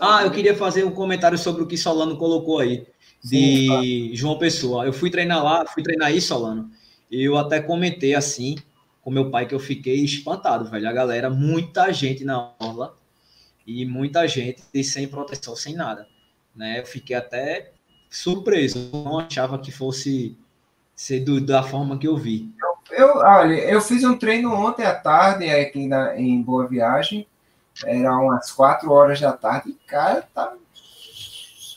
Ah, 0.00 0.22
eu 0.24 0.30
queria 0.30 0.54
fazer 0.54 0.84
um 0.84 0.90
comentário 0.90 1.38
sobre 1.38 1.62
o 1.62 1.66
que 1.66 1.76
Solano 1.76 2.16
colocou 2.16 2.58
aí, 2.58 2.86
de 3.22 3.66
Sim, 3.66 4.10
João 4.14 4.38
Pessoa. 4.38 4.84
Eu 4.84 4.92
fui 4.92 5.10
treinar 5.10 5.42
lá, 5.42 5.66
fui 5.66 5.82
treinar 5.82 6.08
aí, 6.08 6.20
Solano. 6.20 6.70
Eu 7.10 7.36
até 7.36 7.60
comentei 7.60 8.14
assim 8.14 8.56
com 9.02 9.10
meu 9.10 9.30
pai 9.30 9.46
que 9.46 9.54
eu 9.54 9.60
fiquei 9.60 10.02
espantado, 10.04 10.70
velho. 10.70 10.88
A 10.88 10.92
galera, 10.92 11.28
muita 11.28 11.92
gente 11.92 12.24
na 12.24 12.52
orla 12.58 12.96
e 13.66 13.84
muita 13.84 14.26
gente 14.26 14.62
sem 14.84 15.08
proteção, 15.08 15.54
sem 15.56 15.74
nada. 15.74 16.06
Né? 16.54 16.80
Eu 16.80 16.86
fiquei 16.86 17.16
até 17.16 17.72
surpreso. 18.08 18.90
Não 18.92 19.18
achava 19.18 19.58
que 19.58 19.72
fosse 19.72 20.36
ser 20.94 21.20
do, 21.20 21.40
da 21.40 21.62
forma 21.62 21.98
que 21.98 22.06
eu 22.06 22.16
vi. 22.16 22.50
Eu, 22.90 23.16
olha, 23.16 23.54
eu 23.54 23.80
fiz 23.80 24.04
um 24.04 24.16
treino 24.16 24.52
ontem 24.52 24.84
à 24.84 24.94
tarde 24.94 25.48
aqui 25.48 25.86
na, 25.86 26.18
em 26.18 26.40
Boa 26.42 26.68
Viagem, 26.68 27.26
era 27.84 28.16
umas 28.16 28.50
quatro 28.52 28.92
horas 28.92 29.20
da 29.20 29.32
tarde, 29.32 29.70
e 29.70 29.74
cara, 29.86 30.28
tá, 30.34 30.52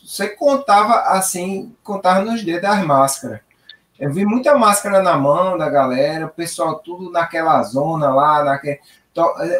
você 0.06 0.30
contava 0.30 0.94
assim, 1.18 1.76
contava 1.84 2.22
nos 2.24 2.44
dedos 2.44 2.70
as 2.70 2.86
máscaras. 2.86 3.42
Eu 4.00 4.12
vi 4.14 4.26
muita 4.26 4.58
máscara 4.58 5.02
na 5.02 5.18
mão 5.18 5.58
da 5.58 5.70
galera, 5.70 6.26
o 6.26 6.30
pessoal 6.30 6.80
tudo 6.80 7.12
naquela 7.12 7.62
zona 7.64 8.14
lá, 8.14 8.44
naquele, 8.44 8.80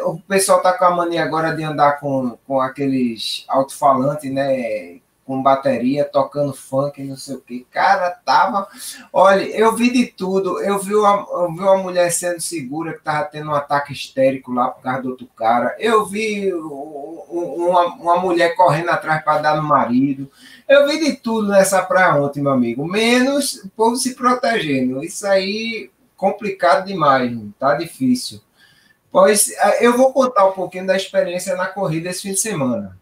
o 0.04 0.18
pessoal 0.20 0.60
tá 0.60 0.72
com 0.72 0.84
a 0.84 0.90
mania 0.90 1.24
agora 1.24 1.56
de 1.56 1.64
andar 1.64 1.98
com, 1.98 2.38
com 2.46 2.60
aqueles 2.60 3.44
alto-falantes, 3.48 4.30
né? 4.30 5.00
Com 5.26 5.42
bateria, 5.42 6.04
tocando 6.04 6.54
funk, 6.54 7.02
não 7.02 7.16
sei 7.16 7.34
o 7.34 7.40
que. 7.40 7.66
Cara, 7.70 8.10
tava. 8.24 8.68
Olha, 9.12 9.42
eu 9.42 9.74
vi 9.74 9.92
de 9.92 10.06
tudo. 10.06 10.60
Eu 10.60 10.78
vi 10.78 10.94
uma, 10.94 11.26
eu 11.30 11.52
vi 11.52 11.60
uma 11.60 11.78
mulher 11.78 12.10
sendo 12.10 12.40
segura 12.40 12.92
que 12.92 13.02
tava 13.02 13.24
tendo 13.24 13.50
um 13.50 13.54
ataque 13.54 13.92
histérico 13.92 14.52
lá 14.52 14.68
por 14.68 14.82
causa 14.82 15.02
do 15.02 15.10
outro 15.10 15.26
cara. 15.36 15.74
Eu 15.78 16.06
vi 16.06 16.54
uma, 16.54 17.86
uma 17.94 18.16
mulher 18.18 18.54
correndo 18.54 18.90
atrás 18.90 19.22
para 19.24 19.42
dar 19.42 19.56
no 19.56 19.62
marido. 19.68 20.30
Eu 20.68 20.86
vi 20.88 20.98
de 20.98 21.16
tudo 21.16 21.48
nessa 21.48 21.82
praia 21.82 22.14
ontem, 22.14 22.40
meu 22.40 22.52
amigo. 22.52 22.86
Menos 22.86 23.64
o 23.64 23.68
povo 23.70 23.96
se 23.96 24.14
protegendo. 24.14 25.02
Isso 25.02 25.26
aí 25.26 25.90
complicado 26.16 26.86
demais, 26.86 27.36
tá 27.58 27.74
difícil. 27.74 28.40
Pois 29.10 29.50
eh, 29.50 29.86
eu 29.86 29.96
vou 29.96 30.12
contar 30.12 30.46
um 30.46 30.52
pouquinho 30.52 30.86
da 30.86 30.96
experiência 30.96 31.56
na 31.56 31.66
corrida 31.66 32.08
esse 32.08 32.22
fim 32.22 32.32
de 32.32 32.40
semana. 32.40 32.96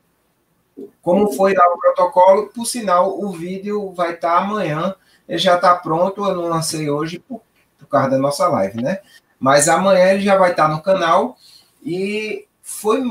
Como 1.04 1.30
foi 1.32 1.52
lá 1.52 1.62
o 1.70 1.78
protocolo, 1.78 2.46
por 2.46 2.64
sinal, 2.64 3.20
o 3.20 3.30
vídeo 3.30 3.92
vai 3.92 4.14
estar 4.14 4.38
amanhã, 4.38 4.94
ele 5.28 5.36
já 5.36 5.56
está 5.56 5.74
pronto, 5.74 6.24
eu 6.24 6.34
não 6.34 6.48
lancei 6.48 6.88
hoje 6.88 7.18
por, 7.18 7.42
por 7.78 7.86
causa 7.86 8.08
da 8.08 8.18
nossa 8.18 8.48
live, 8.48 8.82
né? 8.82 9.00
Mas 9.38 9.68
amanhã 9.68 10.12
ele 10.12 10.22
já 10.22 10.38
vai 10.38 10.52
estar 10.52 10.66
no 10.66 10.82
canal 10.82 11.36
e 11.84 12.46
foi 12.62 13.02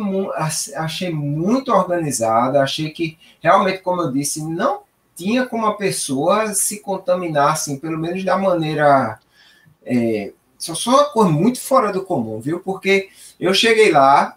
achei 0.75 1.11
muito 1.11 1.71
organizado, 1.71 2.57
achei 2.57 2.89
que 2.89 3.19
realmente, 3.39 3.83
como 3.83 4.01
eu 4.01 4.11
disse, 4.11 4.43
não 4.43 4.81
tinha 5.15 5.45
como 5.45 5.67
a 5.67 5.77
pessoa 5.77 6.51
se 6.55 6.79
contaminar, 6.79 7.51
assim, 7.51 7.77
pelo 7.77 7.99
menos 7.99 8.25
da 8.25 8.35
maneira. 8.35 9.19
É, 9.85 10.33
só 10.57 10.89
uma 10.89 11.05
coisa 11.05 11.29
muito 11.29 11.61
fora 11.61 11.91
do 11.91 12.03
comum, 12.03 12.39
viu? 12.39 12.59
Porque 12.59 13.09
eu 13.39 13.53
cheguei 13.53 13.91
lá, 13.91 14.35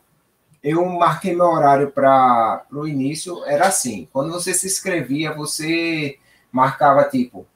eu 0.66 0.84
marquei 0.84 1.32
meu 1.32 1.46
horário 1.46 1.92
para 1.92 2.66
o 2.72 2.88
início, 2.88 3.44
era 3.44 3.68
assim, 3.68 4.08
quando 4.12 4.32
você 4.32 4.52
se 4.52 4.66
inscrevia, 4.66 5.32
você 5.32 6.18
marcava 6.50 7.04
tipo, 7.04 7.46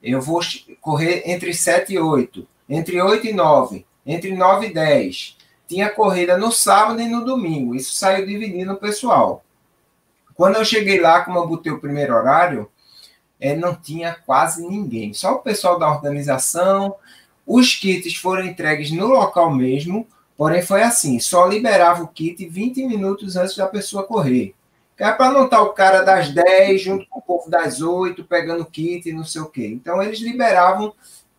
eu 0.00 0.20
vou 0.20 0.40
correr 0.80 1.24
entre 1.26 1.52
7 1.52 1.94
e 1.94 1.98
8, 1.98 2.46
entre 2.68 3.02
8 3.02 3.26
e 3.26 3.32
9, 3.32 3.84
entre 4.06 4.36
9 4.36 4.68
e 4.68 4.72
10. 4.72 5.36
Tinha 5.66 5.90
corrida 5.90 6.38
no 6.38 6.52
sábado 6.52 7.00
e 7.00 7.08
no 7.08 7.24
domingo, 7.24 7.74
isso 7.74 7.92
saiu 7.96 8.24
dividindo 8.24 8.74
o 8.74 8.78
pessoal. 8.78 9.42
Quando 10.36 10.54
eu 10.54 10.64
cheguei 10.64 11.00
lá, 11.00 11.24
como 11.24 11.40
eu 11.40 11.48
botei 11.48 11.72
o 11.72 11.80
primeiro 11.80 12.14
horário, 12.14 12.70
é, 13.40 13.56
não 13.56 13.74
tinha 13.74 14.14
quase 14.14 14.64
ninguém, 14.64 15.12
só 15.12 15.34
o 15.34 15.40
pessoal 15.40 15.76
da 15.76 15.90
organização. 15.90 16.94
Os 17.44 17.74
kits 17.74 18.14
foram 18.14 18.44
entregues 18.44 18.92
no 18.92 19.08
local 19.08 19.52
mesmo, 19.52 20.06
Porém, 20.40 20.62
foi 20.62 20.82
assim: 20.82 21.20
só 21.20 21.46
liberava 21.46 22.02
o 22.02 22.08
kit 22.08 22.48
20 22.48 22.86
minutos 22.86 23.36
antes 23.36 23.54
da 23.54 23.66
pessoa 23.66 24.06
correr. 24.06 24.54
Que 24.96 25.04
é 25.04 25.12
para 25.12 25.30
não 25.30 25.44
estar 25.44 25.60
o 25.60 25.74
cara 25.74 26.00
das 26.00 26.30
10 26.30 26.80
junto 26.80 27.06
com 27.10 27.18
o 27.18 27.22
povo 27.22 27.50
das 27.50 27.82
8 27.82 28.24
pegando 28.24 28.62
o 28.62 28.64
kit 28.64 29.06
e 29.06 29.12
não 29.12 29.22
sei 29.22 29.42
o 29.42 29.50
quê. 29.50 29.66
Então, 29.66 30.02
eles 30.02 30.20
liberavam 30.20 30.94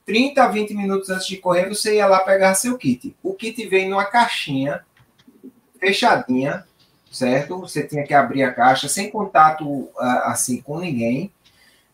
30 0.06 0.44
a 0.44 0.48
20 0.48 0.76
minutos 0.76 1.10
antes 1.10 1.26
de 1.26 1.38
correr, 1.38 1.68
você 1.68 1.96
ia 1.96 2.06
lá 2.06 2.20
pegar 2.20 2.54
seu 2.54 2.78
kit. 2.78 3.16
O 3.24 3.34
kit 3.34 3.66
vem 3.66 3.90
numa 3.90 4.06
caixinha 4.06 4.86
fechadinha, 5.80 6.64
certo? 7.12 7.60
Você 7.62 7.82
tinha 7.88 8.04
que 8.04 8.14
abrir 8.14 8.44
a 8.44 8.54
caixa 8.54 8.88
sem 8.88 9.10
contato 9.10 9.90
assim 9.98 10.62
com 10.62 10.80
ninguém. 10.80 11.32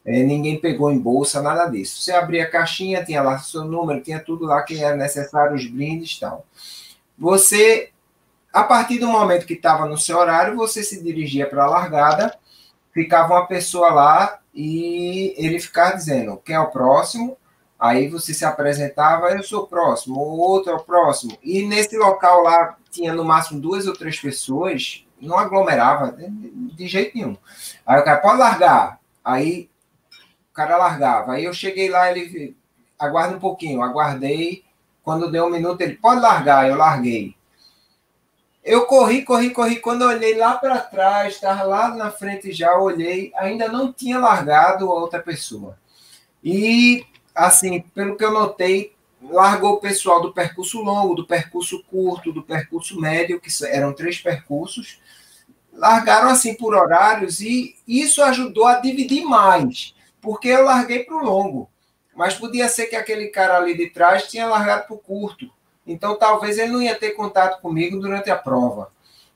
É, 0.04 0.24
ninguém 0.24 0.60
pegou 0.60 0.92
em 0.92 1.00
bolsa, 1.00 1.42
nada 1.42 1.68
disso. 1.68 2.02
Você 2.02 2.12
abria 2.12 2.44
a 2.44 2.52
caixinha, 2.52 3.06
tinha 3.06 3.22
lá 3.22 3.40
seu 3.40 3.64
número, 3.64 4.04
tinha 4.04 4.20
tudo 4.20 4.44
lá 4.44 4.62
que 4.62 4.78
era 4.78 4.96
necessário, 4.98 5.56
os 5.56 5.66
brindes 5.66 6.12
e 6.12 6.20
tal. 6.20 6.46
Você, 7.18 7.92
a 8.54 8.64
partir 8.64 9.00
do 9.00 9.08
momento 9.08 9.46
que 9.46 9.54
estava 9.54 9.86
no 9.86 9.98
seu 9.98 10.18
horário, 10.18 10.56
você 10.56 10.84
se 10.84 11.02
dirigia 11.02 11.50
para 11.50 11.64
a 11.64 11.70
largada, 11.70 12.38
ficava 12.94 13.34
uma 13.34 13.48
pessoa 13.48 13.92
lá 13.92 14.40
e 14.54 15.34
ele 15.38 15.60
ficava 15.60 15.96
dizendo 15.96 16.38
quem 16.38 16.56
é 16.56 16.60
o 16.60 16.72
próximo, 16.72 17.38
aí 17.80 18.08
você 18.08 18.34
se 18.34 18.44
apresentava, 18.44 19.30
eu 19.32 19.44
sou 19.44 19.64
o 19.64 19.68
próximo, 19.68 20.20
o 20.20 20.40
outro 20.40 20.72
é 20.72 20.76
o 20.76 20.84
próximo. 20.84 21.38
E 21.44 21.66
nesse 21.66 21.98
local 21.98 22.42
lá 22.44 22.78
tinha 22.90 23.14
no 23.14 23.24
máximo 23.24 23.60
duas 23.60 23.88
ou 23.88 23.94
três 23.94 24.20
pessoas, 24.20 25.06
não 25.22 25.38
aglomerava 25.38 26.16
de 26.18 26.88
jeito 26.88 27.16
nenhum. 27.16 27.38
Aí 27.86 28.00
o 28.00 28.04
cara, 28.04 28.20
pode 28.20 28.38
largar. 28.38 29.00
Aí 29.24 29.70
o 30.50 30.54
cara 30.54 30.78
largava. 30.78 31.34
Aí 31.34 31.46
eu 31.46 31.54
cheguei 31.54 31.90
lá, 31.90 32.12
ele 32.12 32.56
aguarda 32.98 33.36
um 33.36 33.40
pouquinho, 33.40 33.82
aguardei. 33.82 34.64
Quando 35.08 35.32
deu 35.32 35.46
um 35.46 35.50
minuto, 35.50 35.80
ele 35.80 35.96
pode 35.96 36.20
largar, 36.20 36.68
eu 36.68 36.76
larguei. 36.76 37.34
Eu 38.62 38.86
corri, 38.88 39.24
corri, 39.24 39.52
corri. 39.52 39.80
Quando 39.80 40.02
eu 40.02 40.10
olhei 40.10 40.36
lá 40.36 40.58
para 40.58 40.80
trás, 40.80 41.36
estava 41.36 41.64
lá 41.64 41.96
na 41.96 42.12
frente 42.12 42.52
já, 42.52 42.78
olhei, 42.78 43.32
ainda 43.38 43.70
não 43.70 43.94
tinha 43.94 44.20
largado 44.20 44.92
a 44.92 44.94
outra 44.94 45.22
pessoa. 45.22 45.80
E, 46.44 47.06
assim, 47.34 47.80
pelo 47.96 48.18
que 48.18 48.26
eu 48.26 48.34
notei, 48.34 48.94
largou 49.22 49.76
o 49.76 49.80
pessoal 49.80 50.22
do 50.22 50.34
percurso 50.34 50.82
longo, 50.82 51.16
do 51.16 51.26
percurso 51.26 51.82
curto, 51.90 52.34
do 52.34 52.44
percurso 52.44 53.00
médio, 53.00 53.40
que 53.40 53.50
eram 53.64 53.94
três 53.94 54.20
percursos. 54.20 55.00
Largaram 55.72 56.28
assim 56.28 56.54
por 56.54 56.76
horários 56.76 57.40
e 57.40 57.78
isso 57.88 58.22
ajudou 58.22 58.68
a 58.68 58.82
dividir 58.82 59.24
mais, 59.24 59.96
porque 60.20 60.50
eu 60.50 60.66
larguei 60.66 61.06
para 61.06 61.16
o 61.16 61.24
longo 61.24 61.70
mas 62.18 62.34
podia 62.34 62.68
ser 62.68 62.88
que 62.88 62.96
aquele 62.96 63.28
cara 63.28 63.58
ali 63.58 63.78
de 63.78 63.92
trás 63.92 64.28
tinha 64.28 64.48
largado 64.48 64.92
o 64.92 64.98
curto. 64.98 65.48
Então, 65.86 66.18
talvez 66.18 66.58
ele 66.58 66.72
não 66.72 66.82
ia 66.82 66.96
ter 66.96 67.12
contato 67.12 67.62
comigo 67.62 68.00
durante 68.00 68.32
a 68.32 68.36
prova. 68.36 68.92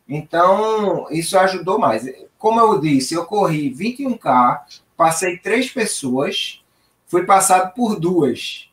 Então, 0.10 1.06
isso 1.12 1.38
ajudou 1.38 1.78
mais. 1.78 2.12
Como 2.40 2.60
eu 2.60 2.82
disse, 2.82 3.14
eu 3.14 3.24
corri 3.24 3.72
21K, 3.72 4.62
passei 4.98 5.38
três 5.38 5.70
pessoas, 5.70 6.64
fui 7.06 7.24
passado 7.24 7.72
por 7.76 8.00
duas, 8.00 8.68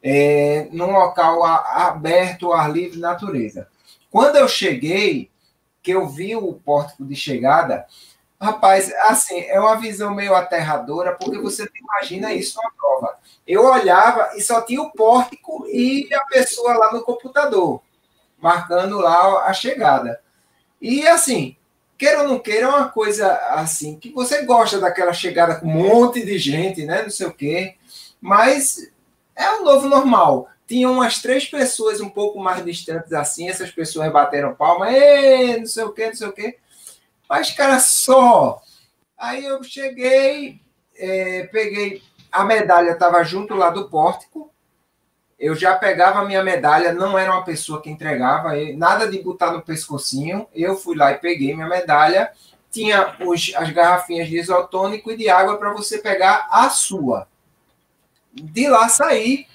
é, 0.00 0.68
num 0.70 0.92
local 0.92 1.44
aberto, 1.44 2.52
ar 2.52 2.70
livre, 2.70 3.00
natureza. 3.00 3.66
Quando 4.12 4.36
eu 4.36 4.46
cheguei, 4.46 5.28
que 5.82 5.90
eu 5.90 6.08
vi 6.08 6.36
o 6.36 6.52
pórtico 6.52 7.04
de 7.04 7.16
chegada, 7.16 7.84
Rapaz, 8.40 8.90
assim, 9.02 9.40
é 9.40 9.60
uma 9.60 9.76
visão 9.76 10.14
meio 10.14 10.34
aterradora, 10.34 11.14
porque 11.14 11.38
você 11.38 11.68
imagina 11.74 12.32
isso 12.32 12.58
na 12.62 12.70
prova. 12.70 13.18
Eu 13.46 13.66
olhava 13.66 14.30
e 14.34 14.40
só 14.40 14.62
tinha 14.62 14.80
o 14.80 14.90
pórtico 14.92 15.66
e 15.68 16.08
a 16.14 16.24
pessoa 16.24 16.72
lá 16.72 16.90
no 16.90 17.02
computador, 17.02 17.82
marcando 18.38 18.98
lá 18.98 19.44
a 19.44 19.52
chegada. 19.52 20.22
E 20.80 21.06
assim, 21.06 21.54
queira 21.98 22.22
ou 22.22 22.28
não 22.28 22.38
queira, 22.38 22.64
é 22.64 22.68
uma 22.68 22.88
coisa 22.88 23.30
assim, 23.50 23.98
que 23.98 24.10
você 24.10 24.42
gosta 24.46 24.80
daquela 24.80 25.12
chegada 25.12 25.56
com 25.56 25.66
um 25.66 25.70
monte 25.70 26.24
de 26.24 26.38
gente, 26.38 26.86
né? 26.86 27.02
Não 27.02 27.10
sei 27.10 27.26
o 27.26 27.34
quê. 27.34 27.76
Mas 28.18 28.90
é 29.36 29.50
o 29.50 29.64
novo 29.64 29.86
normal. 29.86 30.48
Tinha 30.66 30.88
umas 30.88 31.20
três 31.20 31.44
pessoas 31.44 32.00
um 32.00 32.08
pouco 32.08 32.40
mais 32.40 32.64
distantes 32.64 33.12
assim, 33.12 33.50
essas 33.50 33.70
pessoas 33.70 34.10
bateram 34.10 34.54
palma, 34.54 34.86
não 35.58 35.66
sei 35.66 35.84
o 35.84 35.92
quê, 35.92 36.06
não 36.06 36.14
sei 36.14 36.28
o 36.28 36.32
quê. 36.32 36.56
Mas, 37.30 37.52
cara, 37.52 37.78
só. 37.78 38.60
Aí 39.16 39.44
eu 39.44 39.62
cheguei, 39.62 40.60
é, 40.98 41.44
peguei. 41.44 42.02
A 42.32 42.44
medalha 42.44 42.90
estava 42.90 43.22
junto 43.22 43.54
lá 43.54 43.70
do 43.70 43.88
pórtico. 43.88 44.52
Eu 45.38 45.54
já 45.54 45.76
pegava 45.76 46.18
a 46.18 46.24
minha 46.24 46.42
medalha, 46.42 46.92
não 46.92 47.16
era 47.16 47.30
uma 47.30 47.44
pessoa 47.44 47.80
que 47.80 47.88
entregava, 47.88 48.50
nada 48.76 49.08
de 49.08 49.22
botar 49.22 49.52
no 49.52 49.62
pescocinho. 49.62 50.48
Eu 50.52 50.76
fui 50.76 50.96
lá 50.96 51.12
e 51.12 51.18
peguei 51.18 51.54
minha 51.54 51.68
medalha. 51.68 52.32
Tinha 52.68 53.16
os, 53.20 53.52
as 53.54 53.70
garrafinhas 53.70 54.28
de 54.28 54.36
isotônico 54.36 55.12
e 55.12 55.16
de 55.16 55.28
água 55.28 55.56
para 55.56 55.72
você 55.72 55.98
pegar 55.98 56.48
a 56.50 56.68
sua. 56.68 57.28
De 58.32 58.68
lá 58.68 58.88
saí, 58.88 59.46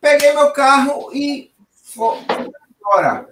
peguei 0.00 0.32
meu 0.32 0.50
carro 0.50 1.10
e 1.12 1.52
fui 1.70 2.18
embora. 2.80 3.28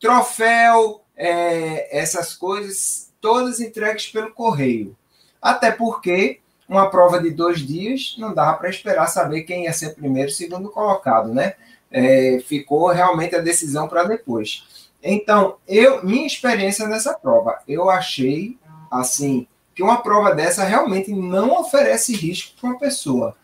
Troféu, 0.00 1.04
é, 1.14 1.98
essas 1.98 2.34
coisas 2.34 3.09
todas 3.20 3.60
entregues 3.60 4.06
pelo 4.08 4.32
correio. 4.32 4.96
Até 5.40 5.70
porque 5.70 6.40
uma 6.68 6.88
prova 6.88 7.20
de 7.20 7.30
dois 7.30 7.60
dias 7.60 8.14
não 8.18 8.32
dava 8.32 8.56
para 8.58 8.70
esperar 8.70 9.06
saber 9.06 9.42
quem 9.42 9.64
ia 9.64 9.72
ser 9.72 9.94
primeiro 9.94 10.28
e 10.28 10.32
segundo 10.32 10.70
colocado, 10.70 11.34
né? 11.34 11.54
É, 11.90 12.40
ficou 12.46 12.88
realmente 12.88 13.34
a 13.34 13.40
decisão 13.40 13.88
para 13.88 14.04
depois. 14.04 14.88
Então, 15.02 15.56
eu 15.66 16.04
minha 16.04 16.26
experiência 16.26 16.86
nessa 16.86 17.14
prova, 17.14 17.58
eu 17.66 17.90
achei 17.90 18.56
assim 18.90 19.46
que 19.74 19.82
uma 19.82 20.02
prova 20.02 20.34
dessa 20.34 20.62
realmente 20.62 21.10
não 21.12 21.58
oferece 21.58 22.14
risco 22.14 22.54
para 22.60 22.70
uma 22.70 22.78
pessoa. 22.78 23.36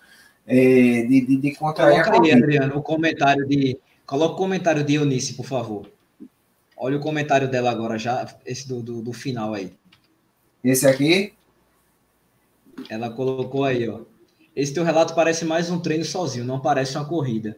é, 0.47 1.03
de, 1.03 1.27
de, 1.27 1.37
de 1.37 1.55
contrair 1.57 2.05
Coloca 2.05 2.23
aí, 2.23 2.33
Adriano, 2.33 2.77
o 2.77 2.83
comentário 2.83 3.47
de. 3.47 3.79
Coloca 4.07 4.35
o 4.35 4.37
comentário 4.37 4.85
de 4.85 4.95
Eunice, 4.95 5.35
por 5.35 5.47
favor. 5.47 5.91
Olha 6.77 6.99
o 6.99 7.01
comentário 7.01 7.49
dela 7.49 7.71
agora, 7.71 7.99
já, 7.99 8.27
esse 8.45 8.69
do, 8.69 8.83
do, 8.83 9.01
do 9.01 9.13
final 9.13 9.55
aí. 9.55 9.73
Esse 10.63 10.87
aqui? 10.87 11.33
Ela 12.91 13.09
colocou 13.09 13.65
aí, 13.65 13.89
ó. 13.89 14.01
Esse 14.55 14.75
teu 14.75 14.85
relato 14.85 15.15
parece 15.15 15.45
mais 15.45 15.71
um 15.71 15.79
treino 15.79 16.05
sozinho, 16.05 16.45
não 16.45 16.61
parece 16.61 16.97
uma 16.97 17.07
corrida. 17.07 17.57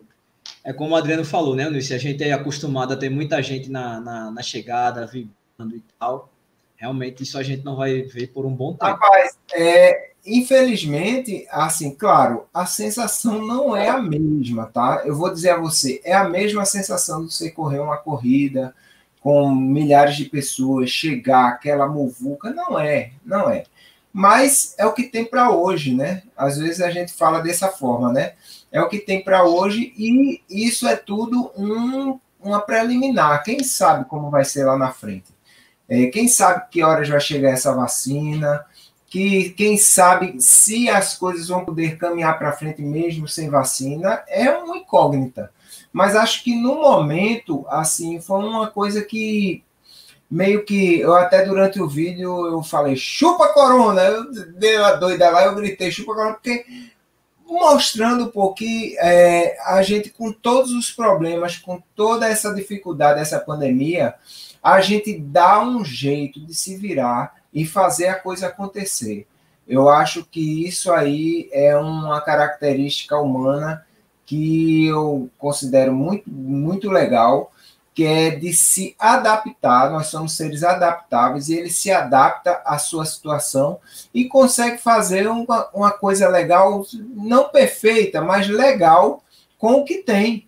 É 0.64 0.72
como 0.72 0.94
o 0.94 0.96
Adriano 0.96 1.24
falou, 1.24 1.56
né, 1.56 1.64
Eunice? 1.64 1.94
A 1.94 1.98
gente 1.98 2.22
é 2.22 2.32
acostumado 2.32 2.92
a 2.92 2.96
ter 2.96 3.08
muita 3.08 3.42
gente 3.42 3.70
na, 3.70 4.00
na, 4.00 4.30
na 4.30 4.42
chegada, 4.42 5.06
vibrando 5.06 5.76
e 5.76 5.82
tal. 5.98 6.30
Realmente, 6.76 7.22
isso 7.24 7.36
a 7.38 7.42
gente 7.42 7.64
não 7.64 7.76
vai 7.76 8.02
ver 8.02 8.28
por 8.28 8.46
um 8.46 8.54
bom 8.54 8.72
tempo. 8.72 8.84
Rapaz, 8.84 9.36
é, 9.52 10.12
infelizmente, 10.24 11.46
assim, 11.50 11.92
claro, 11.92 12.46
a 12.54 12.66
sensação 12.66 13.44
não 13.44 13.76
é 13.76 13.88
a 13.88 14.00
mesma, 14.00 14.66
tá? 14.66 15.02
Eu 15.04 15.16
vou 15.16 15.32
dizer 15.32 15.50
a 15.50 15.56
você, 15.56 16.00
é 16.04 16.14
a 16.14 16.28
mesma 16.28 16.64
sensação 16.64 17.24
de 17.24 17.34
você 17.34 17.50
correr 17.50 17.80
uma 17.80 17.96
corrida 17.96 18.74
com 19.20 19.50
milhares 19.54 20.16
de 20.16 20.24
pessoas, 20.24 20.90
chegar, 20.90 21.48
aquela 21.48 21.88
muvuca, 21.88 22.50
não 22.50 22.78
é, 22.78 23.12
não 23.24 23.50
é. 23.50 23.64
Mas 24.12 24.74
é 24.78 24.86
o 24.86 24.92
que 24.92 25.04
tem 25.04 25.24
para 25.24 25.50
hoje, 25.50 25.94
né? 25.94 26.22
Às 26.36 26.58
vezes 26.58 26.80
a 26.80 26.90
gente 26.90 27.12
fala 27.12 27.40
dessa 27.40 27.68
forma, 27.68 28.12
né? 28.12 28.32
É 28.72 28.80
o 28.80 28.88
que 28.88 28.98
tem 28.98 29.22
para 29.22 29.44
hoje 29.44 29.92
e 29.96 30.42
isso 30.48 30.86
é 30.86 30.96
tudo 30.96 31.52
um, 31.56 32.18
uma 32.40 32.60
preliminar. 32.60 33.42
Quem 33.42 33.62
sabe 33.62 34.04
como 34.06 34.30
vai 34.30 34.44
ser 34.44 34.64
lá 34.64 34.76
na 34.76 34.90
frente? 34.90 35.26
É, 35.88 36.06
quem 36.06 36.28
sabe 36.28 36.66
que 36.70 36.82
horas 36.82 37.08
vai 37.08 37.20
chegar 37.20 37.50
essa 37.50 37.74
vacina? 37.74 38.64
que 39.08 39.50
quem 39.50 39.78
sabe 39.78 40.40
se 40.40 40.88
as 40.88 41.16
coisas 41.16 41.48
vão 41.48 41.64
poder 41.64 41.96
caminhar 41.96 42.38
para 42.38 42.52
frente 42.52 42.82
mesmo 42.82 43.26
sem 43.26 43.48
vacina 43.48 44.22
é 44.28 44.50
uma 44.50 44.76
incógnita. 44.76 45.50
Mas 45.92 46.14
acho 46.14 46.44
que 46.44 46.54
no 46.54 46.76
momento, 46.76 47.64
assim, 47.68 48.20
foi 48.20 48.38
uma 48.38 48.68
coisa 48.68 49.02
que 49.02 49.64
meio 50.30 50.64
que 50.64 51.00
eu 51.00 51.14
até 51.14 51.44
durante 51.44 51.80
o 51.80 51.88
vídeo 51.88 52.46
eu 52.46 52.62
falei 52.62 52.94
chupa 52.96 53.48
corona, 53.48 54.02
eu 54.02 54.30
dei 54.52 54.76
uma 54.78 54.92
doida 54.92 55.30
lá, 55.30 55.44
eu 55.44 55.54
gritei 55.54 55.90
chupa 55.90 56.14
corona 56.14 56.34
porque 56.34 56.66
mostrando 57.46 58.30
um 58.30 58.52
que 58.52 58.94
é, 58.98 59.56
a 59.64 59.80
gente 59.82 60.10
com 60.10 60.30
todos 60.30 60.72
os 60.72 60.90
problemas, 60.90 61.56
com 61.56 61.82
toda 61.96 62.28
essa 62.28 62.54
dificuldade, 62.54 63.20
essa 63.20 63.40
pandemia, 63.40 64.14
a 64.62 64.80
gente 64.82 65.18
dá 65.18 65.60
um 65.60 65.82
jeito 65.82 66.38
de 66.44 66.54
se 66.54 66.76
virar 66.76 67.36
e 67.52 67.64
fazer 67.64 68.08
a 68.08 68.20
coisa 68.20 68.48
acontecer. 68.48 69.26
Eu 69.66 69.88
acho 69.88 70.24
que 70.24 70.66
isso 70.66 70.92
aí 70.92 71.48
é 71.52 71.76
uma 71.76 72.20
característica 72.20 73.16
humana 73.16 73.84
que 74.28 74.86
eu 74.86 75.30
considero 75.38 75.90
muito, 75.90 76.28
muito 76.28 76.90
legal, 76.90 77.50
que 77.94 78.04
é 78.04 78.28
de 78.28 78.52
se 78.52 78.94
adaptar. 78.98 79.90
Nós 79.90 80.08
somos 80.08 80.36
seres 80.36 80.62
adaptáveis 80.62 81.48
e 81.48 81.54
ele 81.54 81.70
se 81.70 81.90
adapta 81.90 82.60
à 82.62 82.78
sua 82.78 83.06
situação 83.06 83.80
e 84.12 84.26
consegue 84.26 84.76
fazer 84.76 85.26
uma, 85.28 85.70
uma 85.72 85.90
coisa 85.90 86.28
legal, 86.28 86.84
não 87.14 87.48
perfeita, 87.48 88.20
mas 88.20 88.48
legal 88.48 89.24
com 89.56 89.76
o 89.76 89.84
que 89.84 90.02
tem. 90.02 90.46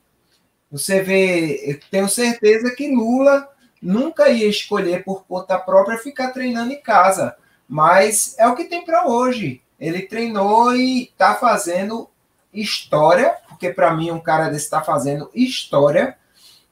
Você 0.70 1.02
vê, 1.02 1.80
tenho 1.90 2.06
certeza 2.06 2.72
que 2.72 2.94
Lula 2.94 3.48
nunca 3.80 4.28
ia 4.28 4.46
escolher 4.46 5.04
por 5.04 5.24
conta 5.24 5.58
própria 5.58 5.96
ficar 5.96 6.32
treinando 6.32 6.74
em 6.74 6.82
casa. 6.82 7.34
Mas 7.66 8.36
é 8.38 8.46
o 8.46 8.54
que 8.54 8.64
tem 8.64 8.84
para 8.84 9.08
hoje. 9.08 9.62
Ele 9.80 10.02
treinou 10.02 10.76
e 10.76 11.04
está 11.04 11.34
fazendo 11.34 12.10
história, 12.52 13.34
porque 13.60 13.74
para 13.74 13.94
mim 13.94 14.10
um 14.10 14.18
cara 14.18 14.48
desse 14.48 14.64
está 14.64 14.80
fazendo 14.80 15.30
história 15.34 16.16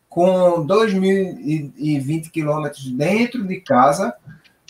com 0.09 0.67
2.020 0.67 2.31
quilômetros 2.31 2.91
dentro 2.91 3.47
de 3.47 3.61
casa, 3.61 4.17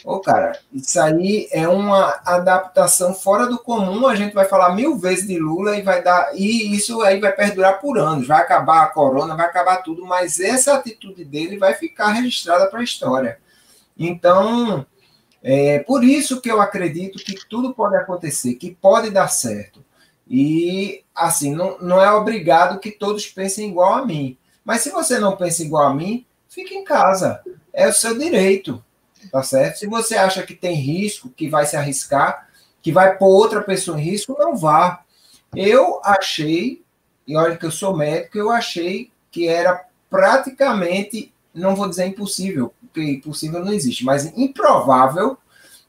Ô, 0.04 0.20
cara, 0.20 0.58
isso 0.72 0.98
aí 1.00 1.48
é 1.50 1.68
uma 1.68 2.20
adaptação 2.24 3.12
fora 3.12 3.46
do 3.46 3.58
comum. 3.58 4.06
A 4.06 4.14
gente 4.14 4.32
vai 4.32 4.44
falar 4.44 4.74
mil 4.74 4.96
vezes 4.96 5.26
de 5.26 5.36
Lula 5.38 5.76
e 5.76 5.82
vai 5.82 6.00
dar. 6.02 6.30
E 6.34 6.74
isso 6.74 7.02
aí 7.02 7.18
vai 7.18 7.32
perdurar 7.32 7.80
por 7.80 7.98
anos. 7.98 8.26
Vai 8.26 8.40
acabar 8.40 8.84
a 8.84 8.86
corona, 8.86 9.34
vai 9.34 9.46
acabar 9.46 9.78
tudo, 9.78 10.06
mas 10.06 10.38
essa 10.38 10.74
atitude 10.74 11.24
dele 11.24 11.58
vai 11.58 11.74
ficar 11.74 12.12
registrada 12.12 12.68
para 12.70 12.78
a 12.78 12.84
história. 12.84 13.40
Então, 13.98 14.86
é 15.42 15.80
por 15.80 16.04
isso 16.04 16.40
que 16.40 16.50
eu 16.50 16.60
acredito 16.60 17.18
que 17.18 17.34
tudo 17.48 17.74
pode 17.74 17.96
acontecer, 17.96 18.54
que 18.54 18.70
pode 18.70 19.10
dar 19.10 19.28
certo. 19.28 19.84
E, 20.28 21.02
assim, 21.14 21.54
não, 21.54 21.78
não 21.78 22.02
é 22.02 22.12
obrigado 22.12 22.80
que 22.80 22.90
todos 22.90 23.26
pensem 23.26 23.70
igual 23.70 23.94
a 23.94 24.06
mim. 24.06 24.36
Mas 24.64 24.82
se 24.82 24.90
você 24.90 25.18
não 25.18 25.36
pensa 25.36 25.62
igual 25.62 25.86
a 25.86 25.94
mim, 25.94 26.26
fique 26.48 26.74
em 26.74 26.84
casa. 26.84 27.40
É 27.72 27.88
o 27.88 27.92
seu 27.92 28.18
direito 28.18 28.82
tá 29.30 29.42
certo? 29.42 29.78
Se 29.78 29.86
você 29.86 30.16
acha 30.16 30.42
que 30.42 30.54
tem 30.54 30.74
risco, 30.74 31.28
que 31.30 31.48
vai 31.48 31.66
se 31.66 31.76
arriscar, 31.76 32.48
que 32.80 32.92
vai 32.92 33.16
pôr 33.16 33.28
outra 33.28 33.62
pessoa 33.62 34.00
em 34.00 34.04
risco, 34.04 34.36
não 34.38 34.56
vá. 34.56 35.02
Eu 35.54 36.00
achei, 36.04 36.82
e 37.26 37.36
olha 37.36 37.56
que 37.56 37.66
eu 37.66 37.70
sou 37.70 37.96
médico, 37.96 38.38
eu 38.38 38.50
achei 38.50 39.10
que 39.30 39.48
era 39.48 39.84
praticamente, 40.08 41.32
não 41.52 41.74
vou 41.74 41.88
dizer 41.88 42.06
impossível, 42.06 42.72
porque 42.80 43.02
impossível 43.02 43.64
não 43.64 43.72
existe, 43.72 44.04
mas 44.04 44.26
improvável 44.36 45.36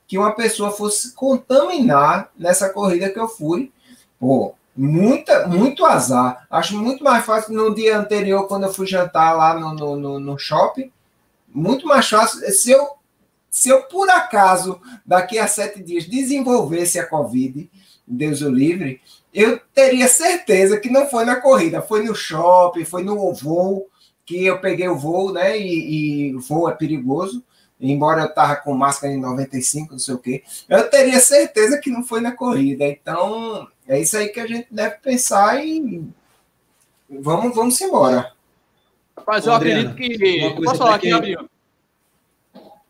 que 0.07 0.17
uma 0.17 0.31
pessoa 0.31 0.71
fosse 0.71 1.13
contaminar 1.13 2.31
nessa 2.37 2.69
corrida 2.69 3.09
que 3.09 3.19
eu 3.19 3.27
fui. 3.27 3.71
Pô, 4.19 4.53
muita, 4.75 5.47
muito 5.47 5.85
azar. 5.85 6.45
Acho 6.49 6.77
muito 6.77 7.03
mais 7.03 7.25
fácil 7.25 7.53
no 7.53 7.73
dia 7.73 7.97
anterior, 7.97 8.47
quando 8.47 8.65
eu 8.65 8.73
fui 8.73 8.85
jantar 8.85 9.33
lá 9.33 9.57
no, 9.57 9.73
no, 9.73 9.95
no, 9.95 10.19
no 10.19 10.37
shopping, 10.37 10.91
muito 11.47 11.87
mais 11.87 12.07
fácil. 12.07 12.39
Se 12.51 12.71
eu 12.71 12.99
se 13.49 13.69
eu, 13.69 13.81
por 13.83 14.09
acaso, 14.09 14.79
daqui 15.05 15.39
a 15.39 15.47
sete 15.47 15.81
dias, 15.81 16.05
desenvolvesse 16.05 16.99
a 16.99 17.05
Covid, 17.05 17.69
Deus 18.07 18.41
o 18.41 18.49
livre, 18.49 19.01
eu 19.33 19.59
teria 19.73 20.07
certeza 20.07 20.79
que 20.79 20.89
não 20.89 21.07
foi 21.07 21.25
na 21.25 21.35
corrida, 21.35 21.81
foi 21.81 22.03
no 22.03 22.15
shopping, 22.15 22.85
foi 22.85 23.03
no 23.03 23.33
voo, 23.33 23.87
que 24.25 24.45
eu 24.45 24.59
peguei 24.59 24.87
o 24.87 24.97
voo, 24.97 25.31
né? 25.31 25.59
E, 25.59 26.35
o 26.35 26.39
voo 26.39 26.69
é 26.69 26.73
perigoso, 26.73 27.43
embora 27.79 28.21
eu 28.21 28.27
estava 28.27 28.55
com 28.55 28.73
máscara 28.73 29.13
em 29.13 29.19
95, 29.19 29.93
não 29.93 29.99
sei 29.99 30.13
o 30.13 30.19
quê. 30.19 30.43
Eu 30.67 30.89
teria 30.89 31.19
certeza 31.19 31.79
que 31.79 31.89
não 31.89 32.03
foi 32.03 32.21
na 32.21 32.31
corrida. 32.31 32.85
Então, 32.85 33.67
é 33.89 33.99
isso 33.99 34.15
aí 34.15 34.29
que 34.29 34.39
a 34.39 34.47
gente 34.47 34.67
deve 34.71 34.95
pensar 34.97 35.61
e 35.65 36.07
vamos, 37.09 37.53
vamos 37.53 37.81
embora. 37.81 38.31
Rapaz, 39.17 39.45
eu 39.45 39.51
Adriano, 39.51 39.89
acredito 39.89 40.17
que. 40.17 40.63
Posso 40.63 40.77
falar 40.77 40.95
aqui, 40.95 41.09
Gabriel? 41.09 41.49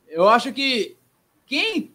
eu 0.10 0.28
acho 0.28 0.52
que 0.52 0.98
quem 1.46 1.92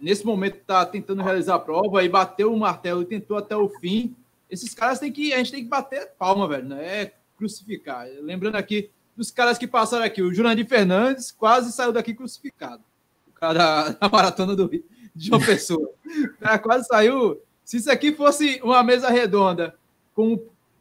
nesse 0.00 0.24
momento 0.24 0.56
está 0.58 0.84
tentando 0.84 1.22
realizar 1.22 1.54
a 1.54 1.58
prova 1.58 2.04
e 2.04 2.08
bateu 2.08 2.52
o 2.52 2.58
martelo 2.58 3.02
e 3.02 3.06
tentou 3.06 3.36
até 3.36 3.56
o 3.56 3.68
fim, 3.68 4.14
esses 4.50 4.74
caras 4.74 4.98
tem 4.98 5.10
que 5.10 5.32
a 5.32 5.38
gente 5.38 5.50
tem 5.50 5.64
que 5.64 5.68
bater 5.68 6.12
palma, 6.18 6.46
velho, 6.46 6.68
não 6.68 6.76
é 6.76 7.12
crucificar. 7.36 8.06
Lembrando 8.20 8.56
aqui 8.56 8.90
dos 9.16 9.30
caras 9.30 9.56
que 9.56 9.66
passaram 9.66 10.04
aqui, 10.04 10.22
o 10.22 10.32
Jurandir 10.32 10.66
Fernandes 10.66 11.32
quase 11.32 11.72
saiu 11.72 11.92
daqui 11.92 12.14
crucificado. 12.14 12.82
O 13.28 13.32
cara 13.32 13.54
da, 13.54 13.88
da 14.00 14.08
maratona 14.08 14.54
do 14.54 14.66
Rio, 14.66 14.84
de 15.14 15.30
uma 15.30 15.40
pessoa. 15.40 15.90
O 16.06 16.38
cara 16.38 16.58
quase 16.58 16.86
saiu. 16.86 17.40
Se 17.64 17.78
isso 17.78 17.90
aqui 17.90 18.12
fosse 18.12 18.60
uma 18.62 18.82
mesa 18.82 19.08
redonda 19.08 19.74
com, 20.14 20.36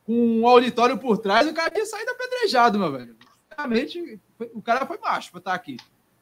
com 0.06 0.42
um 0.42 0.48
auditório 0.48 0.98
por 0.98 1.18
trás, 1.18 1.48
o 1.48 1.54
cara 1.54 1.72
tinha 1.72 1.86
saído 1.86 2.12
apedrejado, 2.12 2.78
meu 2.78 2.92
velho. 2.92 3.16
Realmente, 3.56 4.20
o 4.54 4.62
cara 4.62 4.86
foi 4.86 4.98
macho 4.98 5.32
para 5.32 5.40
estar 5.40 5.52
tá 5.52 5.56
aqui. 5.56 5.78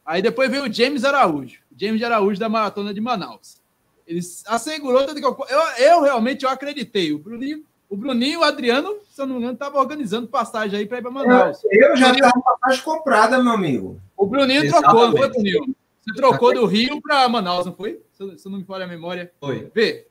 Aí 0.05 0.22
depois 0.22 0.49
veio 0.49 0.66
o 0.66 0.72
James 0.72 1.03
Araújo, 1.03 1.59
James 1.76 2.01
Araújo 2.03 2.39
da 2.39 2.49
Maratona 2.49 2.93
de 2.93 3.01
Manaus. 3.01 3.62
Ele 4.05 4.20
assegurou 4.47 5.05
que 5.07 5.24
eu, 5.24 5.38
eu 5.78 6.01
realmente 6.01 6.43
eu 6.43 6.49
acreditei. 6.49 7.14
O 7.14 7.20
Bruninho, 7.20 7.64
o 7.89 7.95
Bruninho 7.95 8.41
o 8.41 8.43
Adriano, 8.43 8.97
se 9.09 9.22
eu 9.22 9.26
não 9.26 9.36
me 9.36 9.41
engano, 9.41 9.53
estava 9.53 9.80
organizando 9.80 10.28
passagem 10.28 10.80
aí 10.80 10.86
para 10.86 10.97
ir 10.97 11.01
para 11.01 11.12
Manaus. 11.12 11.59
Eu, 11.64 11.89
eu 11.89 11.97
já 11.97 12.12
estava 12.12 12.34
com 12.34 12.41
passagem 12.41 12.84
comprada, 12.84 13.41
meu 13.41 13.53
amigo. 13.53 14.01
O 14.18 14.26
Bruninho 14.26 14.64
Exatamente. 14.64 14.89
trocou, 14.89 15.09
não 15.09 15.18
foi, 15.18 15.30
Bruninho? 15.30 15.76
Você 16.01 16.14
trocou 16.16 16.53
do 16.53 16.66
Rio 16.66 16.99
para 17.01 17.30
Manaus, 17.30 17.66
não 17.66 17.74
foi? 17.74 18.01
Se 18.12 18.24
eu 18.24 18.51
não 18.51 18.57
me 18.57 18.66
falha 18.66 18.86
a 18.86 18.88
memória. 18.88 19.32
Foi. 19.39 19.72
Vê, 19.74 20.07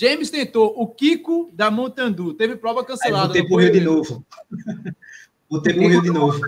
James 0.00 0.30
tentou 0.30 0.72
o 0.76 0.86
Kiko 0.86 1.50
da 1.52 1.72
Montandu, 1.72 2.32
teve 2.32 2.54
prova 2.54 2.84
cancelada. 2.84 3.34
Aí, 3.34 3.46
vou 3.46 3.58
ter 3.58 3.72
de 3.72 3.80
novo. 3.80 4.24
Vou 5.50 5.62
ter 5.62 5.72
Rio 5.72 6.02
de 6.02 6.10
novo. 6.10 6.40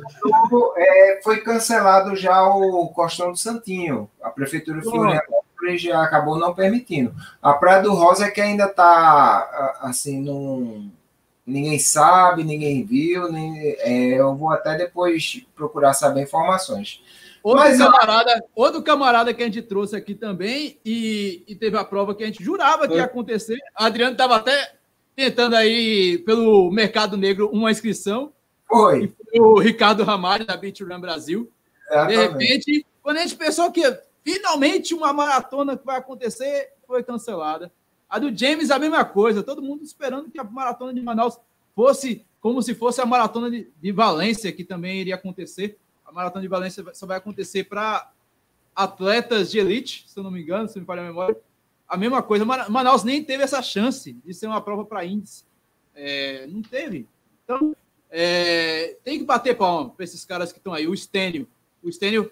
É, 0.76 1.20
foi 1.24 1.40
cancelado 1.40 2.14
já 2.14 2.46
o 2.46 2.88
Costão 2.88 3.32
do 3.32 3.36
Santinho. 3.36 4.11
A 4.22 4.28
Prefeitura 4.28 4.78
de 4.78 4.84
Florianópolis 4.84 5.80
já 5.80 6.03
acabou 6.03 6.38
não 6.38 6.55
permitindo. 6.55 7.14
A 7.42 7.55
Praia 7.55 7.82
do 7.82 7.94
Rosa 7.94 8.26
é 8.26 8.30
que 8.30 8.40
ainda 8.40 8.66
está, 8.66 9.78
assim, 9.80 10.20
num... 10.20 10.90
ninguém 11.46 11.78
sabe, 11.78 12.44
ninguém 12.44 12.84
viu. 12.84 13.32
Nem... 13.32 13.59
É, 13.78 14.20
eu 14.20 14.36
vou 14.36 14.51
até 14.51 14.76
depois 14.76 15.44
procurar 15.57 15.94
saber 15.94 16.22
informações. 16.22 17.03
Outro 17.43 17.61
Mas, 17.61 17.78
camarada, 17.78 18.45
outro 18.55 18.82
camarada 18.82 19.32
que 19.32 19.43
a 19.43 19.47
gente 19.47 19.62
trouxe 19.62 19.97
aqui 19.97 20.14
também 20.14 20.78
e, 20.84 21.43
e 21.49 21.55
teve 21.55 21.76
a 21.76 21.84
prova 21.84 22.14
que 22.14 22.22
a 22.22 22.26
gente 22.26 22.43
jurava 22.43 22.86
que 22.86 22.95
ia 22.95 23.05
acontecer. 23.05 23.59
Adriano 23.74 24.12
estava 24.12 24.36
até 24.36 24.74
tentando 25.16 25.57
aí 25.57 26.18
pelo 26.18 26.70
mercado 26.70 27.16
negro 27.16 27.49
uma 27.53 27.70
inscrição. 27.70 28.32
Foi. 28.68 29.12
o 29.34 29.59
Ricardo 29.59 30.05
Ramalho, 30.05 30.47
da 30.47 30.57
Beach 30.57 30.84
Run 30.84 31.01
Brasil. 31.01 31.51
Exatamente. 31.91 32.16
De 32.16 32.26
repente, 32.26 32.86
quando 33.03 33.16
a 33.16 33.20
gente 33.22 33.36
pensou 33.36 33.72
que 33.72 33.82
finalmente 34.22 34.95
uma 34.95 35.12
maratona 35.12 35.76
que 35.76 35.84
vai 35.84 35.97
acontecer, 35.97 36.72
foi 36.86 37.03
cancelada. 37.03 37.72
A 38.09 38.18
do 38.18 38.36
James, 38.36 38.70
a 38.70 38.78
mesma 38.78 39.05
coisa. 39.05 39.43
Todo 39.43 39.62
mundo 39.62 39.82
esperando 39.82 40.30
que 40.30 40.38
a 40.38 40.45
maratona 40.45 40.95
de 40.95 41.01
Manaus 41.03 41.38
fosse 41.74 42.24
como 42.41 42.62
se 42.62 42.74
fosse 42.74 43.01
a 43.01 43.07
maratona 43.07 43.51
de, 43.51 43.70
de 43.80 43.93
Valência, 43.93 44.53
que 44.53 44.64
também 44.64 45.01
iria 45.01 45.14
acontecer. 45.14 45.78
A 46.11 46.12
maratona 46.12 46.42
de 46.42 46.48
Valência 46.48 46.84
só 46.92 47.06
vai 47.06 47.18
acontecer 47.18 47.64
para 47.64 48.12
atletas 48.74 49.48
de 49.48 49.61
elite, 49.61 50.04
se 50.08 50.18
eu 50.18 50.24
não 50.24 50.30
me 50.30 50.42
engano, 50.42 50.68
se 50.68 50.78
me 50.78 50.84
falha 50.84 51.02
a 51.02 51.04
memória. 51.04 51.36
A 51.88 51.96
mesma 51.96 52.20
coisa. 52.20 52.44
Manaus 52.44 53.04
nem 53.04 53.22
teve 53.22 53.44
essa 53.44 53.62
chance 53.62 54.12
de 54.12 54.34
ser 54.34 54.48
uma 54.48 54.61
prova 54.61 54.84
para 54.84 55.04
índice. 55.04 55.44
É, 55.94 56.48
não 56.48 56.62
teve. 56.62 57.06
Então, 57.44 57.74
é, 58.11 58.96
tem 59.04 59.20
que 59.20 59.24
bater 59.24 59.56
palma 59.56 59.90
para 59.90 60.04
esses 60.04 60.24
caras 60.24 60.52
que 60.52 60.58
estão 60.58 60.74
aí. 60.74 60.88
O 60.88 60.96
Stênio. 60.96 61.46
O 61.80 61.90
Stênio 61.90 62.30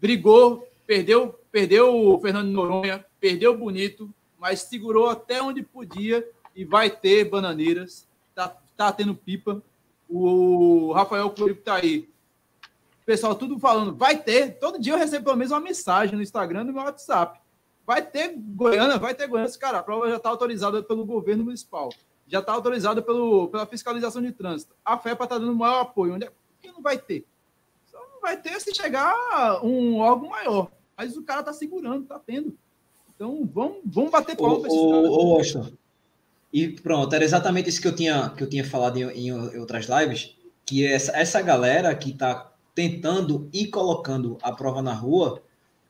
brigou, 0.00 0.68
perdeu, 0.86 1.38
perdeu 1.50 1.94
o 1.94 2.20
Fernando 2.20 2.48
Noronha, 2.48 3.04
perdeu 3.18 3.54
o 3.54 3.58
Bonito, 3.58 4.12
mas 4.38 4.62
segurou 4.62 5.08
até 5.08 5.42
onde 5.42 5.62
podia 5.62 6.26
e 6.54 6.64
vai 6.64 6.90
ter 6.90 7.28
bananeiras. 7.28 8.06
Tá, 8.36 8.56
tá 8.76 8.92
tendo 8.92 9.16
pipa. 9.16 9.60
O 10.08 10.92
Rafael 10.92 11.28
Curipo 11.30 11.62
tá 11.62 11.74
aí. 11.74 12.08
Pessoal, 13.10 13.34
tudo 13.34 13.58
falando, 13.58 13.92
vai 13.92 14.16
ter. 14.16 14.56
Todo 14.60 14.78
dia 14.78 14.92
eu 14.92 14.96
recebo 14.96 15.24
pelo 15.24 15.36
menos 15.36 15.50
uma 15.50 15.58
mensagem 15.58 16.14
no 16.14 16.22
Instagram 16.22 16.60
e 16.60 16.64
no 16.66 16.72
meu 16.72 16.84
WhatsApp. 16.84 17.40
Vai 17.84 18.02
ter 18.02 18.36
Goiânia, 18.36 18.98
vai 18.98 19.16
ter 19.16 19.26
Goiânia. 19.26 19.50
Cara, 19.58 19.78
a 19.78 19.82
prova 19.82 20.08
já 20.08 20.16
está 20.16 20.28
autorizada 20.28 20.80
pelo 20.80 21.04
governo 21.04 21.42
municipal. 21.42 21.88
Já 22.28 22.38
está 22.38 22.52
autorizada 22.52 23.02
pelo, 23.02 23.48
pela 23.48 23.66
fiscalização 23.66 24.22
de 24.22 24.30
trânsito. 24.30 24.76
A 24.84 24.96
FEPA 24.96 25.24
está 25.24 25.38
dando 25.38 25.56
maior 25.56 25.80
apoio. 25.80 26.14
Onde 26.14 26.26
é 26.26 26.30
que 26.62 26.70
não 26.70 26.80
vai 26.80 26.98
ter? 26.98 27.26
Só 27.90 27.98
não 27.98 28.20
vai 28.22 28.36
ter 28.36 28.60
se 28.60 28.72
chegar 28.72 29.16
um 29.64 29.96
órgão 29.98 30.28
maior. 30.28 30.70
Mas 30.96 31.16
o 31.16 31.24
cara 31.24 31.40
está 31.40 31.52
segurando, 31.52 32.04
está 32.04 32.20
tendo. 32.20 32.56
Então 33.12 33.44
vamos, 33.52 33.78
vamos 33.86 34.12
bater 34.12 34.36
palma 34.36 34.60
para 34.60 34.70
Ô, 34.70 35.34
Washington. 35.34 35.72
E 36.52 36.68
pronto, 36.68 37.12
era 37.12 37.24
exatamente 37.24 37.70
isso 37.70 37.82
que 37.82 37.88
eu 37.88 37.96
tinha, 37.96 38.30
que 38.30 38.44
eu 38.44 38.48
tinha 38.48 38.64
falado 38.64 38.98
em, 38.98 39.26
em 39.26 39.58
outras 39.58 39.86
lives, 39.86 40.36
que 40.64 40.86
essa, 40.86 41.10
essa 41.16 41.42
galera 41.42 41.92
que 41.92 42.10
está 42.10 42.50
tentando 42.80 43.46
e 43.52 43.66
colocando 43.66 44.38
a 44.40 44.52
prova 44.52 44.80
na 44.80 44.94
rua, 44.94 45.42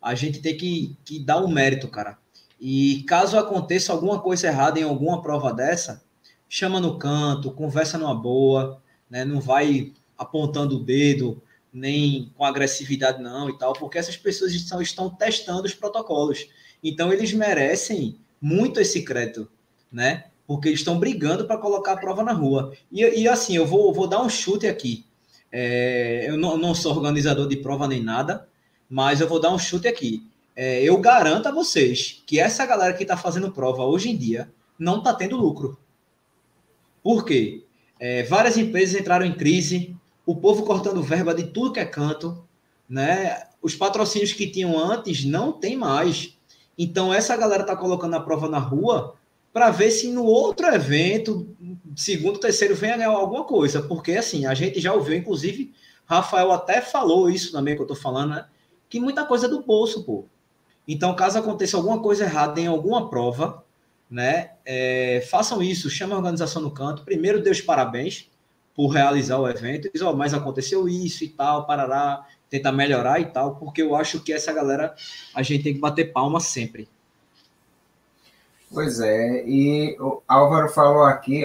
a 0.03 0.13
gente 0.17 0.41
tem 0.41 0.57
que, 0.57 0.97
que 1.05 1.21
dar 1.21 1.37
o 1.37 1.45
um 1.45 1.49
mérito, 1.49 1.87
cara. 1.87 2.19
E 2.61 3.05
caso 3.07 3.39
aconteça 3.39 3.93
alguma 3.93 4.19
coisa 4.19 4.49
errada 4.49 4.81
em 4.81 4.83
alguma 4.83 5.23
prova 5.23 5.53
dessa, 5.53 6.03
chama 6.49 6.81
no 6.81 6.99
canto, 6.99 7.53
conversa 7.53 7.97
numa 7.97 8.15
boa, 8.15 8.83
né? 9.09 9.25
Não 9.25 9.41
vai 9.41 9.93
apontando 10.19 10.79
o 10.79 10.83
dedo, 10.83 11.41
nem 11.73 12.33
com 12.37 12.45
agressividade 12.45 13.23
não 13.23 13.49
e 13.49 13.57
tal, 13.57 13.73
porque 13.75 13.97
essas 13.97 14.17
pessoas 14.17 14.53
estão, 14.53 14.83
estão 14.83 15.09
testando 15.09 15.67
os 15.67 15.75
protocolos. 15.75 16.49
Então 16.83 17.13
eles 17.13 17.33
merecem 17.33 18.19
muito 18.41 18.81
esse 18.81 19.05
crédito, 19.05 19.49
né? 19.93 20.25
Porque 20.45 20.69
eles 20.69 20.81
estão 20.81 20.99
brigando 20.99 21.47
para 21.47 21.57
colocar 21.57 21.93
a 21.93 21.97
prova 21.97 22.25
na 22.25 22.33
rua. 22.33 22.73
E, 22.91 23.21
e 23.21 23.29
assim, 23.29 23.55
eu 23.55 23.65
vou, 23.65 23.95
vou 23.95 24.09
dar 24.09 24.21
um 24.21 24.29
chute 24.29 24.67
aqui. 24.67 25.05
É, 25.53 26.27
eu 26.29 26.37
não, 26.37 26.57
não 26.57 26.75
sou 26.75 26.95
organizador 26.95 27.49
de 27.49 27.57
prova 27.57 27.89
nem 27.89 28.03
nada, 28.03 28.49
mas 28.89 29.21
eu 29.21 29.29
vou 29.29 29.41
dar 29.41 29.51
um 29.51 29.59
chute 29.59 29.89
aqui. 29.89 30.27
É, 30.55 30.83
eu 30.83 30.99
garanto 30.99 31.47
a 31.47 31.53
vocês 31.53 32.23
que 32.27 32.39
essa 32.39 32.67
galera 32.67 32.93
que 32.93 33.03
está 33.03 33.17
fazendo 33.17 33.53
prova 33.53 33.85
hoje 33.85 34.11
em 34.11 34.17
dia 34.17 34.51
não 34.79 34.99
está 34.99 35.15
tendo 35.15 35.37
lucro. 35.37 35.79
Por 37.03 37.25
quê? 37.25 37.65
É, 37.99 38.23
várias 38.25 38.57
empresas 38.57 39.01
entraram 39.01 39.27
em 39.27 39.35
crise, 39.35 39.97
o 40.25 40.37
povo 40.37 40.65
cortando 40.65 41.03
verba 41.03 41.35
de 41.35 41.45
tudo 41.45 41.73
que 41.73 41.81
é 41.81 41.85
canto, 41.85 42.45
né? 42.89 43.45
Os 43.63 43.75
patrocínios 43.75 44.33
que 44.33 44.51
tinham 44.51 44.79
antes 44.79 45.25
não 45.25 45.53
tem 45.53 45.77
mais. 45.77 46.37
Então 46.79 47.13
essa 47.13 47.37
galera 47.37 47.63
está 47.63 47.77
colocando 47.77 48.17
a 48.17 48.21
prova 48.21 48.49
na 48.49 48.59
rua 48.59 49.15
para 49.53 49.71
ver 49.71 49.91
se 49.91 50.11
no 50.11 50.25
outro 50.25 50.67
evento, 50.67 51.55
segundo, 51.97 52.39
terceiro, 52.39 52.77
ganhar 52.77 53.09
alguma 53.09 53.45
coisa. 53.45 53.83
Porque 53.83 54.13
assim, 54.13 54.47
a 54.47 54.55
gente 54.55 54.81
já 54.81 54.93
ouviu, 54.93 55.17
inclusive, 55.17 55.73
Rafael 56.05 56.53
até 56.53 56.81
falou 56.81 57.29
isso 57.29 57.53
também 57.53 57.75
que 57.75 57.81
eu 57.81 57.85
estou 57.85 57.97
falando, 57.97 58.31
né? 58.31 58.47
que 58.91 58.99
muita 58.99 59.25
coisa 59.25 59.47
é 59.47 59.49
do 59.49 59.63
bolso, 59.63 60.05
pô. 60.05 60.27
Então, 60.87 61.15
caso 61.15 61.39
aconteça 61.39 61.77
alguma 61.77 62.03
coisa 62.03 62.25
errada 62.25 62.61
em 62.61 62.67
alguma 62.67 63.09
prova, 63.09 63.65
né, 64.11 64.51
é, 64.65 65.25
façam 65.31 65.63
isso, 65.63 65.89
chama 65.89 66.17
a 66.17 66.19
organização 66.19 66.61
no 66.61 66.73
canto. 66.73 67.05
Primeiro, 67.05 67.41
dê 67.41 67.49
os 67.49 67.61
parabéns 67.61 68.29
por 68.75 68.89
realizar 68.89 69.39
o 69.39 69.49
evento. 69.49 69.89
Diz, 69.93 70.03
oh, 70.03 70.13
mas 70.13 70.35
aconteceu 70.35 70.89
isso 70.89 71.23
e 71.23 71.29
tal, 71.29 71.65
parará, 71.65 72.27
tentar 72.49 72.73
melhorar 72.73 73.21
e 73.21 73.27
tal, 73.27 73.55
porque 73.55 73.81
eu 73.81 73.95
acho 73.95 74.21
que 74.21 74.33
essa 74.33 74.53
galera, 74.53 74.97
a 75.33 75.43
gente 75.45 75.63
tem 75.63 75.75
que 75.75 75.81
bater 75.81 76.13
palma 76.13 76.41
sempre. 76.41 76.89
Pois 78.73 79.01
é, 79.01 79.43
e 79.47 79.97
o 79.99 80.23
Álvaro 80.29 80.69
falou 80.69 81.03
aqui, 81.03 81.45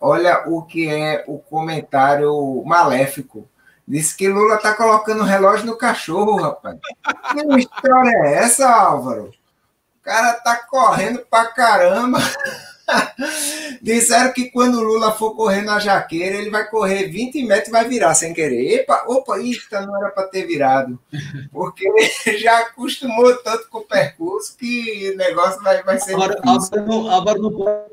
olha 0.00 0.44
o 0.46 0.62
que 0.62 0.88
é 0.88 1.24
o 1.26 1.38
comentário 1.38 2.62
maléfico 2.64 3.48
Disse 3.86 4.16
que 4.16 4.28
Lula 4.28 4.56
tá 4.56 4.74
colocando 4.74 5.22
relógio 5.24 5.66
no 5.66 5.76
cachorro, 5.76 6.36
rapaz. 6.36 6.78
Que 7.32 7.58
história 7.58 8.16
é 8.24 8.34
essa, 8.36 8.66
Álvaro? 8.66 9.30
O 10.00 10.02
cara 10.02 10.32
tá 10.34 10.56
correndo 10.56 11.20
pra 11.30 11.46
caramba. 11.46 12.18
Disseram 13.82 14.32
que 14.32 14.50
quando 14.50 14.78
o 14.78 14.82
Lula 14.82 15.12
for 15.12 15.34
correr 15.34 15.62
na 15.62 15.78
jaqueira, 15.78 16.36
ele 16.36 16.50
vai 16.50 16.68
correr 16.68 17.08
20 17.08 17.42
metros 17.44 17.68
e 17.68 17.72
vai 17.72 17.88
virar 17.88 18.14
sem 18.14 18.34
querer. 18.34 18.80
Epa, 18.80 19.04
opa, 19.06 19.38
eita, 19.38 19.80
não 19.86 19.96
era 19.96 20.10
para 20.10 20.28
ter 20.28 20.46
virado. 20.46 20.98
Porque 21.52 21.84
já 22.38 22.58
acostumou 22.60 23.34
tanto 23.38 23.68
com 23.68 23.78
o 23.78 23.84
percurso 23.84 24.56
que 24.56 25.12
o 25.12 25.16
negócio 25.16 25.62
vai, 25.62 25.82
vai 25.82 25.98
ser. 25.98 26.14
Álvaro, 26.14 26.34
Álvaro, 26.44 26.86
não, 26.86 27.10
Álvaro, 27.10 27.42
não 27.42 27.52
pode, 27.52 27.92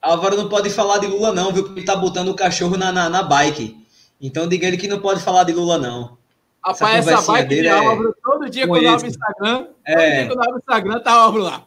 Álvaro 0.00 0.36
não 0.36 0.48
pode 0.48 0.70
falar 0.70 0.98
de 0.98 1.06
Lula, 1.06 1.32
não, 1.32 1.52
viu? 1.52 1.64
Porque 1.64 1.80
ele 1.80 1.86
tá 1.86 1.96
botando 1.96 2.28
o 2.28 2.36
cachorro 2.36 2.76
na, 2.76 2.92
na, 2.92 3.08
na 3.08 3.22
bike. 3.22 3.76
Então 4.20 4.48
diga 4.48 4.66
ele 4.66 4.76
que 4.76 4.88
não 4.88 5.00
pode 5.00 5.20
falar 5.20 5.44
de 5.44 5.52
Lula, 5.52 5.78
não. 5.78 6.18
Rapaz, 6.64 7.06
essa, 7.06 7.18
essa 7.18 7.32
bike 7.32 7.48
dele 7.48 7.62
de 7.62 7.68
Álvaro, 7.68 8.10
é... 8.10 8.20
todo 8.22 8.50
dia 8.50 8.66
quando 8.66 8.82
eu 8.82 8.90
abro 8.90 9.06
o 9.06 9.08
Instagram, 9.08 9.66
é... 9.84 9.94
todo 9.94 10.04
dia 10.04 10.26
quando 10.26 10.38
eu 10.38 10.42
abro 10.42 10.54
o 10.54 10.58
Instagram, 10.58 11.00
tá 11.00 11.12
Álvaro 11.12 11.44
lá. 11.44 11.64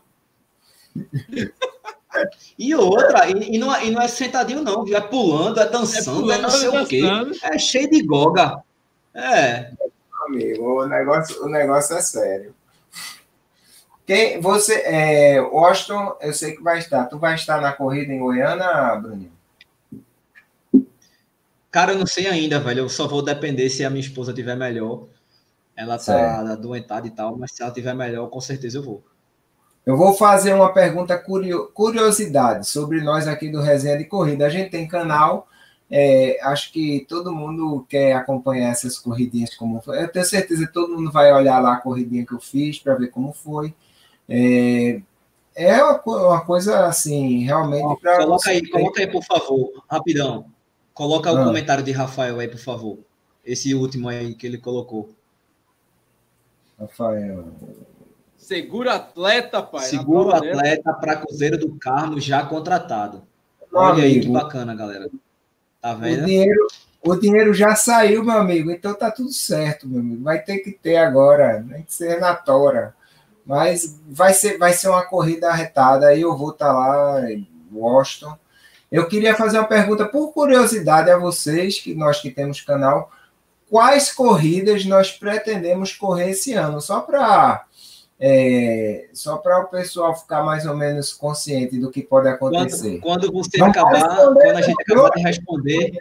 E 2.58 2.76
outra, 2.76 3.30
e, 3.30 3.56
e, 3.56 3.58
não, 3.58 3.82
e 3.82 3.92
não 3.92 4.02
é 4.02 4.08
sentadinho, 4.08 4.62
não, 4.62 4.86
é 4.88 5.02
pulando, 5.02 5.60
é 5.60 5.68
dançando, 5.68 6.20
é, 6.20 6.22
pulando, 6.22 6.40
é 6.40 6.42
não 6.42 6.50
sei 6.50 6.70
o 6.70 6.86
quê. 6.86 7.02
É 7.44 7.58
cheio 7.58 7.90
de 7.90 8.04
goga. 8.04 8.62
É. 9.14 9.72
Amigo, 10.28 10.84
o 10.84 10.88
negócio, 10.88 11.44
o 11.44 11.50
negócio 11.50 11.96
é 11.96 12.02
sério. 12.02 12.56
Quem, 14.06 14.42
você, 14.42 14.82
é, 14.86 15.42
Washington, 15.42 16.18
eu 16.22 16.34
sei 16.34 16.56
que 16.56 16.62
vai 16.62 16.80
estar. 16.80 17.06
Tu 17.06 17.18
vai 17.18 17.36
estar 17.36 17.62
na 17.62 17.72
corrida 17.72 18.12
em 18.12 18.20
Goiânia, 18.20 18.96
Bruninho? 18.96 19.32
Cara, 21.72 21.94
eu 21.94 22.00
não 22.00 22.06
sei 22.06 22.28
ainda, 22.28 22.60
velho. 22.60 22.80
Eu 22.80 22.90
só 22.90 23.08
vou 23.08 23.22
depender 23.22 23.70
se 23.70 23.86
a 23.86 23.90
minha 23.90 24.02
esposa 24.02 24.34
tiver 24.34 24.56
melhor. 24.56 25.08
Ela 25.76 25.94
tá 25.94 26.04
certo. 26.04 26.52
adoentada 26.52 27.08
e 27.08 27.12
tal, 27.12 27.38
mas 27.38 27.54
se 27.54 27.64
ela 27.64 27.72
tiver 27.72 27.94
melhor, 27.94 28.28
com 28.28 28.42
certeza 28.42 28.80
eu 28.80 28.84
vou. 28.84 29.04
Eu 29.86 29.98
vou 29.98 30.14
fazer 30.14 30.54
uma 30.54 30.72
pergunta 30.72 31.18
curiosidade 31.74 32.68
sobre 32.68 33.02
nós 33.02 33.28
aqui 33.28 33.50
do 33.50 33.62
Resenha 33.62 33.98
de 33.98 34.06
Corrida. 34.06 34.46
A 34.46 34.50
gente 34.50 34.70
tem 34.70 34.88
canal, 34.88 35.48
é, 35.90 36.38
acho 36.44 36.72
que 36.72 37.06
todo 37.10 37.34
mundo 37.34 37.86
quer 37.90 38.14
acompanhar 38.14 38.70
essas 38.70 39.00
corridinhas 39.00 39.56
como 39.56 39.82
foi. 39.82 40.04
Eu 40.04 40.12
tenho 40.12 40.26
certeza 40.26 40.68
que 40.68 40.74
todo 40.74 40.96
mundo 40.96 41.12
vai 41.12 41.34
olhar 41.34 41.60
lá 41.60 41.74
a 41.74 41.82
corridinha 41.82 42.26
que 42.26 42.34
eu 42.34 42.40
fiz 42.40 42.78
para 42.78 42.94
ver 42.96 43.08
como 43.08 43.34
foi. 43.34 43.74
É, 44.30 45.02
é 45.56 45.84
uma, 45.84 46.02
uma 46.06 46.42
coisa 46.46 46.86
assim, 46.86 47.44
realmente. 47.44 47.82
Coloca 47.82 48.50
aí, 48.52 48.70
coloca 48.70 49.02
aí, 49.02 49.08
por 49.08 49.24
favor, 49.24 49.84
rapidão. 49.90 50.46
Coloca 50.94 51.30
ah. 51.30 51.34
o 51.34 51.44
comentário 51.46 51.84
de 51.84 51.92
Rafael 51.92 52.40
aí, 52.40 52.48
por 52.48 52.60
favor. 52.60 53.00
Esse 53.44 53.74
último 53.74 54.08
aí 54.08 54.36
que 54.36 54.46
ele 54.46 54.60
colocou. 54.60 55.10
Rafael. 56.80 57.46
Seguro 58.42 58.90
atleta, 58.90 59.62
pai. 59.62 59.86
Seguro 59.86 60.34
atleta 60.34 60.94
para 60.94 61.18
Cruzeiro 61.18 61.58
do 61.58 61.78
Carmo 61.78 62.20
já 62.20 62.44
contratado. 62.44 63.24
Olha 63.74 64.04
amigo, 64.04 64.06
aí 64.06 64.20
que 64.20 64.30
bacana, 64.30 64.76
galera. 64.76 65.10
Tá 65.82 65.94
vendo? 65.94 66.24
O 66.24 66.26
dinheiro, 66.26 66.68
o 67.04 67.16
dinheiro 67.16 67.54
já 67.54 67.76
saiu, 67.76 68.24
meu 68.24 68.38
amigo. 68.38 68.72
Então 68.72 68.94
tá 68.94 69.10
tudo 69.12 69.32
certo, 69.32 69.88
meu 69.88 70.00
amigo. 70.00 70.24
Vai 70.24 70.42
ter 70.42 70.58
que 70.60 70.72
ter 70.72 70.98
agora, 70.98 71.60
nem 71.62 71.84
que 71.84 71.94
ser 71.94 72.20
na 72.20 72.36
tora. 72.36 72.96
Mas 73.46 74.00
vai 74.08 74.34
ser, 74.34 74.58
vai 74.58 74.74
ser 74.74 74.90
uma 74.90 75.06
corrida 75.06 75.50
arretada. 75.50 76.08
Aí 76.08 76.22
eu 76.22 76.36
vou 76.36 76.52
estar 76.52 76.68
tá 76.68 76.74
lá 76.74 77.32
em 77.32 77.48
Washington 77.72 78.38
eu 78.92 79.08
queria 79.08 79.34
fazer 79.34 79.58
uma 79.58 79.68
pergunta 79.68 80.06
por 80.06 80.34
curiosidade 80.34 81.10
a 81.10 81.18
vocês, 81.18 81.80
que 81.80 81.96
nós 81.96 82.20
que 82.20 82.30
temos 82.30 82.60
canal, 82.60 83.10
quais 83.70 84.12
corridas 84.12 84.84
nós 84.84 85.12
pretendemos 85.12 85.94
correr 85.94 86.32
esse 86.32 86.52
ano? 86.54 86.82
Só 86.82 87.00
para 87.00 87.66
é, 88.24 89.10
só 89.14 89.38
para 89.38 89.60
o 89.62 89.68
pessoal 89.68 90.16
ficar 90.16 90.44
mais 90.44 90.68
ou 90.68 90.78
menos 90.78 91.12
consciente 91.12 91.80
do 91.80 91.90
que 91.90 92.04
pode 92.04 92.28
acontecer. 92.28 93.00
Quando, 93.00 93.32
quando 93.32 93.34
você 93.34 93.58
não 93.58 93.66
acabar, 93.66 94.16
quando 94.16 94.58
a 94.58 94.62
gente 94.62 94.80
acabar 94.80 95.10
de 95.10 95.24
responder. 95.24 95.98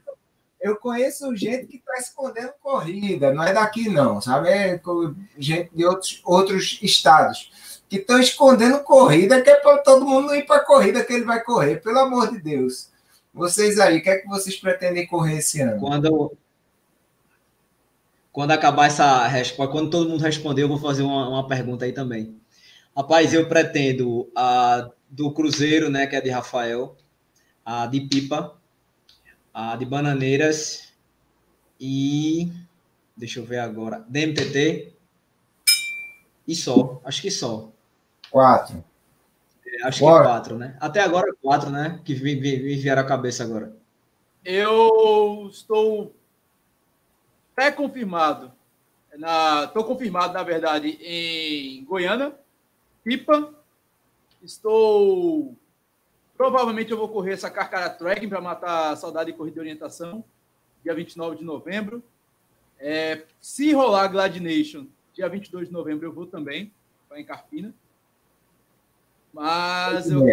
Eu 0.60 0.76
conheço 0.76 1.34
gente 1.34 1.66
que 1.68 1.78
está 1.78 1.94
escondendo 1.94 2.52
corrida, 2.60 3.32
não 3.32 3.42
é 3.42 3.54
daqui 3.54 3.88
não, 3.88 4.20
sabe? 4.20 4.50
É 4.50 4.78
gente 5.38 5.70
de 5.74 5.86
outros, 5.86 6.20
outros 6.22 6.78
estados 6.82 7.50
que 7.88 7.96
estão 7.96 8.20
escondendo 8.20 8.80
corrida, 8.80 9.40
que 9.40 9.48
é 9.48 9.56
para 9.56 9.78
todo 9.78 10.04
mundo 10.04 10.34
ir 10.34 10.44
para 10.44 10.56
a 10.56 10.64
corrida 10.64 11.02
que 11.02 11.14
ele 11.14 11.24
vai 11.24 11.42
correr, 11.42 11.82
pelo 11.82 12.00
amor 12.00 12.30
de 12.30 12.38
Deus. 12.38 12.90
Vocês 13.32 13.80
aí, 13.80 13.98
o 13.98 14.02
que 14.02 14.10
é 14.10 14.18
que 14.18 14.28
vocês 14.28 14.54
pretendem 14.56 15.06
correr 15.06 15.38
esse 15.38 15.62
ano? 15.62 15.80
Quando, 15.80 16.36
quando 18.40 18.52
acabar 18.52 18.86
essa 18.86 19.26
resposta, 19.26 19.70
quando 19.70 19.90
todo 19.90 20.08
mundo 20.08 20.22
responder, 20.22 20.62
eu 20.62 20.68
vou 20.68 20.78
fazer 20.78 21.02
uma, 21.02 21.28
uma 21.28 21.46
pergunta 21.46 21.84
aí 21.84 21.92
também. 21.92 22.40
Rapaz, 22.96 23.34
eu 23.34 23.46
pretendo 23.46 24.32
a 24.34 24.90
do 25.10 25.30
Cruzeiro, 25.30 25.90
né, 25.90 26.06
que 26.06 26.16
é 26.16 26.22
de 26.22 26.30
Rafael, 26.30 26.96
a 27.62 27.84
de 27.84 28.00
Pipa, 28.00 28.56
a 29.52 29.76
de 29.76 29.84
Bananeiras 29.84 30.90
e 31.78 32.50
deixa 33.14 33.40
eu 33.40 33.44
ver 33.44 33.58
agora, 33.58 34.06
DMTT 34.08 34.90
e 36.48 36.54
só, 36.54 36.98
acho 37.04 37.20
que 37.20 37.30
só. 37.30 37.70
Quatro. 38.30 38.82
É, 39.66 39.86
acho 39.86 40.00
Bora. 40.00 40.24
que 40.24 40.30
quatro, 40.30 40.56
né? 40.56 40.78
Até 40.80 41.00
agora 41.02 41.34
quatro, 41.42 41.68
né? 41.68 42.00
Que 42.06 42.14
me, 42.14 42.36
me, 42.36 42.56
me 42.56 42.76
vieram 42.76 43.02
à 43.02 43.04
cabeça 43.04 43.44
agora. 43.44 43.76
Eu 44.42 45.46
estou 45.50 46.14
pré-confirmado. 47.60 48.52
Estou 49.66 49.84
confirmado, 49.84 50.32
na 50.32 50.42
verdade, 50.42 50.98
em 51.02 51.84
Goiânia, 51.84 52.34
Pipa. 53.04 53.52
Estou. 54.42 55.54
Provavelmente 56.38 56.90
eu 56.90 56.96
vou 56.96 57.10
correr 57.10 57.34
essa 57.34 57.50
Carcara 57.50 57.90
Trekking 57.90 58.30
para 58.30 58.40
matar 58.40 58.92
a 58.92 58.96
saudade 58.96 59.30
de 59.30 59.36
corrida 59.36 59.54
de 59.54 59.60
orientação, 59.60 60.24
dia 60.82 60.94
29 60.94 61.36
de 61.36 61.44
novembro. 61.44 62.02
É, 62.78 63.24
se 63.42 63.74
rolar 63.74 64.08
Glad 64.08 64.36
Nation, 64.38 64.86
dia 65.12 65.28
22 65.28 65.68
de 65.68 65.72
novembro 65.74 66.06
eu 66.06 66.12
vou 66.14 66.26
também, 66.26 66.72
para 67.06 67.20
em 67.20 67.24
Carpina. 67.26 67.74
Mas 69.34 70.10
eu 70.10 70.20
não, 70.20 70.26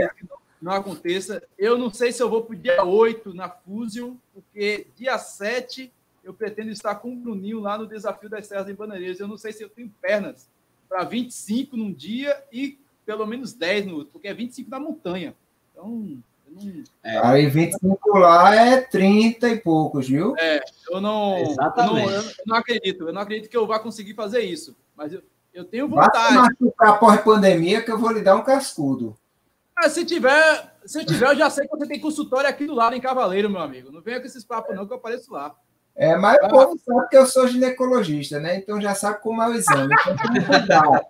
não, 0.61 0.71
aconteça. 0.71 1.43
Eu 1.57 1.77
não 1.77 1.91
sei 1.91 2.13
se 2.13 2.23
eu 2.23 2.29
vou 2.29 2.45
para 2.45 2.55
o 2.55 2.57
dia 2.57 2.85
8 2.85 3.33
na 3.33 3.49
Fusion, 3.49 4.15
porque 4.33 4.87
dia 4.95 5.17
7 5.17 5.91
eu 6.27 6.33
pretendo 6.33 6.69
estar 6.69 6.95
com 6.95 7.13
o 7.13 7.15
Bruninho 7.15 7.61
lá 7.61 7.77
no 7.77 7.87
Desafio 7.87 8.29
das 8.29 8.47
Serras 8.47 8.67
em 8.67 8.75
Bananeiras. 8.75 9.17
Eu 9.17 9.29
não 9.29 9.37
sei 9.37 9.53
se 9.53 9.63
eu 9.63 9.69
tenho 9.69 9.89
pernas 10.01 10.49
para 10.89 11.05
25 11.05 11.77
num 11.77 11.93
dia 11.93 12.43
e 12.51 12.77
pelo 13.05 13.25
menos 13.25 13.53
10 13.53 13.85
no 13.85 13.95
outro, 13.95 14.11
porque 14.11 14.27
é 14.27 14.33
25 14.33 14.69
na 14.69 14.77
montanha. 14.77 15.33
Então, 15.71 16.17
não... 16.49 16.83
é. 17.01 17.17
Aí 17.25 17.47
25 17.47 18.17
lá 18.17 18.53
é 18.53 18.81
30 18.81 19.47
e 19.47 19.61
poucos, 19.61 20.09
viu? 20.09 20.35
É, 20.37 20.59
eu 20.89 20.99
não, 20.99 21.37
Exatamente. 21.37 22.11
Eu 22.11 22.21
não, 22.21 22.29
eu 22.29 22.33
não 22.45 22.55
acredito. 22.57 23.07
Eu 23.07 23.13
não 23.13 23.21
acredito 23.21 23.49
que 23.49 23.55
eu 23.55 23.65
vá 23.65 23.79
conseguir 23.79 24.13
fazer 24.13 24.41
isso. 24.41 24.75
Mas 24.97 25.13
eu, 25.13 25.23
eu 25.53 25.63
tenho 25.63 25.87
vontade. 25.87 26.35
Vai 26.35 26.47
machucar 26.49 26.99
pós-pandemia 26.99 27.81
que 27.81 27.91
eu 27.91 27.97
vou 27.97 28.11
lhe 28.11 28.21
dar 28.21 28.35
um 28.35 28.43
cascudo. 28.43 29.15
Ah, 29.73 29.87
se 29.89 30.03
tiver, 30.03 30.75
se 30.85 31.05
tiver, 31.05 31.29
eu 31.29 31.37
já 31.37 31.49
sei 31.49 31.65
que 31.65 31.77
você 31.77 31.87
tem 31.87 32.01
consultório 32.01 32.49
aqui 32.49 32.65
do 32.65 32.75
lado 32.75 32.97
em 32.97 33.01
Cavaleiro, 33.01 33.49
meu 33.49 33.61
amigo. 33.61 33.93
Não 33.93 34.01
venha 34.01 34.19
com 34.19 34.25
esses 34.25 34.43
papos, 34.43 34.75
não, 34.75 34.85
que 34.85 34.91
eu 34.91 34.97
apareço 34.97 35.31
lá. 35.31 35.55
É, 35.97 36.15
mas 36.15 36.37
o 36.43 36.47
povo 36.47 36.79
sabe 36.85 37.09
que 37.09 37.17
eu 37.17 37.25
sou 37.25 37.47
ginecologista, 37.47 38.39
né? 38.39 38.55
Então 38.55 38.79
já 38.79 38.93
sabe 38.93 39.19
como 39.19 39.41
é 39.41 39.49
o 39.49 39.53
exame. 39.53 39.93
Então 39.99 40.15
tenha 40.15 40.45
cuidado. 40.45 41.01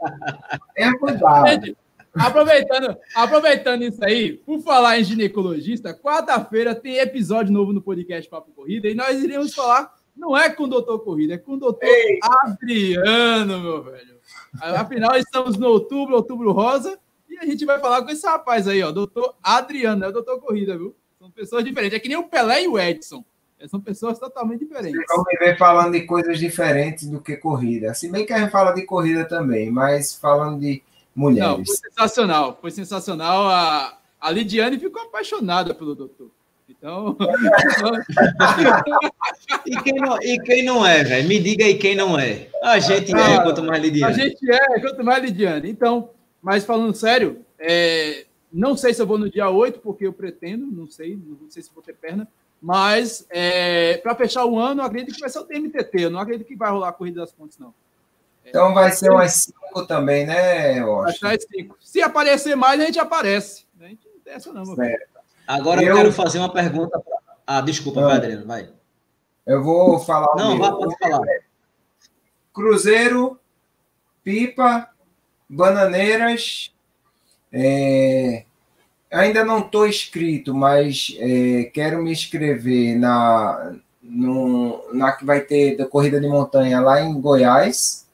Tenha 0.73 0.97
cuidado. 0.97 1.77
Aproveitando, 2.15 2.97
aproveitando 3.13 3.83
isso 3.83 4.03
aí, 4.03 4.37
por 4.37 4.61
falar 4.61 4.97
em 4.97 5.03
ginecologista, 5.03 5.93
quarta-feira 5.93 6.73
tem 6.73 6.97
episódio 6.97 7.53
novo 7.53 7.73
no 7.73 7.81
podcast 7.81 8.27
Papo 8.29 8.51
Corrida 8.53 8.87
e 8.87 8.95
nós 8.95 9.21
iremos 9.21 9.53
falar, 9.53 9.93
não 10.15 10.35
é 10.35 10.49
com 10.49 10.63
o 10.63 10.67
doutor 10.67 10.99
Corrida, 10.99 11.35
é 11.35 11.37
com 11.37 11.53
o 11.53 11.59
doutor 11.59 11.85
Ei. 11.85 12.17
Adriano, 12.23 13.59
meu 13.59 13.83
velho. 13.83 14.17
Afinal, 14.59 15.15
estamos 15.15 15.57
no 15.57 15.67
outubro, 15.67 16.15
outubro 16.15 16.51
rosa, 16.53 16.97
e 17.29 17.37
a 17.37 17.45
gente 17.45 17.65
vai 17.65 17.77
falar 17.79 18.01
com 18.01 18.09
esse 18.09 18.25
rapaz 18.25 18.67
aí, 18.67 18.81
ó, 18.81 18.91
doutor 18.91 19.35
Adriano, 19.43 20.05
é 20.05 20.07
o 20.07 20.13
doutor 20.13 20.39
Corrida, 20.39 20.75
viu? 20.75 20.95
São 21.19 21.29
pessoas 21.29 21.63
diferentes. 21.63 21.95
É 21.95 21.99
que 21.99 22.07
nem 22.07 22.17
o 22.17 22.27
Pelé 22.27 22.63
e 22.63 22.67
o 22.67 22.79
Edson. 22.79 23.23
São 23.65 23.81
pessoas 23.81 24.19
totalmente 24.19 24.59
diferentes. 24.59 25.01
Vamos 25.09 25.25
ver 25.39 25.57
falando 25.57 25.93
de 25.93 26.01
coisas 26.01 26.37
diferentes 26.37 27.07
do 27.07 27.19
que 27.19 27.35
corrida. 27.35 27.93
Se 27.93 28.09
bem 28.09 28.25
que 28.25 28.31
a 28.31 28.39
gente 28.39 28.51
fala 28.51 28.71
de 28.71 28.83
corrida 28.83 29.25
também, 29.25 29.71
mas 29.71 30.13
falando 30.13 30.59
de 30.59 30.83
mulheres. 31.15 31.49
Não, 31.49 31.65
foi 31.65 31.75
sensacional. 31.75 32.57
Foi 32.61 32.71
sensacional. 32.71 33.49
A, 33.49 33.97
a 34.21 34.31
Lidiane 34.31 34.77
ficou 34.77 35.01
apaixonada 35.01 35.73
pelo 35.73 35.95
doutor. 35.95 36.29
Então. 36.69 37.17
e, 39.65 39.81
quem 39.81 39.95
não, 39.95 40.21
e 40.21 40.39
quem 40.39 40.63
não 40.63 40.85
é, 40.85 41.03
velho? 41.03 41.27
Me 41.27 41.39
diga 41.39 41.65
aí 41.65 41.79
quem 41.79 41.95
não 41.95 42.19
é. 42.19 42.47
A 42.61 42.77
gente 42.77 43.15
ah, 43.15 43.31
é, 43.31 43.41
quanto 43.41 43.63
mais 43.63 43.81
Lidiane. 43.81 44.13
A 44.13 44.15
gente 44.15 44.51
é, 44.51 44.79
quanto 44.79 45.03
mais 45.03 45.23
Lidiane. 45.23 45.69
Então, 45.69 46.11
mas 46.41 46.63
falando 46.63 46.93
sério, 46.93 47.43
é, 47.57 48.25
não 48.51 48.77
sei 48.77 48.93
se 48.93 49.01
eu 49.01 49.07
vou 49.07 49.17
no 49.17 49.29
dia 49.29 49.49
8, 49.49 49.79
porque 49.79 50.05
eu 50.05 50.13
pretendo, 50.13 50.67
não 50.67 50.87
sei, 50.87 51.15
não 51.15 51.49
sei 51.49 51.63
se 51.63 51.73
vou 51.73 51.83
ter 51.83 51.95
perna, 51.95 52.27
mas 52.61 53.25
é, 53.29 53.97
para 53.97 54.15
fechar 54.15 54.45
o 54.45 54.57
ano, 54.59 54.81
eu 54.81 54.85
acredito 54.85 55.15
que 55.15 55.21
vai 55.21 55.29
ser 55.29 55.39
o 55.39 55.43
TMTT. 55.43 56.03
Eu 56.03 56.09
não 56.09 56.19
acredito 56.19 56.47
que 56.47 56.55
vai 56.55 56.71
rolar 56.71 56.89
a 56.89 56.93
corrida 56.93 57.21
das 57.21 57.31
pontes, 57.31 57.57
não. 57.57 57.73
Então 58.45 58.73
vai 58.73 58.91
ser 58.91 59.11
umas 59.11 59.33
5 59.33 59.85
também, 59.87 60.25
né, 60.25 60.81
Vai 61.21 61.37
cinco. 61.39 61.77
Se 61.81 62.01
aparecer 62.01 62.55
mais, 62.55 62.79
a 62.79 62.85
gente 62.85 62.99
aparece. 62.99 63.65
A 63.79 63.85
gente 63.85 64.07
não 64.07 64.21
tem 64.21 64.33
essa, 64.33 64.53
não, 64.53 64.63
Agora 65.45 65.81
eu... 65.81 65.89
eu 65.89 65.95
quero 65.95 66.13
fazer 66.13 66.39
uma 66.39 66.51
pergunta. 66.51 66.99
Pra... 66.99 67.17
Ah, 67.45 67.61
desculpa, 67.61 68.01
vai, 68.01 68.15
Adriano, 68.15 68.45
vai. 68.45 68.69
Eu 69.45 69.63
vou 69.63 69.99
falar. 69.99 70.35
Não, 70.35 70.57
vai, 70.57 70.71
pode 70.71 70.97
falar. 70.97 71.25
Cruzeiro, 72.53 73.39
Pipa, 74.23 74.89
Bananeiras, 75.47 76.73
é, 77.51 78.45
ainda 79.11 79.43
não 79.43 79.59
estou 79.59 79.87
inscrito, 79.87 80.53
mas 80.53 81.15
é, 81.19 81.65
quero 81.73 82.01
me 82.01 82.11
inscrever 82.11 82.97
na, 82.97 83.75
no, 84.01 84.83
na 84.93 85.11
que 85.11 85.25
vai 85.25 85.41
ter 85.41 85.75
da 85.75 85.85
corrida 85.85 86.19
de 86.19 86.27
montanha 86.27 86.79
lá 86.79 87.01
em 87.01 87.19
Goiás, 87.19 88.07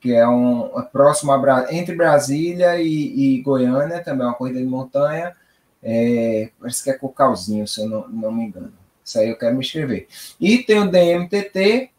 que 0.00 0.14
é 0.14 0.26
um 0.26 0.78
é 0.78 0.82
próximo 0.82 1.32
a, 1.32 1.66
entre 1.70 1.94
Brasília 1.94 2.80
e, 2.80 3.36
e, 3.36 3.42
Goiânia, 3.42 4.02
também 4.02 4.24
é 4.24 4.28
uma 4.28 4.34
corrida 4.34 4.58
de 4.58 4.66
montanha. 4.66 5.36
É, 5.82 6.50
parece 6.58 6.84
que 6.84 6.90
é 6.90 6.94
Cocalzinho, 6.94 7.66
se 7.66 7.80
eu 7.80 7.88
não, 7.88 8.08
não 8.08 8.32
me 8.32 8.44
engano. 8.44 8.72
Isso 9.04 9.18
aí 9.18 9.28
eu 9.28 9.36
quero 9.36 9.54
me 9.54 9.60
inscrever. 9.60 10.06
E 10.40 10.58
tem 10.58 10.78
o 10.78 10.90
DMTT, 10.90 11.90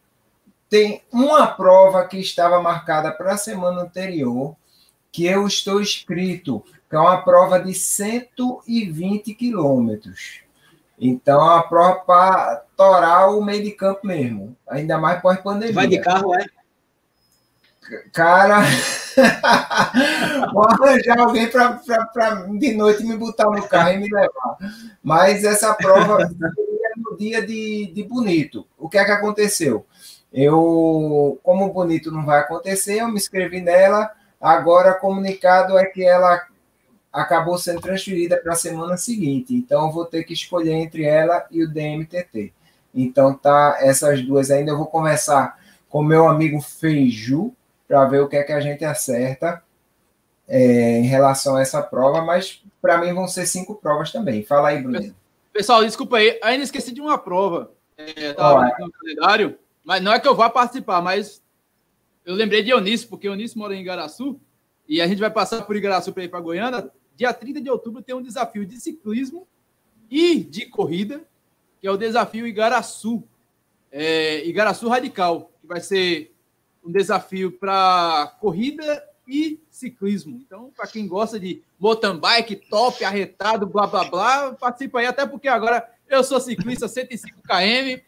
tem 0.69 1.01
uma 1.11 1.47
prova 1.47 2.05
que 2.05 2.17
estava 2.17 2.61
marcada 2.61 3.11
para 3.11 3.33
a 3.33 3.37
semana 3.37 3.81
anterior, 3.81 4.55
que 5.11 5.25
eu 5.25 5.45
estou 5.45 5.81
inscrito, 5.81 6.63
que 6.91 6.95
é 6.97 6.99
uma 6.99 7.21
prova 7.21 7.57
de 7.57 7.73
120 7.73 9.33
quilômetros. 9.33 10.41
Então, 10.99 11.39
é 11.39 11.43
uma 11.53 11.63
prova 11.63 11.95
para 12.01 12.65
torar 12.75 13.29
o 13.29 13.41
meio 13.41 13.63
de 13.63 13.71
campo 13.71 14.05
mesmo, 14.05 14.57
ainda 14.67 14.97
mais 14.97 15.21
pós-pandemia. 15.21 15.73
Vai 15.73 15.87
de 15.87 16.01
carro, 16.01 16.35
é? 16.35 16.45
Cara, 18.11 18.59
vou 20.53 20.67
arranjar 20.67 21.17
alguém 21.17 21.49
para 21.49 21.79
de 22.59 22.73
noite 22.73 23.05
me 23.05 23.15
botar 23.15 23.45
no 23.45 23.65
carro 23.69 23.91
e 23.93 23.97
me 23.97 24.09
levar. 24.09 24.57
Mas 25.01 25.45
essa 25.45 25.73
prova 25.73 26.27
seria 26.27 26.91
no 26.97 27.17
dia 27.17 27.41
de, 27.45 27.89
de 27.95 28.03
Bonito. 28.03 28.67
O 28.77 28.89
que 28.89 28.97
é 28.97 29.05
que 29.05 29.11
aconteceu? 29.11 29.85
Eu, 30.31 31.39
como 31.41 31.67
o 31.67 31.73
Bonito 31.73 32.11
não 32.11 32.25
vai 32.25 32.41
acontecer, 32.41 32.99
eu 32.99 33.07
me 33.07 33.15
inscrevi 33.15 33.61
nela. 33.61 34.11
Agora, 34.41 34.93
comunicado 34.93 35.77
é 35.77 35.85
que 35.85 36.03
ela 36.03 36.50
acabou 37.11 37.57
sendo 37.57 37.81
transferida 37.81 38.37
para 38.37 38.53
a 38.53 38.55
semana 38.55 38.95
seguinte. 38.95 39.53
Então, 39.53 39.87
eu 39.87 39.91
vou 39.91 40.05
ter 40.05 40.23
que 40.23 40.33
escolher 40.33 40.73
entre 40.73 41.03
ela 41.03 41.45
e 41.51 41.63
o 41.63 41.69
DMTT. 41.69 42.53
Então, 42.93 43.33
tá 43.33 43.77
essas 43.81 44.21
duas 44.23 44.49
ainda. 44.49 44.71
Eu 44.71 44.77
vou 44.77 44.87
conversar 44.87 45.59
com 45.89 46.03
meu 46.03 46.27
amigo 46.27 46.61
Feiju 46.61 47.53
para 47.87 48.05
ver 48.05 48.21
o 48.21 48.29
que 48.29 48.37
é 48.37 48.43
que 48.43 48.53
a 48.53 48.61
gente 48.61 48.85
acerta 48.85 49.61
é, 50.47 50.99
em 50.99 51.05
relação 51.05 51.57
a 51.57 51.61
essa 51.61 51.81
prova. 51.81 52.21
Mas 52.21 52.63
para 52.81 52.97
mim 52.97 53.13
vão 53.13 53.27
ser 53.27 53.45
cinco 53.45 53.75
provas 53.75 54.11
também. 54.11 54.43
Fala 54.43 54.69
aí, 54.69 54.81
Bruno. 54.81 55.13
Pessoal, 55.51 55.83
desculpa 55.83 56.17
aí. 56.17 56.39
Ainda 56.41 56.63
esqueci 56.63 56.93
de 56.93 57.01
uma 57.01 57.17
prova. 57.17 57.71
É, 57.97 58.33
tava 58.33 58.65
no 58.79 58.91
calendário, 58.91 59.59
mas 59.83 60.01
não 60.01 60.11
é 60.11 60.19
que 60.19 60.27
eu 60.27 60.35
vá 60.35 60.49
participar, 60.49 61.01
mas 61.01 61.41
eu 62.25 62.33
lembrei 62.33 62.63
de 62.63 62.71
Eunício, 62.71 63.07
porque 63.07 63.27
Eunício 63.27 63.59
mora 63.59 63.75
em 63.75 63.81
Igaraçu 63.81 64.39
e 64.87 64.99
a 64.99 65.07
gente 65.07 65.19
vai 65.19 65.29
passar 65.29 65.61
por 65.63 65.75
Igaraçu 65.75 66.11
para 66.11 66.23
ir 66.23 66.29
para 66.29 66.39
Goiânia 66.39 66.89
dia 67.21 67.31
30 67.31 67.61
de 67.61 67.69
outubro 67.69 68.01
tem 68.01 68.15
um 68.15 68.21
desafio 68.21 68.65
de 68.65 68.81
ciclismo 68.81 69.47
e 70.09 70.39
de 70.39 70.65
corrida, 70.65 71.21
que 71.79 71.85
é 71.85 71.91
o 71.91 71.97
desafio 71.97 72.47
Igaraçu. 72.47 73.23
É, 73.91 74.43
Igaraçu 74.47 74.87
Radical, 74.87 75.51
que 75.61 75.67
vai 75.67 75.79
ser 75.81 76.33
um 76.83 76.91
desafio 76.91 77.51
para 77.51 78.35
corrida 78.39 79.07
e 79.27 79.61
ciclismo. 79.69 80.41
Então, 80.43 80.71
para 80.75 80.87
quem 80.87 81.07
gosta 81.07 81.39
de 81.39 81.61
mountain 81.79 82.17
bike, 82.17 82.55
top, 82.55 83.03
arretado, 83.03 83.67
blá 83.67 83.85
blá 83.85 84.05
blá, 84.05 84.53
participa 84.53 84.99
aí, 84.99 85.05
até 85.05 85.23
porque 85.27 85.47
agora 85.47 85.87
eu 86.09 86.23
sou 86.23 86.39
ciclista 86.39 86.87
105 86.87 87.39
km. 87.43 88.01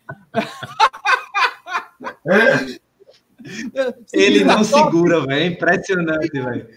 Ele 4.11 4.43
não 4.43 4.65
top. 4.65 4.85
segura, 4.85 5.21
velho. 5.27 5.33
É 5.33 5.45
impressionante, 5.45 6.31
velho. 6.31 6.67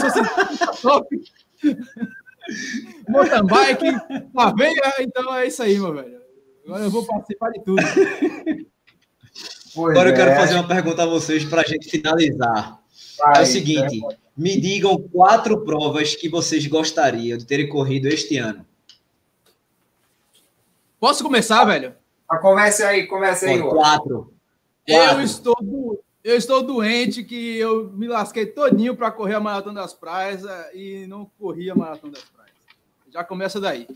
Sou 0.00 0.10
ciclista 0.10 0.66
top. 0.80 1.20
mountain 3.08 3.46
bike, 3.46 3.92
na 4.34 4.52
veia, 4.52 4.94
então 5.00 5.34
é 5.34 5.46
isso 5.46 5.62
aí, 5.62 5.78
meu 5.78 5.94
velho. 5.94 6.20
Agora 6.64 6.84
eu 6.84 6.90
vou 6.90 7.04
participar 7.04 7.50
de 7.50 7.62
tudo. 7.62 7.82
Pois 9.74 9.90
Agora 9.90 10.08
é. 10.08 10.12
eu 10.12 10.16
quero 10.16 10.34
fazer 10.34 10.54
uma 10.54 10.66
pergunta 10.66 11.02
a 11.02 11.06
vocês 11.06 11.44
para 11.44 11.60
a 11.60 11.64
gente 11.64 11.88
finalizar. 11.90 12.80
Vai, 13.18 13.40
é 13.40 13.42
o 13.42 13.46
seguinte: 13.46 14.02
é. 14.02 14.16
me 14.36 14.58
digam 14.58 14.96
quatro 14.96 15.64
provas 15.64 16.14
que 16.14 16.30
vocês 16.30 16.66
gostariam 16.66 17.36
de 17.36 17.44
terem 17.44 17.68
corrido 17.68 18.08
este 18.08 18.38
ano. 18.38 18.64
Posso 20.98 21.22
começar, 21.22 21.62
velho? 21.66 21.94
Ah, 22.28 22.38
comece 22.38 22.82
aí, 22.82 23.06
comece 23.06 23.46
aí. 23.46 23.60
quatro. 23.60 24.32
Eu 24.86 25.20
estou, 25.20 25.56
eu 26.26 26.36
estou 26.36 26.60
doente 26.60 27.22
que 27.22 27.56
eu 27.56 27.92
me 27.92 28.08
lasquei 28.08 28.46
todinho 28.46 28.96
para 28.96 29.12
correr 29.12 29.34
a 29.34 29.40
Maratona 29.40 29.80
das 29.80 29.94
Praias 29.94 30.44
eh, 30.44 30.70
e 30.74 31.06
não 31.06 31.24
corri 31.38 31.70
a 31.70 31.74
Maratona 31.76 32.14
das 32.14 32.24
Praias. 32.24 32.52
Já 33.08 33.22
começa 33.22 33.60
daí. 33.60 33.86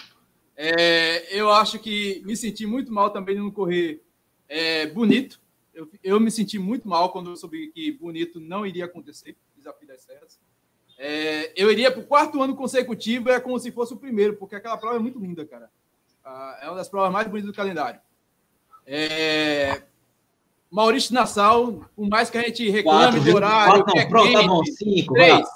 É, 0.56 1.36
eu 1.36 1.50
acho 1.50 1.80
que 1.80 2.22
me 2.24 2.36
senti 2.36 2.66
muito 2.66 2.92
mal 2.92 3.10
também 3.10 3.34
de 3.34 3.40
não 3.40 3.50
correr 3.50 4.00
é, 4.48 4.86
bonito. 4.86 5.40
Eu, 5.74 5.90
eu, 6.04 6.20
me 6.20 6.30
senti 6.30 6.56
muito 6.56 6.88
mal 6.88 7.10
quando 7.10 7.30
eu 7.30 7.36
soube 7.36 7.72
que 7.72 7.90
bonito 7.90 8.38
não 8.38 8.64
iria 8.64 8.84
acontecer, 8.84 9.36
desafio 9.56 9.88
das 9.88 10.00
serras. 10.02 10.38
É, 10.96 11.52
eu 11.60 11.68
iria 11.68 11.90
para 11.90 12.00
o 12.00 12.06
quarto 12.06 12.40
ano 12.40 12.54
consecutivo, 12.54 13.28
é 13.28 13.40
como 13.40 13.58
se 13.58 13.72
fosse 13.72 13.92
o 13.92 13.96
primeiro, 13.96 14.36
porque 14.36 14.54
aquela 14.54 14.78
prova 14.78 14.94
é 14.94 15.00
muito 15.00 15.18
linda, 15.18 15.44
cara. 15.44 15.68
Ah, 16.24 16.60
é 16.62 16.66
uma 16.68 16.76
das 16.76 16.88
provas 16.88 17.10
mais 17.10 17.26
bonitas 17.26 17.50
do 17.50 17.56
calendário. 17.56 18.00
É, 18.86 19.82
Maurício 20.70 21.14
Nassau, 21.14 21.84
por 21.96 22.08
mais 22.08 22.30
que 22.30 22.38
a 22.38 22.42
gente 22.42 22.68
reclame 22.70 23.18
quatro, 23.18 23.24
do 23.24 23.34
horário. 23.34 23.84
Quatro, 23.84 24.00
não, 24.00 24.08
pronto, 24.08 24.32
tá 24.32 24.42
bom, 24.42 24.64
cinco. 24.64 25.14
Três. 25.14 25.48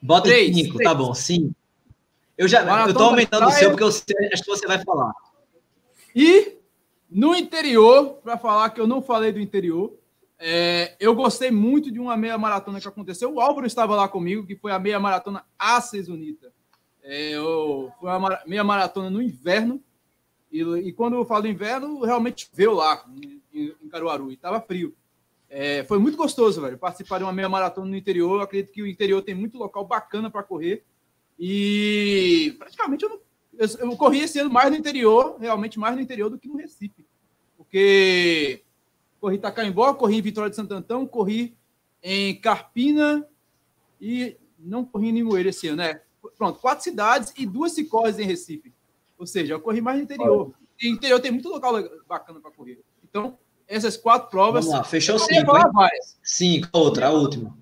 Bota 0.00 0.28
três, 0.28 0.54
cinco, 0.54 0.68
tá 0.68 0.74
três. 0.74 0.90
tá 0.90 0.94
bom, 0.94 1.14
cinco. 1.14 1.54
Eu 2.38 2.48
já 2.48 2.64
Maratona 2.64 2.90
eu 2.90 2.94
tô 2.94 3.04
aumentando 3.04 3.46
o 3.46 3.50
seu 3.50 3.70
porque 3.70 3.84
eu 3.84 3.88
acho 3.88 4.04
que 4.04 4.50
você 4.50 4.66
vai 4.66 4.82
falar. 4.82 5.12
E 6.14 6.56
no 7.10 7.34
interior, 7.34 8.20
para 8.22 8.38
falar 8.38 8.70
que 8.70 8.80
eu 8.80 8.86
não 8.86 9.02
falei 9.02 9.32
do 9.32 9.40
interior, 9.40 9.92
é, 10.38 10.96
eu 10.98 11.14
gostei 11.14 11.50
muito 11.50 11.90
de 11.90 12.00
uma 12.00 12.16
meia 12.16 12.38
maratona 12.38 12.80
que 12.80 12.88
aconteceu. 12.88 13.34
O 13.34 13.40
Álvaro 13.40 13.66
estava 13.66 13.94
lá 13.94 14.08
comigo, 14.08 14.46
que 14.46 14.56
foi 14.56 14.72
a 14.72 14.78
meia 14.78 14.98
maratona 14.98 15.44
A 15.58 15.80
Sesonita. 15.82 16.50
É, 17.02 17.32
eu, 17.32 17.92
foi 18.00 18.08
uma 18.08 18.40
meia 18.46 18.64
maratona 18.64 19.10
no 19.10 19.20
inverno. 19.20 19.82
E, 20.50 20.62
e, 20.62 20.92
quando 20.92 21.16
eu 21.16 21.26
falo 21.26 21.46
inverno, 21.46 22.00
realmente 22.00 22.48
veio 22.54 22.72
lá, 22.72 23.04
em, 23.52 23.74
em 23.82 23.88
Caruaru, 23.88 24.30
e 24.30 24.34
estava 24.34 24.60
frio. 24.60 24.94
É, 25.48 25.82
foi 25.84 25.98
muito 25.98 26.16
gostoso, 26.16 26.60
velho, 26.60 26.78
participar 26.78 27.18
de 27.18 27.24
uma 27.24 27.32
meia 27.32 27.48
maratona 27.48 27.88
no 27.88 27.96
interior. 27.96 28.36
Eu 28.36 28.42
acredito 28.42 28.72
que 28.72 28.82
o 28.82 28.86
interior 28.86 29.20
tem 29.20 29.34
muito 29.34 29.58
local 29.58 29.84
bacana 29.84 30.30
para 30.30 30.44
correr. 30.44 30.84
E 31.38 32.54
praticamente 32.58 33.04
eu, 33.04 33.10
não, 33.10 33.20
eu, 33.58 33.90
eu, 33.90 33.96
corri 33.96 34.20
esse 34.20 34.38
ano 34.38 34.50
mais 34.50 34.70
no 34.70 34.76
interior, 34.76 35.36
realmente 35.40 35.78
mais 35.78 35.96
no 35.96 36.00
interior 36.00 36.30
do 36.30 36.38
que 36.38 36.46
no 36.46 36.56
Recife. 36.56 37.04
Porque 37.56 38.62
corri 39.20 39.36
Itacaimbó, 39.36 39.92
corri 39.94 40.18
em 40.18 40.22
Vitória 40.22 40.50
de 40.50 40.56
Santo 40.56 40.72
Antão, 40.72 41.06
corri 41.06 41.56
em 42.02 42.38
Carpina 42.40 43.26
e 44.00 44.36
não 44.58 44.84
corri 44.84 45.08
em 45.08 45.12
Limoeiro 45.12 45.48
esse 45.48 45.66
ano, 45.66 45.78
né? 45.78 46.00
Pronto, 46.36 46.60
quatro 46.60 46.84
cidades 46.84 47.32
e 47.36 47.44
duas 47.44 47.72
cicloses 47.72 48.18
em 48.18 48.24
Recife. 48.24 48.72
Ou 49.18 49.26
seja, 49.26 49.54
eu 49.54 49.60
corri 49.60 49.80
mais 49.80 49.98
no 49.98 50.04
interior. 50.04 50.54
E 50.80 50.88
interior 50.88 51.20
tem 51.20 51.30
muito 51.30 51.48
local 51.48 51.74
bacana 52.06 52.40
para 52.40 52.50
correr. 52.50 52.80
Então, 53.10 53.36
essas 53.68 53.96
quatro 53.96 54.30
provas. 54.30 54.64
Vamos 54.64 54.80
lá, 54.80 54.84
fechou 54.84 55.18
cinco. 55.18 55.52
Cinco, 56.22 56.68
outra, 56.72 57.08
a 57.08 57.10
última. 57.10 57.56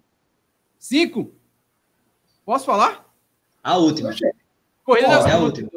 Cinco? 0.78 1.32
Posso 2.44 2.64
falar? 2.64 3.12
A 3.62 3.76
última. 3.76 4.11
Corrida, 4.84 5.09
das, 5.09 5.26
é 5.26 5.32
a 5.32 5.38
última. 5.38 5.70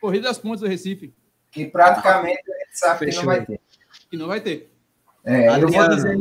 Corrida 0.00 0.28
das 0.28 0.38
Pontes 0.38 0.60
do 0.60 0.66
Recife. 0.66 1.14
Que 1.50 1.66
praticamente 1.66 2.42
a 2.50 2.58
gente 2.58 2.78
sabe 2.78 2.98
Fechou. 3.06 3.20
que 3.20 3.26
não 3.26 3.34
vai 3.34 3.46
ter. 3.46 3.60
Que 4.10 4.16
não 4.16 4.26
vai 4.28 4.40
ter. 4.40 4.72
É, 5.24 5.62
eu 5.62 5.68
vou 5.68 5.88
dizer, 5.88 6.18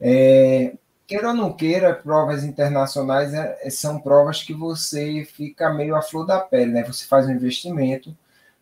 é, 0.00 0.76
queira 1.06 1.28
ou 1.28 1.34
não 1.34 1.52
queira, 1.52 1.94
provas 1.94 2.44
internacionais 2.44 3.34
é, 3.34 3.68
são 3.70 4.00
provas 4.00 4.42
que 4.42 4.54
você 4.54 5.24
fica 5.24 5.72
meio 5.72 5.96
à 5.96 6.02
flor 6.02 6.24
da 6.24 6.40
pele, 6.40 6.72
né? 6.72 6.84
Você 6.84 7.06
faz 7.06 7.26
um 7.26 7.32
investimento, 7.32 8.16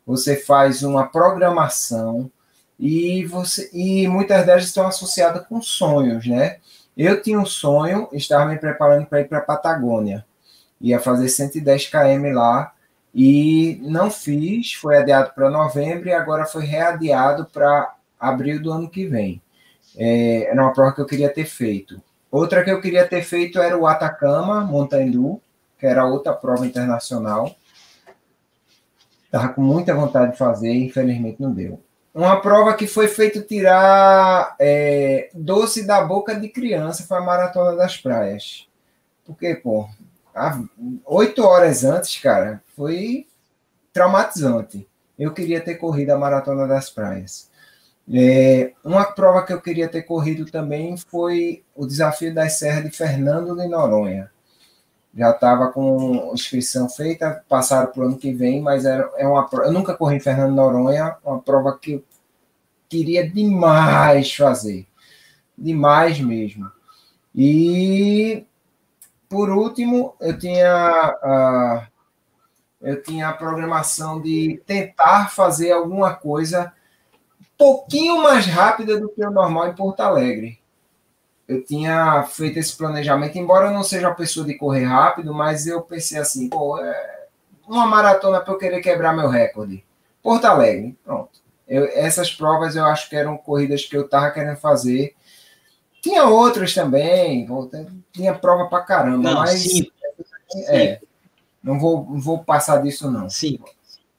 você 0.07 0.37
faz 0.37 0.83
uma 0.83 1.07
programação 1.07 2.31
e 2.79 3.25
você 3.27 3.69
e 3.73 4.07
muitas 4.09 4.47
delas 4.47 4.65
estão 4.65 4.87
associadas 4.87 5.47
com 5.47 5.61
sonhos, 5.61 6.27
né? 6.27 6.59
Eu 6.97 7.23
tinha 7.23 7.39
um 7.39 7.47
sonho, 7.47 8.09
estava 8.13 8.47
me 8.47 8.59
preparando 8.59 9.07
para 9.07 9.21
ir 9.21 9.29
para 9.29 9.39
a 9.39 9.43
Patagônia 9.43 10.25
ia 10.81 11.01
fazer 11.01 11.29
110 11.29 11.89
km 11.89 12.33
lá 12.35 12.73
e 13.15 13.81
não 13.83 14.11
fiz, 14.11 14.75
foi 14.75 14.99
adiado 14.99 15.33
para 15.35 15.51
novembro 15.51 16.09
e 16.09 16.13
agora 16.13 16.45
foi 16.45 16.65
readiado 16.65 17.47
para 17.47 17.95
abril 18.19 18.63
do 18.63 18.73
ano 18.73 18.89
que 18.89 19.07
vem. 19.07 19.43
É, 19.97 20.51
era 20.51 20.63
uma 20.63 20.73
prova 20.73 20.95
que 20.95 21.01
eu 21.01 21.07
queria 21.07 21.33
ter 21.33 21.45
feito. 21.45 22.01
Outra 22.31 22.63
que 22.63 22.71
eu 22.71 22.81
queria 22.81 23.07
ter 23.07 23.23
feito 23.23 23.59
era 23.59 23.77
o 23.77 23.87
Atacama 23.87 24.61
Montandu, 24.61 25.41
que 25.79 25.87
era 25.87 26.05
outra 26.05 26.33
prova 26.33 26.67
internacional. 26.67 27.57
Estava 29.25 29.49
com 29.49 29.63
muita 29.63 29.95
vontade 29.95 30.33
de 30.33 30.39
fazer, 30.39 30.73
infelizmente 30.73 31.41
não 31.41 31.53
deu. 31.53 31.81
Uma 32.15 32.41
prova 32.41 32.75
que 32.75 32.87
foi 32.87 33.07
feito 33.07 33.43
tirar 33.43 34.57
é, 34.59 35.31
doce 35.35 35.87
da 35.87 36.03
boca 36.03 36.35
de 36.35 36.49
criança 36.49 37.05
foi 37.07 37.19
a 37.19 37.23
Maratona 37.23 37.77
das 37.77 37.97
Praias. 37.97 38.67
Porque, 39.25 39.55
pô, 39.55 39.89
oito 41.05 41.45
horas 41.45 41.85
antes, 41.85 42.21
cara, 42.21 42.63
foi 42.77 43.27
traumatizante. 43.93 44.89
Eu 45.19 45.33
queria 45.33 45.61
ter 45.61 45.75
corrido 45.75 46.11
a 46.11 46.19
Maratona 46.19 46.67
das 46.67 46.89
Praias. 46.89 47.49
É, 48.13 48.73
uma 48.83 49.05
prova 49.05 49.45
que 49.45 49.53
eu 49.53 49.61
queria 49.61 49.89
ter 49.89 50.03
corrido 50.03 50.51
também 50.51 50.97
foi 50.97 51.63
o 51.75 51.87
desafio 51.87 52.33
das 52.33 52.55
Serras 52.55 52.85
de 52.85 52.91
Fernando 52.91 53.55
de 53.55 53.69
Noronha. 53.69 54.31
Já 55.19 55.33
estava 55.33 55.73
com 55.73 56.31
inscrição 56.33 56.89
feita, 56.89 57.45
passaram 57.49 57.91
para 57.91 58.03
o 58.03 58.07
ano 58.07 58.17
que 58.17 58.33
vem, 58.33 58.63
mas 58.63 58.85
era, 58.85 59.11
é 59.17 59.27
uma 59.27 59.49
eu 59.65 59.73
nunca 59.73 59.97
corri 59.97 60.17
em 60.17 60.21
Fernando 60.21 60.55
Noronha, 60.55 61.17
uma 61.25 61.41
prova 61.41 61.77
que 61.77 61.95
eu 61.95 62.05
queria 62.89 63.29
demais 63.29 64.33
fazer, 64.33 64.87
demais 65.59 66.21
mesmo. 66.21 66.71
E 67.35 68.47
por 69.29 69.51
último, 69.51 70.15
eu 70.21 70.39
tinha 70.39 70.71
a, 70.71 71.89
eu 72.81 73.03
tinha 73.03 73.29
a 73.29 73.33
programação 73.33 74.23
de 74.23 74.63
tentar 74.65 75.31
fazer 75.31 75.73
alguma 75.73 76.15
coisa 76.15 76.73
um 77.41 77.45
pouquinho 77.59 78.23
mais 78.23 78.47
rápida 78.47 79.01
do 79.01 79.09
que 79.09 79.25
o 79.25 79.31
normal 79.33 79.69
em 79.69 79.75
Porto 79.75 80.01
Alegre. 80.01 80.61
Eu 81.49 81.65
tinha 81.65 82.23
feito 82.25 82.59
esse 82.59 82.77
planejamento, 82.77 83.39
embora 83.39 83.69
eu 83.69 83.73
não 83.73 83.83
seja 83.83 84.09
uma 84.09 84.15
pessoa 84.15 84.45
de 84.45 84.55
correr 84.55 84.85
rápido, 84.85 85.33
mas 85.33 85.67
eu 85.67 85.81
pensei 85.81 86.19
assim, 86.19 86.49
pô, 86.49 86.79
é 86.79 87.27
uma 87.67 87.87
maratona 87.87 88.41
para 88.41 88.53
eu 88.53 88.59
querer 88.59 88.83
quebrar 88.83 89.17
meu 89.17 89.29
recorde. 89.29 89.83
Porto 90.23 90.45
Alegre, 90.45 90.97
pronto. 91.03 91.41
Eu, 91.67 91.87
essas 91.87 92.31
provas 92.31 92.77
eu 92.77 92.85
acho 92.85 93.09
que 93.09 93.17
eram 93.17 93.37
corridas 93.37 93.85
que 93.85 93.97
eu 93.97 94.03
estava 94.03 94.31
querendo 94.31 94.57
fazer 94.57 95.15
tinha 96.01 96.25
outras 96.25 96.75
também, 96.75 97.47
tinha 98.13 98.35
prova 98.35 98.69
pra 98.69 98.81
caramba, 98.81 99.31
não, 99.31 99.41
mas. 99.41 99.61
Sim. 99.61 99.91
É, 100.69 101.01
não 101.63 101.79
vou, 101.79 102.07
não 102.09 102.21
vou 102.21 102.43
passar 102.43 102.83
disso, 102.83 103.11
não. 103.11 103.29
Sim. 103.29 103.59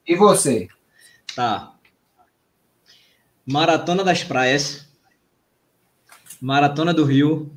E 0.05 0.15
você? 0.15 0.67
Tá. 1.35 1.73
Maratona 3.45 4.03
das 4.03 4.23
Praias. 4.23 4.87
Maratona 6.41 6.93
do 6.93 7.03
Rio. 7.03 7.51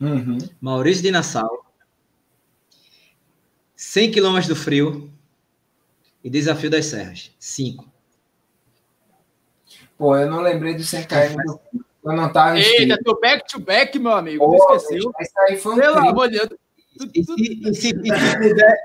Uhum. 0.00 0.38
Maurício 0.60 1.02
de 1.02 1.10
Nassau. 1.10 1.64
100 3.74 4.10
quilômetros 4.10 4.48
do 4.48 4.56
frio. 4.56 5.10
E 6.22 6.30
Desafio 6.30 6.70
das 6.70 6.86
Serras. 6.86 7.30
Cinco. 7.38 7.90
Pô, 9.96 10.16
eu 10.16 10.28
não 10.28 10.40
lembrei 10.40 10.74
do 10.74 10.82
100 10.82 11.04
km 11.04 11.36
do 11.46 11.60
frio. 11.70 11.86
Eu 12.04 12.12
não 12.12 12.32
tava 12.32 12.56
Eita, 12.58 12.96
tô 13.04 13.18
back 13.18 13.44
to 13.48 13.58
back, 13.58 13.98
meu 13.98 14.12
amigo. 14.12 14.44
Oh, 14.44 14.76
esqueceu. 14.76 15.10
Aí 15.48 15.56
foi 15.56 15.74
um 15.74 15.76
Pelo 15.76 15.98
amor 15.98 16.28
de 16.28 16.38
Deus. 16.38 16.50
E, 17.12 17.20
e, 17.20 17.68
e, 17.68 17.74
se, 17.74 17.88
e, 17.88 18.16
se 18.16 18.38
puder, 18.38 18.76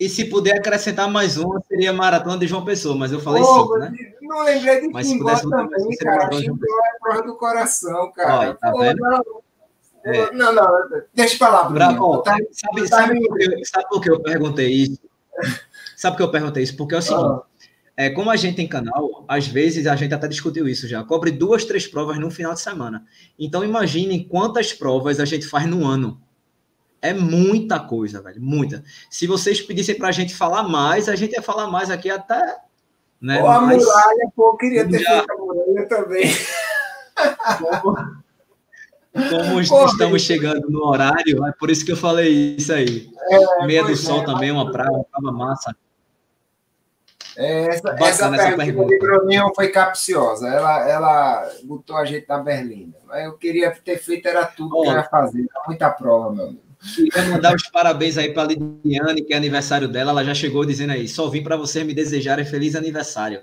e 0.00 0.08
se 0.08 0.24
puder 0.24 0.58
acrescentar 0.58 1.08
mais 1.08 1.36
uma, 1.36 1.62
seria 1.68 1.92
Maratona 1.92 2.36
de 2.36 2.48
João 2.48 2.64
Pessoa, 2.64 2.96
mas 2.96 3.12
eu 3.12 3.20
falei 3.20 3.42
oh, 3.42 3.62
cinco, 3.62 3.78
né? 3.78 4.03
Não 4.26 4.44
lembrei 4.44 4.80
de 4.80 4.88
mas 4.88 5.06
se 5.06 5.18
pudesse 5.18 5.48
também, 5.48 5.96
cara. 5.98 6.32
Chimbó 6.32 6.66
é 6.66 6.98
prova 7.00 7.22
do 7.22 7.36
coração, 7.36 8.12
cara. 8.12 8.38
Olha, 8.38 8.54
tá 8.54 8.70
Pô, 8.72 8.78
vendo? 8.80 9.00
Não. 9.00 9.44
É. 10.04 10.32
Não, 10.32 10.52
não, 10.52 10.68
deixa 11.14 11.38
pra 11.38 11.48
lá, 11.48 11.64
Bruno. 11.64 12.22
Tá, 12.22 12.36
sabe, 12.52 12.88
tá 12.88 12.96
sabe, 12.98 13.26
por 13.26 13.38
que, 13.38 13.64
sabe 13.64 13.88
por 13.88 14.00
que 14.02 14.10
eu 14.10 14.20
perguntei 14.20 14.68
isso? 14.68 15.00
Sabe 15.96 16.14
por 16.14 16.16
que 16.18 16.22
eu 16.24 16.30
perguntei 16.30 16.62
isso? 16.62 16.76
Porque 16.76 16.94
é 16.94 16.98
o 16.98 17.02
seguinte. 17.02 17.24
Ah. 17.24 17.42
É, 17.96 18.10
como 18.10 18.28
a 18.28 18.36
gente 18.36 18.56
tem 18.56 18.66
canal, 18.66 19.24
às 19.28 19.46
vezes 19.46 19.86
a 19.86 19.94
gente 19.94 20.12
até 20.12 20.26
discutiu 20.26 20.68
isso 20.68 20.88
já. 20.88 21.02
Cobre 21.04 21.30
duas, 21.30 21.64
três 21.64 21.86
provas 21.86 22.18
no 22.18 22.30
final 22.30 22.52
de 22.52 22.60
semana. 22.60 23.04
Então 23.38 23.64
imaginem 23.64 24.26
quantas 24.26 24.72
provas 24.72 25.20
a 25.20 25.24
gente 25.24 25.46
faz 25.46 25.66
no 25.66 25.86
ano. 25.86 26.20
É 27.00 27.12
muita 27.12 27.78
coisa, 27.78 28.20
velho, 28.20 28.42
muita. 28.42 28.82
Se 29.08 29.26
vocês 29.26 29.60
pedissem 29.60 29.94
para 29.94 30.08
a 30.08 30.12
gente 30.12 30.34
falar 30.34 30.64
mais, 30.64 31.08
a 31.08 31.14
gente 31.14 31.32
ia 31.32 31.42
falar 31.42 31.68
mais 31.68 31.90
aqui 31.90 32.10
até. 32.10 32.56
Né? 33.24 33.40
Pô, 33.40 33.48
a 33.48 33.60
Mas, 33.62 33.82
muralha, 33.82 34.32
pô, 34.36 34.48
eu 34.50 34.56
queria 34.58 34.86
ter 34.86 34.98
já... 34.98 35.10
feito 35.10 35.32
a 35.32 35.36
muralha 35.38 35.88
também. 35.88 36.30
Como 39.30 39.60
estamos 39.60 40.20
chegando 40.20 40.68
no 40.68 40.84
horário, 40.84 41.46
é 41.46 41.52
por 41.52 41.70
isso 41.70 41.86
que 41.86 41.92
eu 41.92 41.96
falei 41.96 42.56
isso 42.56 42.70
aí. 42.70 43.08
É, 43.30 43.64
Meia 43.64 43.82
do 43.82 43.96
Sol 43.96 44.20
é, 44.20 44.26
também, 44.26 44.50
uma 44.50 44.70
praia, 44.70 45.06
uma 45.18 45.32
massa. 45.32 45.74
É, 47.34 47.68
essa, 47.68 47.96
essa 47.98 48.30
pergunta, 48.30 48.56
pergunta 48.56 48.88
de 48.88 48.98
Bruninho 48.98 49.50
foi 49.56 49.68
capciosa. 49.68 50.46
Ela, 50.46 50.86
ela 50.86 51.50
botou 51.62 51.96
a 51.96 52.04
gente 52.04 52.28
na 52.28 52.38
berlinda. 52.40 52.98
Mas 53.06 53.24
eu 53.24 53.38
queria 53.38 53.70
ter 53.70 53.96
feito, 53.96 54.28
era 54.28 54.44
tudo 54.44 54.82
que 54.82 54.88
eu 54.88 54.92
ia 54.92 55.04
fazer. 55.04 55.46
Muita 55.66 55.88
prova, 55.88 56.30
meu 56.30 56.44
amigo. 56.44 56.73
Queria 56.94 57.30
mandar 57.30 57.54
os 57.54 57.68
parabéns 57.70 58.18
aí 58.18 58.32
para 58.32 58.42
a 58.42 58.46
Lidiane, 58.46 59.22
que 59.22 59.32
é 59.32 59.36
aniversário 59.36 59.88
dela. 59.88 60.10
Ela 60.10 60.24
já 60.24 60.34
chegou 60.34 60.64
dizendo 60.64 60.92
aí: 60.92 61.08
só 61.08 61.28
vim 61.28 61.42
para 61.42 61.56
você 61.56 61.82
me 61.82 61.94
desejarem 61.94 62.44
feliz 62.44 62.74
aniversário. 62.74 63.42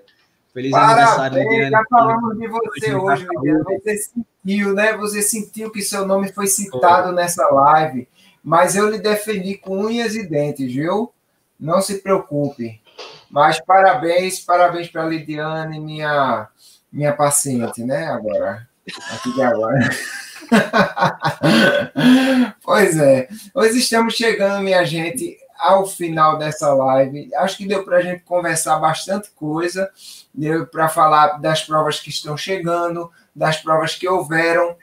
Feliz 0.54 0.72
Parabéns, 0.72 1.08
aniversário, 1.08 1.50
Lidiane. 1.50 1.72
Já 1.72 1.84
falamos 1.90 2.38
de 2.38 2.48
você 2.48 2.96
hoje, 2.96 3.28
Lidiane. 3.28 3.64
Você 3.64 3.98
sentiu, 3.98 4.74
né? 4.74 4.98
Você 4.98 5.22
sentiu 5.22 5.72
que 5.72 5.82
seu 5.82 6.06
nome 6.06 6.32
foi 6.32 6.48
citado 6.48 7.08
foi. 7.08 7.16
nessa 7.16 7.48
live. 7.50 8.08
Mas 8.44 8.76
eu 8.76 8.90
lhe 8.90 9.00
defendi 9.00 9.56
com 9.56 9.86
unhas 9.86 10.16
e 10.16 10.28
dentes, 10.28 10.72
viu? 10.72 11.12
Não 11.60 11.82
se 11.82 12.00
preocupe. 12.00 12.82
Mas 13.30 13.60
parabéns, 13.64 14.40
parabéns 14.40 14.90
para 14.90 15.04
a 15.04 15.08
Lidiane, 15.08 15.80
minha, 15.80 16.48
minha 16.92 17.14
paciente, 17.14 17.84
né? 17.84 18.08
Agora. 18.08 18.68
Aqui 19.14 19.34
de 19.34 19.42
agora. 19.42 19.80
pois 22.64 22.98
é. 22.98 23.28
Hoje 23.54 23.80
estamos 23.80 24.16
chegando, 24.16 24.64
minha 24.64 24.84
gente, 24.84 25.38
ao 25.58 25.88
final 25.88 26.38
dessa 26.38 26.74
live. 26.74 27.34
Acho 27.36 27.58
que 27.58 27.68
deu 27.68 27.84
para 27.84 27.98
a 27.98 28.02
gente 28.02 28.24
conversar 28.24 28.80
bastante 28.80 29.30
coisa, 29.32 29.90
deu 30.34 30.68
para 30.68 30.90
falar 30.90 31.40
das 31.40 31.64
provas 31.64 32.00
que 32.00 32.10
estão 32.10 32.36
chegando, 32.36 33.12
das 33.36 33.58
provas 33.58 33.96
que 33.96 34.08
houveram, 34.08 34.76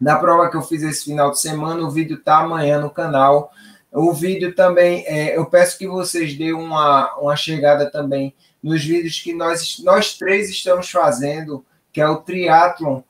da 0.00 0.16
prova 0.16 0.50
que 0.50 0.56
eu 0.56 0.62
fiz 0.62 0.82
esse 0.82 1.04
final 1.04 1.30
de 1.30 1.40
semana. 1.40 1.82
O 1.82 1.90
vídeo 1.90 2.16
está 2.16 2.38
amanhã 2.38 2.80
no 2.80 2.90
canal. 2.90 3.52
O 3.92 4.12
vídeo 4.12 4.54
também, 4.54 5.04
é, 5.06 5.36
eu 5.36 5.46
peço 5.46 5.78
que 5.78 5.86
vocês 5.86 6.36
dêem 6.36 6.52
uma, 6.52 7.14
uma 7.16 7.36
chegada 7.36 7.90
também 7.90 8.34
nos 8.62 8.84
vídeos 8.84 9.20
que 9.20 9.32
nós, 9.32 9.80
nós 9.84 10.18
três 10.18 10.50
estamos 10.50 10.90
fazendo, 10.90 11.64
que 11.92 12.00
é 12.00 12.08
o 12.08 12.16
triatlon 12.16 13.02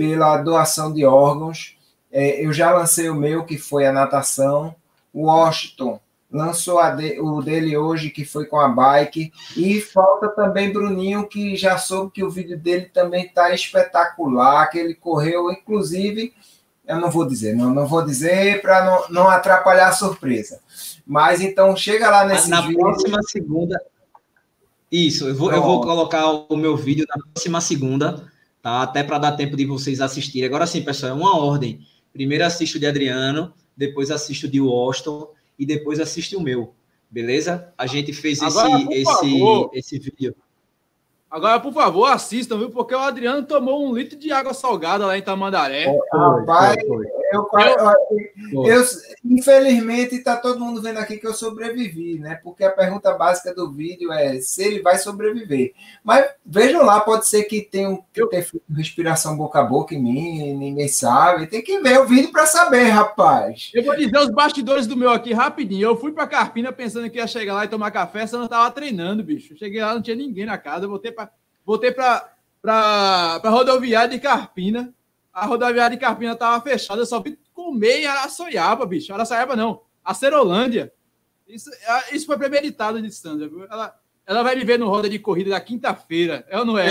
pela 0.00 0.38
doação 0.38 0.90
de 0.90 1.04
órgãos. 1.04 1.76
É, 2.10 2.42
eu 2.42 2.54
já 2.54 2.72
lancei 2.72 3.10
o 3.10 3.14
meu, 3.14 3.44
que 3.44 3.58
foi 3.58 3.84
a 3.84 3.92
natação. 3.92 4.74
O 5.12 5.26
Washington 5.26 6.00
lançou 6.32 6.80
de, 6.96 7.20
o 7.20 7.42
dele 7.42 7.76
hoje, 7.76 8.08
que 8.08 8.24
foi 8.24 8.46
com 8.46 8.58
a 8.58 8.66
bike. 8.66 9.30
E 9.54 9.78
falta 9.78 10.30
também 10.30 10.72
Bruninho, 10.72 11.28
que 11.28 11.54
já 11.54 11.76
soube 11.76 12.12
que 12.12 12.24
o 12.24 12.30
vídeo 12.30 12.58
dele 12.58 12.86
também 12.86 13.26
está 13.26 13.54
espetacular, 13.54 14.70
que 14.70 14.78
ele 14.78 14.94
correu, 14.94 15.52
inclusive, 15.52 16.32
eu 16.86 16.98
não 16.98 17.10
vou 17.10 17.26
dizer, 17.26 17.54
não, 17.54 17.68
não 17.68 17.86
vou 17.86 18.02
dizer 18.02 18.62
para 18.62 18.82
não, 18.82 19.04
não 19.10 19.28
atrapalhar 19.28 19.88
a 19.88 19.92
surpresa. 19.92 20.60
Mas 21.06 21.42
então 21.42 21.76
chega 21.76 22.08
lá 22.08 22.24
nesse 22.24 22.48
Na 22.48 22.62
vídeo. 22.62 22.78
próxima 22.78 23.22
segunda. 23.24 23.78
Isso, 24.90 25.28
eu 25.28 25.34
vou, 25.34 25.52
eu 25.52 25.60
vou 25.60 25.82
colocar 25.82 26.26
o 26.26 26.56
meu 26.56 26.74
vídeo 26.74 27.04
na 27.06 27.22
próxima 27.22 27.60
segunda 27.60 28.30
tá? 28.62 28.82
Até 28.82 29.02
para 29.02 29.18
dar 29.18 29.32
tempo 29.32 29.56
de 29.56 29.64
vocês 29.64 30.00
assistirem. 30.00 30.46
Agora 30.46 30.66
sim, 30.66 30.82
pessoal, 30.82 31.12
é 31.12 31.14
uma 31.14 31.36
ordem. 31.36 31.80
Primeiro 32.12 32.44
assisto 32.44 32.78
de 32.78 32.86
Adriano, 32.86 33.52
depois 33.76 34.10
assisto 34.10 34.48
de 34.48 34.60
Washington 34.60 35.32
e 35.58 35.64
depois 35.64 36.00
assisto 36.00 36.36
o 36.38 36.42
meu. 36.42 36.74
Beleza? 37.10 37.72
A 37.76 37.86
gente 37.86 38.12
fez 38.12 38.40
Agora, 38.40 38.68
esse, 38.92 38.92
esse, 38.92 39.68
esse 39.74 39.98
vídeo. 39.98 40.34
Agora, 41.30 41.60
por 41.60 41.72
favor, 41.72 42.06
assistam, 42.06 42.58
viu? 42.58 42.70
Porque 42.70 42.92
o 42.92 42.98
Adriano 42.98 43.46
tomou 43.46 43.86
um 43.86 43.94
litro 43.94 44.18
de 44.18 44.32
água 44.32 44.52
salgada 44.52 45.06
lá 45.06 45.16
em 45.16 45.22
Tamandaré. 45.22 45.86
Rapaz, 46.12 46.76
eu, 47.32 47.48
eu, 48.52 48.64
eu, 48.66 48.84
infelizmente, 49.24 50.16
está 50.16 50.36
todo 50.36 50.58
mundo 50.58 50.82
vendo 50.82 50.98
aqui 50.98 51.18
que 51.18 51.26
eu 51.26 51.32
sobrevivi, 51.32 52.18
né? 52.18 52.40
Porque 52.42 52.64
a 52.64 52.70
pergunta 52.72 53.12
básica 53.12 53.54
do 53.54 53.70
vídeo 53.70 54.12
é 54.12 54.40
se 54.40 54.64
ele 54.64 54.82
vai 54.82 54.98
sobreviver. 54.98 55.72
Mas 56.02 56.28
vejam 56.44 56.84
lá, 56.84 57.00
pode 57.00 57.28
ser 57.28 57.44
que 57.44 57.62
tenha 57.62 57.96
que 58.12 58.26
ter 58.26 58.50
respiração 58.68 59.36
boca 59.36 59.60
a 59.60 59.64
boca 59.64 59.94
em 59.94 60.02
mim, 60.02 60.54
ninguém 60.54 60.88
sabe. 60.88 61.46
Tem 61.46 61.62
que 61.62 61.78
ver 61.78 62.00
o 62.00 62.06
vídeo 62.06 62.32
para 62.32 62.46
saber, 62.46 62.88
rapaz. 62.88 63.70
Eu 63.72 63.84
vou 63.84 63.96
dizer 63.96 64.18
os 64.18 64.30
bastidores 64.30 64.88
do 64.88 64.96
meu 64.96 65.10
aqui 65.10 65.32
rapidinho. 65.32 65.90
Eu 65.90 65.96
fui 65.96 66.10
para 66.10 66.26
Carpina 66.26 66.72
pensando 66.72 67.08
que 67.08 67.18
ia 67.18 67.26
chegar 67.28 67.54
lá 67.54 67.64
e 67.64 67.68
tomar 67.68 67.92
café, 67.92 68.26
só 68.26 68.36
não 68.36 68.46
estava 68.46 68.68
treinando, 68.72 69.22
bicho. 69.22 69.56
Cheguei 69.56 69.80
lá, 69.80 69.94
não 69.94 70.02
tinha 70.02 70.16
ninguém 70.16 70.46
na 70.46 70.58
casa, 70.58 70.86
eu 70.86 70.90
voltei 70.90 71.12
para 71.12 71.19
voltei 71.64 71.92
para 71.92 72.28
para 72.62 73.40
rodoviária 73.48 74.10
de 74.10 74.18
Carpina 74.18 74.94
a 75.32 75.46
rodoviária 75.46 75.96
de 75.96 76.00
Carpina 76.00 76.32
estava 76.32 76.62
fechada, 76.62 77.00
eu 77.00 77.06
só 77.06 77.20
vi 77.20 77.38
comer 77.52 78.00
em 78.00 78.06
Araçoiaba, 78.06 78.84
bicho. 78.84 79.12
Araçoiaba 79.12 79.56
não, 79.56 79.82
a 80.04 80.12
Cerolândia. 80.12 80.92
Isso, 81.48 81.70
isso 82.12 82.26
foi 82.26 82.36
premeditado 82.36 83.00
de 83.00 83.10
Sandra. 83.10 83.50
Ela, 83.70 83.96
ela 84.26 84.42
vai 84.42 84.54
me 84.54 84.64
ver 84.64 84.78
no 84.78 84.88
roda 84.88 85.08
de 85.08 85.18
corrida 85.18 85.50
da 85.50 85.60
quinta-feira. 85.60 86.44
É 86.48 86.62
não 86.64 86.78
é? 86.78 86.90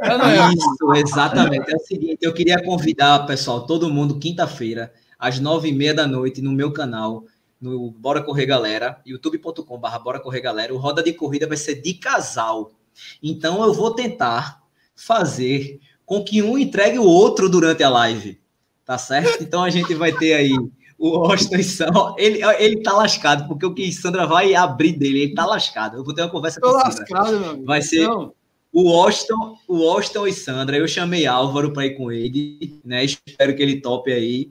é, 0.00 0.18
não 0.18 0.26
é? 0.26 0.52
Isso, 0.52 0.92
exatamente. 0.94 1.70
É 1.70 1.76
o 1.76 1.80
seguinte, 1.80 2.18
eu 2.22 2.32
queria 2.32 2.62
convidar, 2.62 3.26
pessoal, 3.26 3.66
todo 3.66 3.90
mundo, 3.90 4.18
quinta-feira, 4.18 4.92
às 5.18 5.38
nove 5.38 5.68
e 5.68 5.72
meia 5.72 5.94
da 5.94 6.06
noite, 6.06 6.42
no 6.42 6.52
meu 6.52 6.72
canal, 6.72 7.24
no 7.60 7.90
Bora 7.90 8.22
Correr 8.22 8.46
Galera, 8.46 9.00
youtube.com.br 9.04 9.98
Bora 10.02 10.20
Correr 10.20 10.40
Galera. 10.40 10.74
O 10.74 10.78
roda 10.78 11.02
de 11.02 11.12
corrida 11.12 11.46
vai 11.46 11.56
ser 11.56 11.76
de 11.76 11.94
casal. 11.94 12.72
Então, 13.22 13.62
eu 13.62 13.72
vou 13.72 13.94
tentar 13.94 14.62
fazer 14.94 15.80
com 16.04 16.22
que 16.22 16.42
um 16.42 16.58
entregue 16.58 16.98
o 16.98 17.04
outro 17.04 17.48
durante 17.48 17.82
a 17.82 17.88
live. 17.88 18.38
Tá 18.84 18.98
certo? 18.98 19.42
Então 19.42 19.64
a 19.64 19.70
gente 19.70 19.94
vai 19.94 20.12
ter 20.12 20.34
aí 20.34 20.52
o 20.98 21.16
Austin 21.16 21.56
e 21.56 21.64
Sam. 21.64 22.14
Ele, 22.18 22.40
ele 22.58 22.82
tá 22.82 22.92
lascado, 22.92 23.48
porque 23.48 23.64
o 23.64 23.74
que 23.74 23.90
Sandra 23.90 24.26
vai 24.26 24.54
abrir 24.54 24.92
dele, 24.92 25.22
ele 25.22 25.34
tá 25.34 25.46
lascado. 25.46 25.96
Eu 25.96 26.04
vou 26.04 26.14
ter 26.14 26.22
uma 26.22 26.30
conversa 26.30 26.60
Tô 26.60 26.70
com 26.70 26.76
lascado, 26.76 27.40
meu 27.40 27.64
Vai 27.64 27.80
ser 27.80 28.06
Não. 28.06 28.34
o 28.72 28.90
Austin, 28.90 29.32
o 29.66 29.88
Austin 29.88 30.26
e 30.26 30.32
Sandra. 30.32 30.76
Eu 30.76 30.86
chamei 30.86 31.26
Álvaro 31.26 31.72
para 31.72 31.86
ir 31.86 31.96
com 31.96 32.12
ele, 32.12 32.78
né? 32.84 33.04
Espero 33.04 33.56
que 33.56 33.62
ele 33.62 33.80
tope 33.80 34.12
aí. 34.12 34.50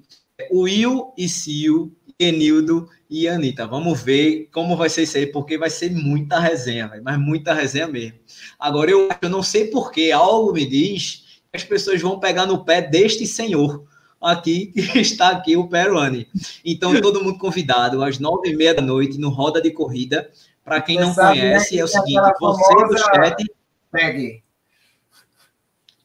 O 0.50 0.62
Will 0.62 1.14
e 1.16 1.30
Sil, 1.30 1.94
Enildo 2.24 2.90
e 3.10 3.28
Anitta. 3.28 3.68
Vamos 3.68 4.02
ver 4.02 4.50
como 4.52 4.76
vai 4.76 4.90
ser 4.90 5.04
isso 5.04 5.18
aí, 5.18 5.28
porque 5.28 5.58
vai 5.58 5.70
ser 5.70 5.92
muita 5.92 6.40
resenha, 6.40 6.88
véio, 6.88 7.04
mas 7.04 7.20
muita 7.20 7.54
resenha 7.54 7.88
mesmo. 7.88 8.18
Agora, 8.60 8.90
eu, 8.90 9.10
eu 9.22 9.30
não 9.30 9.44
sei 9.44 9.68
porquê, 9.68 10.12
algo 10.12 10.54
me 10.54 10.66
diz 10.66 11.24
as 11.54 11.64
pessoas 11.64 12.02
vão 12.02 12.20
pegar 12.20 12.48
no 12.48 12.66
pé 12.66 12.82
deste 12.82 13.28
senhor 13.28 13.86
aqui, 14.20 14.68
que 14.92 15.00
está 15.00 15.30
aqui, 15.30 15.56
o 15.56 15.68
Peruani. 15.68 16.28
Então, 16.66 17.00
todo 17.00 17.24
mundo 17.24 17.38
convidado, 17.38 18.04
às 18.04 18.18
nove 18.18 18.50
e 18.50 18.56
meia 18.56 18.74
da 18.74 18.82
noite, 18.82 19.20
no 19.20 19.30
Roda 19.30 19.62
de 19.62 19.70
Corrida. 19.70 20.30
Para 20.66 20.82
quem 20.82 21.00
não 21.00 21.14
conhece, 21.14 21.78
é 21.78 21.84
o 21.84 21.88
seguinte, 21.88 22.22
você 22.40 22.88
do 22.88 22.98
chat... 22.98 23.46
Pegue. 23.92 24.42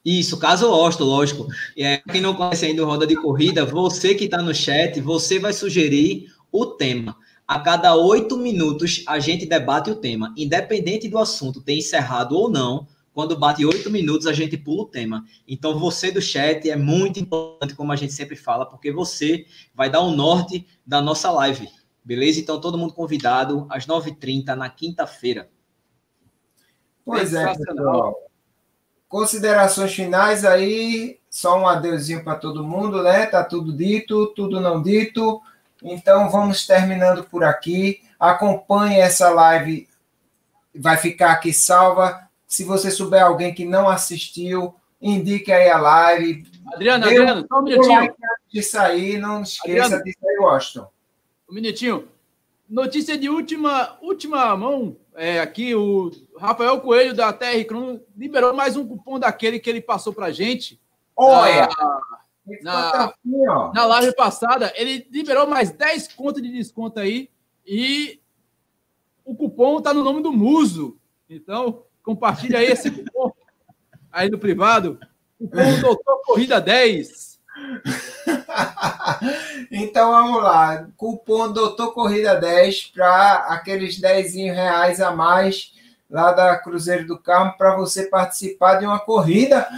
Isso, 0.08 0.38
caso 0.38 0.70
Osto, 0.70 1.04
lógico. 1.04 1.46
É, 1.76 1.98
quem 1.98 2.22
não 2.22 2.34
conhece 2.34 2.64
ainda 2.64 2.82
o 2.82 2.86
Roda 2.86 3.06
de 3.06 3.14
Corrida, 3.14 3.66
você 3.66 4.14
que 4.14 4.24
está 4.24 4.40
no 4.40 4.54
chat, 4.54 4.98
você 5.02 5.38
vai 5.38 5.52
sugerir 5.52 6.32
o 6.50 6.64
tema. 6.64 7.14
A 7.46 7.60
cada 7.60 7.94
oito 7.94 8.38
minutos, 8.38 9.04
a 9.06 9.18
gente 9.18 9.44
debate 9.44 9.90
o 9.90 9.96
tema. 9.96 10.32
Independente 10.34 11.10
do 11.10 11.18
assunto 11.18 11.60
ter 11.60 11.74
encerrado 11.74 12.34
ou 12.34 12.48
não, 12.48 12.88
quando 13.12 13.36
bate 13.36 13.66
oito 13.66 13.90
minutos, 13.90 14.26
a 14.26 14.32
gente 14.32 14.56
pula 14.56 14.84
o 14.84 14.86
tema. 14.86 15.26
Então, 15.46 15.78
você 15.78 16.10
do 16.10 16.22
chat 16.22 16.70
é 16.70 16.76
muito 16.76 17.20
importante, 17.20 17.74
como 17.74 17.92
a 17.92 17.96
gente 17.96 18.14
sempre 18.14 18.34
fala, 18.34 18.64
porque 18.64 18.90
você 18.90 19.44
vai 19.74 19.90
dar 19.90 20.00
o 20.00 20.16
norte 20.16 20.66
da 20.86 21.02
nossa 21.02 21.30
live. 21.30 21.68
Beleza? 22.02 22.40
Então, 22.40 22.58
todo 22.58 22.78
mundo 22.78 22.94
convidado 22.94 23.66
às 23.68 23.86
9h30 23.86 24.54
na 24.54 24.70
quinta-feira. 24.70 25.50
Pois 27.04 27.34
é, 27.34 27.54
pessoal. 27.54 28.27
Considerações 29.08 29.94
finais 29.94 30.44
aí, 30.44 31.18
só 31.30 31.58
um 31.58 31.66
adeusinho 31.66 32.22
para 32.22 32.36
todo 32.36 32.64
mundo, 32.64 33.02
né? 33.02 33.26
Tá 33.26 33.42
tudo 33.42 33.72
dito, 33.72 34.26
tudo 34.28 34.60
não 34.60 34.82
dito. 34.82 35.40
Então 35.82 36.28
vamos 36.30 36.66
terminando 36.66 37.24
por 37.24 37.44
aqui. 37.44 38.02
Acompanhe 38.18 38.98
essa 38.98 39.30
live, 39.30 39.88
vai 40.74 40.96
ficar 40.96 41.32
aqui 41.32 41.52
salva 41.52 42.28
se 42.46 42.64
você 42.64 42.90
souber 42.90 43.22
alguém 43.22 43.52
que 43.52 43.66
não 43.66 43.88
assistiu, 43.88 44.74
indique 45.00 45.52
aí 45.52 45.68
a 45.68 45.76
live, 45.78 46.46
Adriano, 46.72 47.04
Adriano, 47.04 47.46
só 47.46 47.60
um 47.60 47.62
minutinho. 47.62 48.14
De 48.52 48.62
sair, 48.62 49.18
não 49.18 49.42
esqueça 49.42 49.96
Adriano, 49.96 50.04
de 50.04 50.12
sair, 50.18 50.38
Washington. 50.38 50.88
Um 51.50 51.54
minutinho. 51.54 52.08
Notícia 52.68 53.16
de 53.16 53.28
última, 53.28 53.98
última 54.02 54.56
mão. 54.56 54.96
É, 55.20 55.40
aqui, 55.40 55.74
o 55.74 56.12
Rafael 56.38 56.80
Coelho 56.80 57.12
da 57.12 57.32
TR 57.32 57.64
Cron 57.66 57.98
liberou 58.16 58.54
mais 58.54 58.76
um 58.76 58.86
cupom 58.86 59.18
daquele 59.18 59.58
que 59.58 59.68
ele 59.68 59.80
passou 59.80 60.12
pra 60.12 60.30
gente. 60.30 60.80
Olha! 61.16 61.68
Na, 62.62 63.12
na, 63.24 63.72
na 63.74 63.84
live 63.84 64.14
passada, 64.14 64.72
ele 64.76 65.04
liberou 65.10 65.44
mais 65.48 65.72
10 65.72 66.12
contas 66.12 66.40
de 66.40 66.52
desconto 66.52 67.00
aí. 67.00 67.28
E 67.66 68.20
o 69.24 69.34
cupom 69.34 69.82
tá 69.82 69.92
no 69.92 70.04
nome 70.04 70.22
do 70.22 70.32
Muso. 70.32 70.96
Então, 71.28 71.82
compartilha 72.04 72.60
aí 72.60 72.66
esse 72.66 72.88
cupom 72.88 73.32
aí 74.12 74.30
no 74.30 74.38
privado. 74.38 75.00
Cupom 75.36 75.80
Doutor 75.80 76.22
Corrida 76.24 76.60
10. 76.60 77.27
então 79.70 80.10
vamos 80.10 80.42
lá. 80.42 80.86
Cupom 80.96 81.52
Doutor 81.52 81.92
Corrida 81.92 82.34
10 82.34 82.92
para 82.94 83.34
aqueles 83.48 84.00
10 84.00 84.34
reais 84.34 85.00
a 85.00 85.10
mais 85.10 85.72
lá 86.10 86.32
da 86.32 86.56
Cruzeiro 86.56 87.06
do 87.06 87.18
Carmo 87.18 87.54
para 87.56 87.76
você 87.76 88.06
participar 88.06 88.76
de 88.76 88.86
uma 88.86 88.98
corrida. 88.98 89.68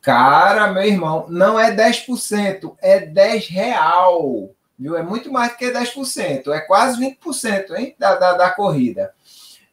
Cara, 0.00 0.72
meu 0.72 0.84
irmão, 0.84 1.26
não 1.28 1.58
é 1.58 1.74
10%, 1.74 2.76
é 2.80 3.00
10 3.00 3.48
real. 3.48 4.50
Viu? 4.78 4.96
É 4.96 5.02
muito 5.02 5.32
mais 5.32 5.52
do 5.52 5.56
que 5.56 5.70
10%, 5.70 6.52
é 6.52 6.60
quase 6.60 7.00
20% 7.00 7.76
hein? 7.76 7.94
Da, 7.98 8.16
da, 8.16 8.32
da 8.34 8.50
corrida. 8.50 9.12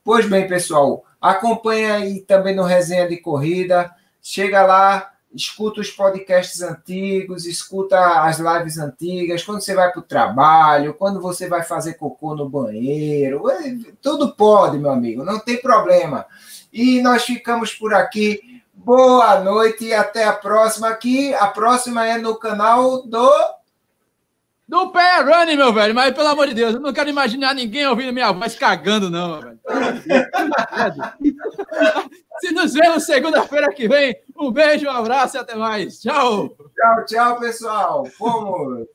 Pois 0.03 0.27
bem, 0.27 0.47
pessoal, 0.47 1.03
acompanha 1.19 1.95
aí 1.95 2.21
também 2.21 2.55
no 2.55 2.63
Resenha 2.63 3.07
de 3.07 3.17
Corrida. 3.17 3.91
Chega 4.21 4.63
lá, 4.63 5.10
escuta 5.33 5.81
os 5.81 5.89
podcasts 5.89 6.61
antigos, 6.61 7.45
escuta 7.45 7.97
as 8.23 8.39
lives 8.39 8.77
antigas, 8.77 9.43
quando 9.43 9.61
você 9.61 9.73
vai 9.73 9.91
para 9.91 9.99
o 9.99 10.03
trabalho, 10.03 10.93
quando 10.93 11.21
você 11.21 11.47
vai 11.47 11.63
fazer 11.63 11.93
cocô 11.95 12.35
no 12.35 12.49
banheiro, 12.49 13.49
é, 13.49 13.75
tudo 14.01 14.35
pode, 14.35 14.77
meu 14.77 14.91
amigo, 14.91 15.23
não 15.23 15.39
tem 15.39 15.61
problema. 15.61 16.25
E 16.71 17.01
nós 17.01 17.23
ficamos 17.23 17.73
por 17.73 17.93
aqui. 17.93 18.61
Boa 18.73 19.39
noite 19.39 19.85
e 19.85 19.93
até 19.93 20.23
a 20.23 20.33
próxima 20.33 20.89
aqui. 20.89 21.33
A 21.35 21.47
próxima 21.47 22.07
é 22.07 22.17
no 22.17 22.35
canal 22.35 23.03
do 23.03 23.29
do 24.71 24.89
pé 24.89 25.19
running, 25.19 25.57
meu 25.57 25.73
velho. 25.73 25.93
Mas, 25.93 26.15
pelo 26.15 26.29
amor 26.29 26.47
de 26.47 26.53
Deus, 26.53 26.75
eu 26.75 26.79
não 26.79 26.93
quero 26.93 27.09
imaginar 27.09 27.53
ninguém 27.53 27.85
ouvindo 27.85 28.13
minha 28.13 28.31
voz 28.31 28.55
cagando, 28.55 29.09
não, 29.09 29.41
velho. 29.41 29.59
Se 32.39 32.53
nos 32.53 32.73
vemos 32.73 33.03
segunda-feira 33.03 33.73
que 33.73 33.85
vem, 33.89 34.15
um 34.39 34.49
beijo, 34.49 34.87
um 34.87 34.91
abraço 34.91 35.35
e 35.35 35.39
até 35.39 35.55
mais. 35.55 35.99
Tchau. 35.99 36.55
Tchau, 36.73 37.05
tchau, 37.05 37.39
pessoal. 37.39 38.05
Fomos. 38.17 38.87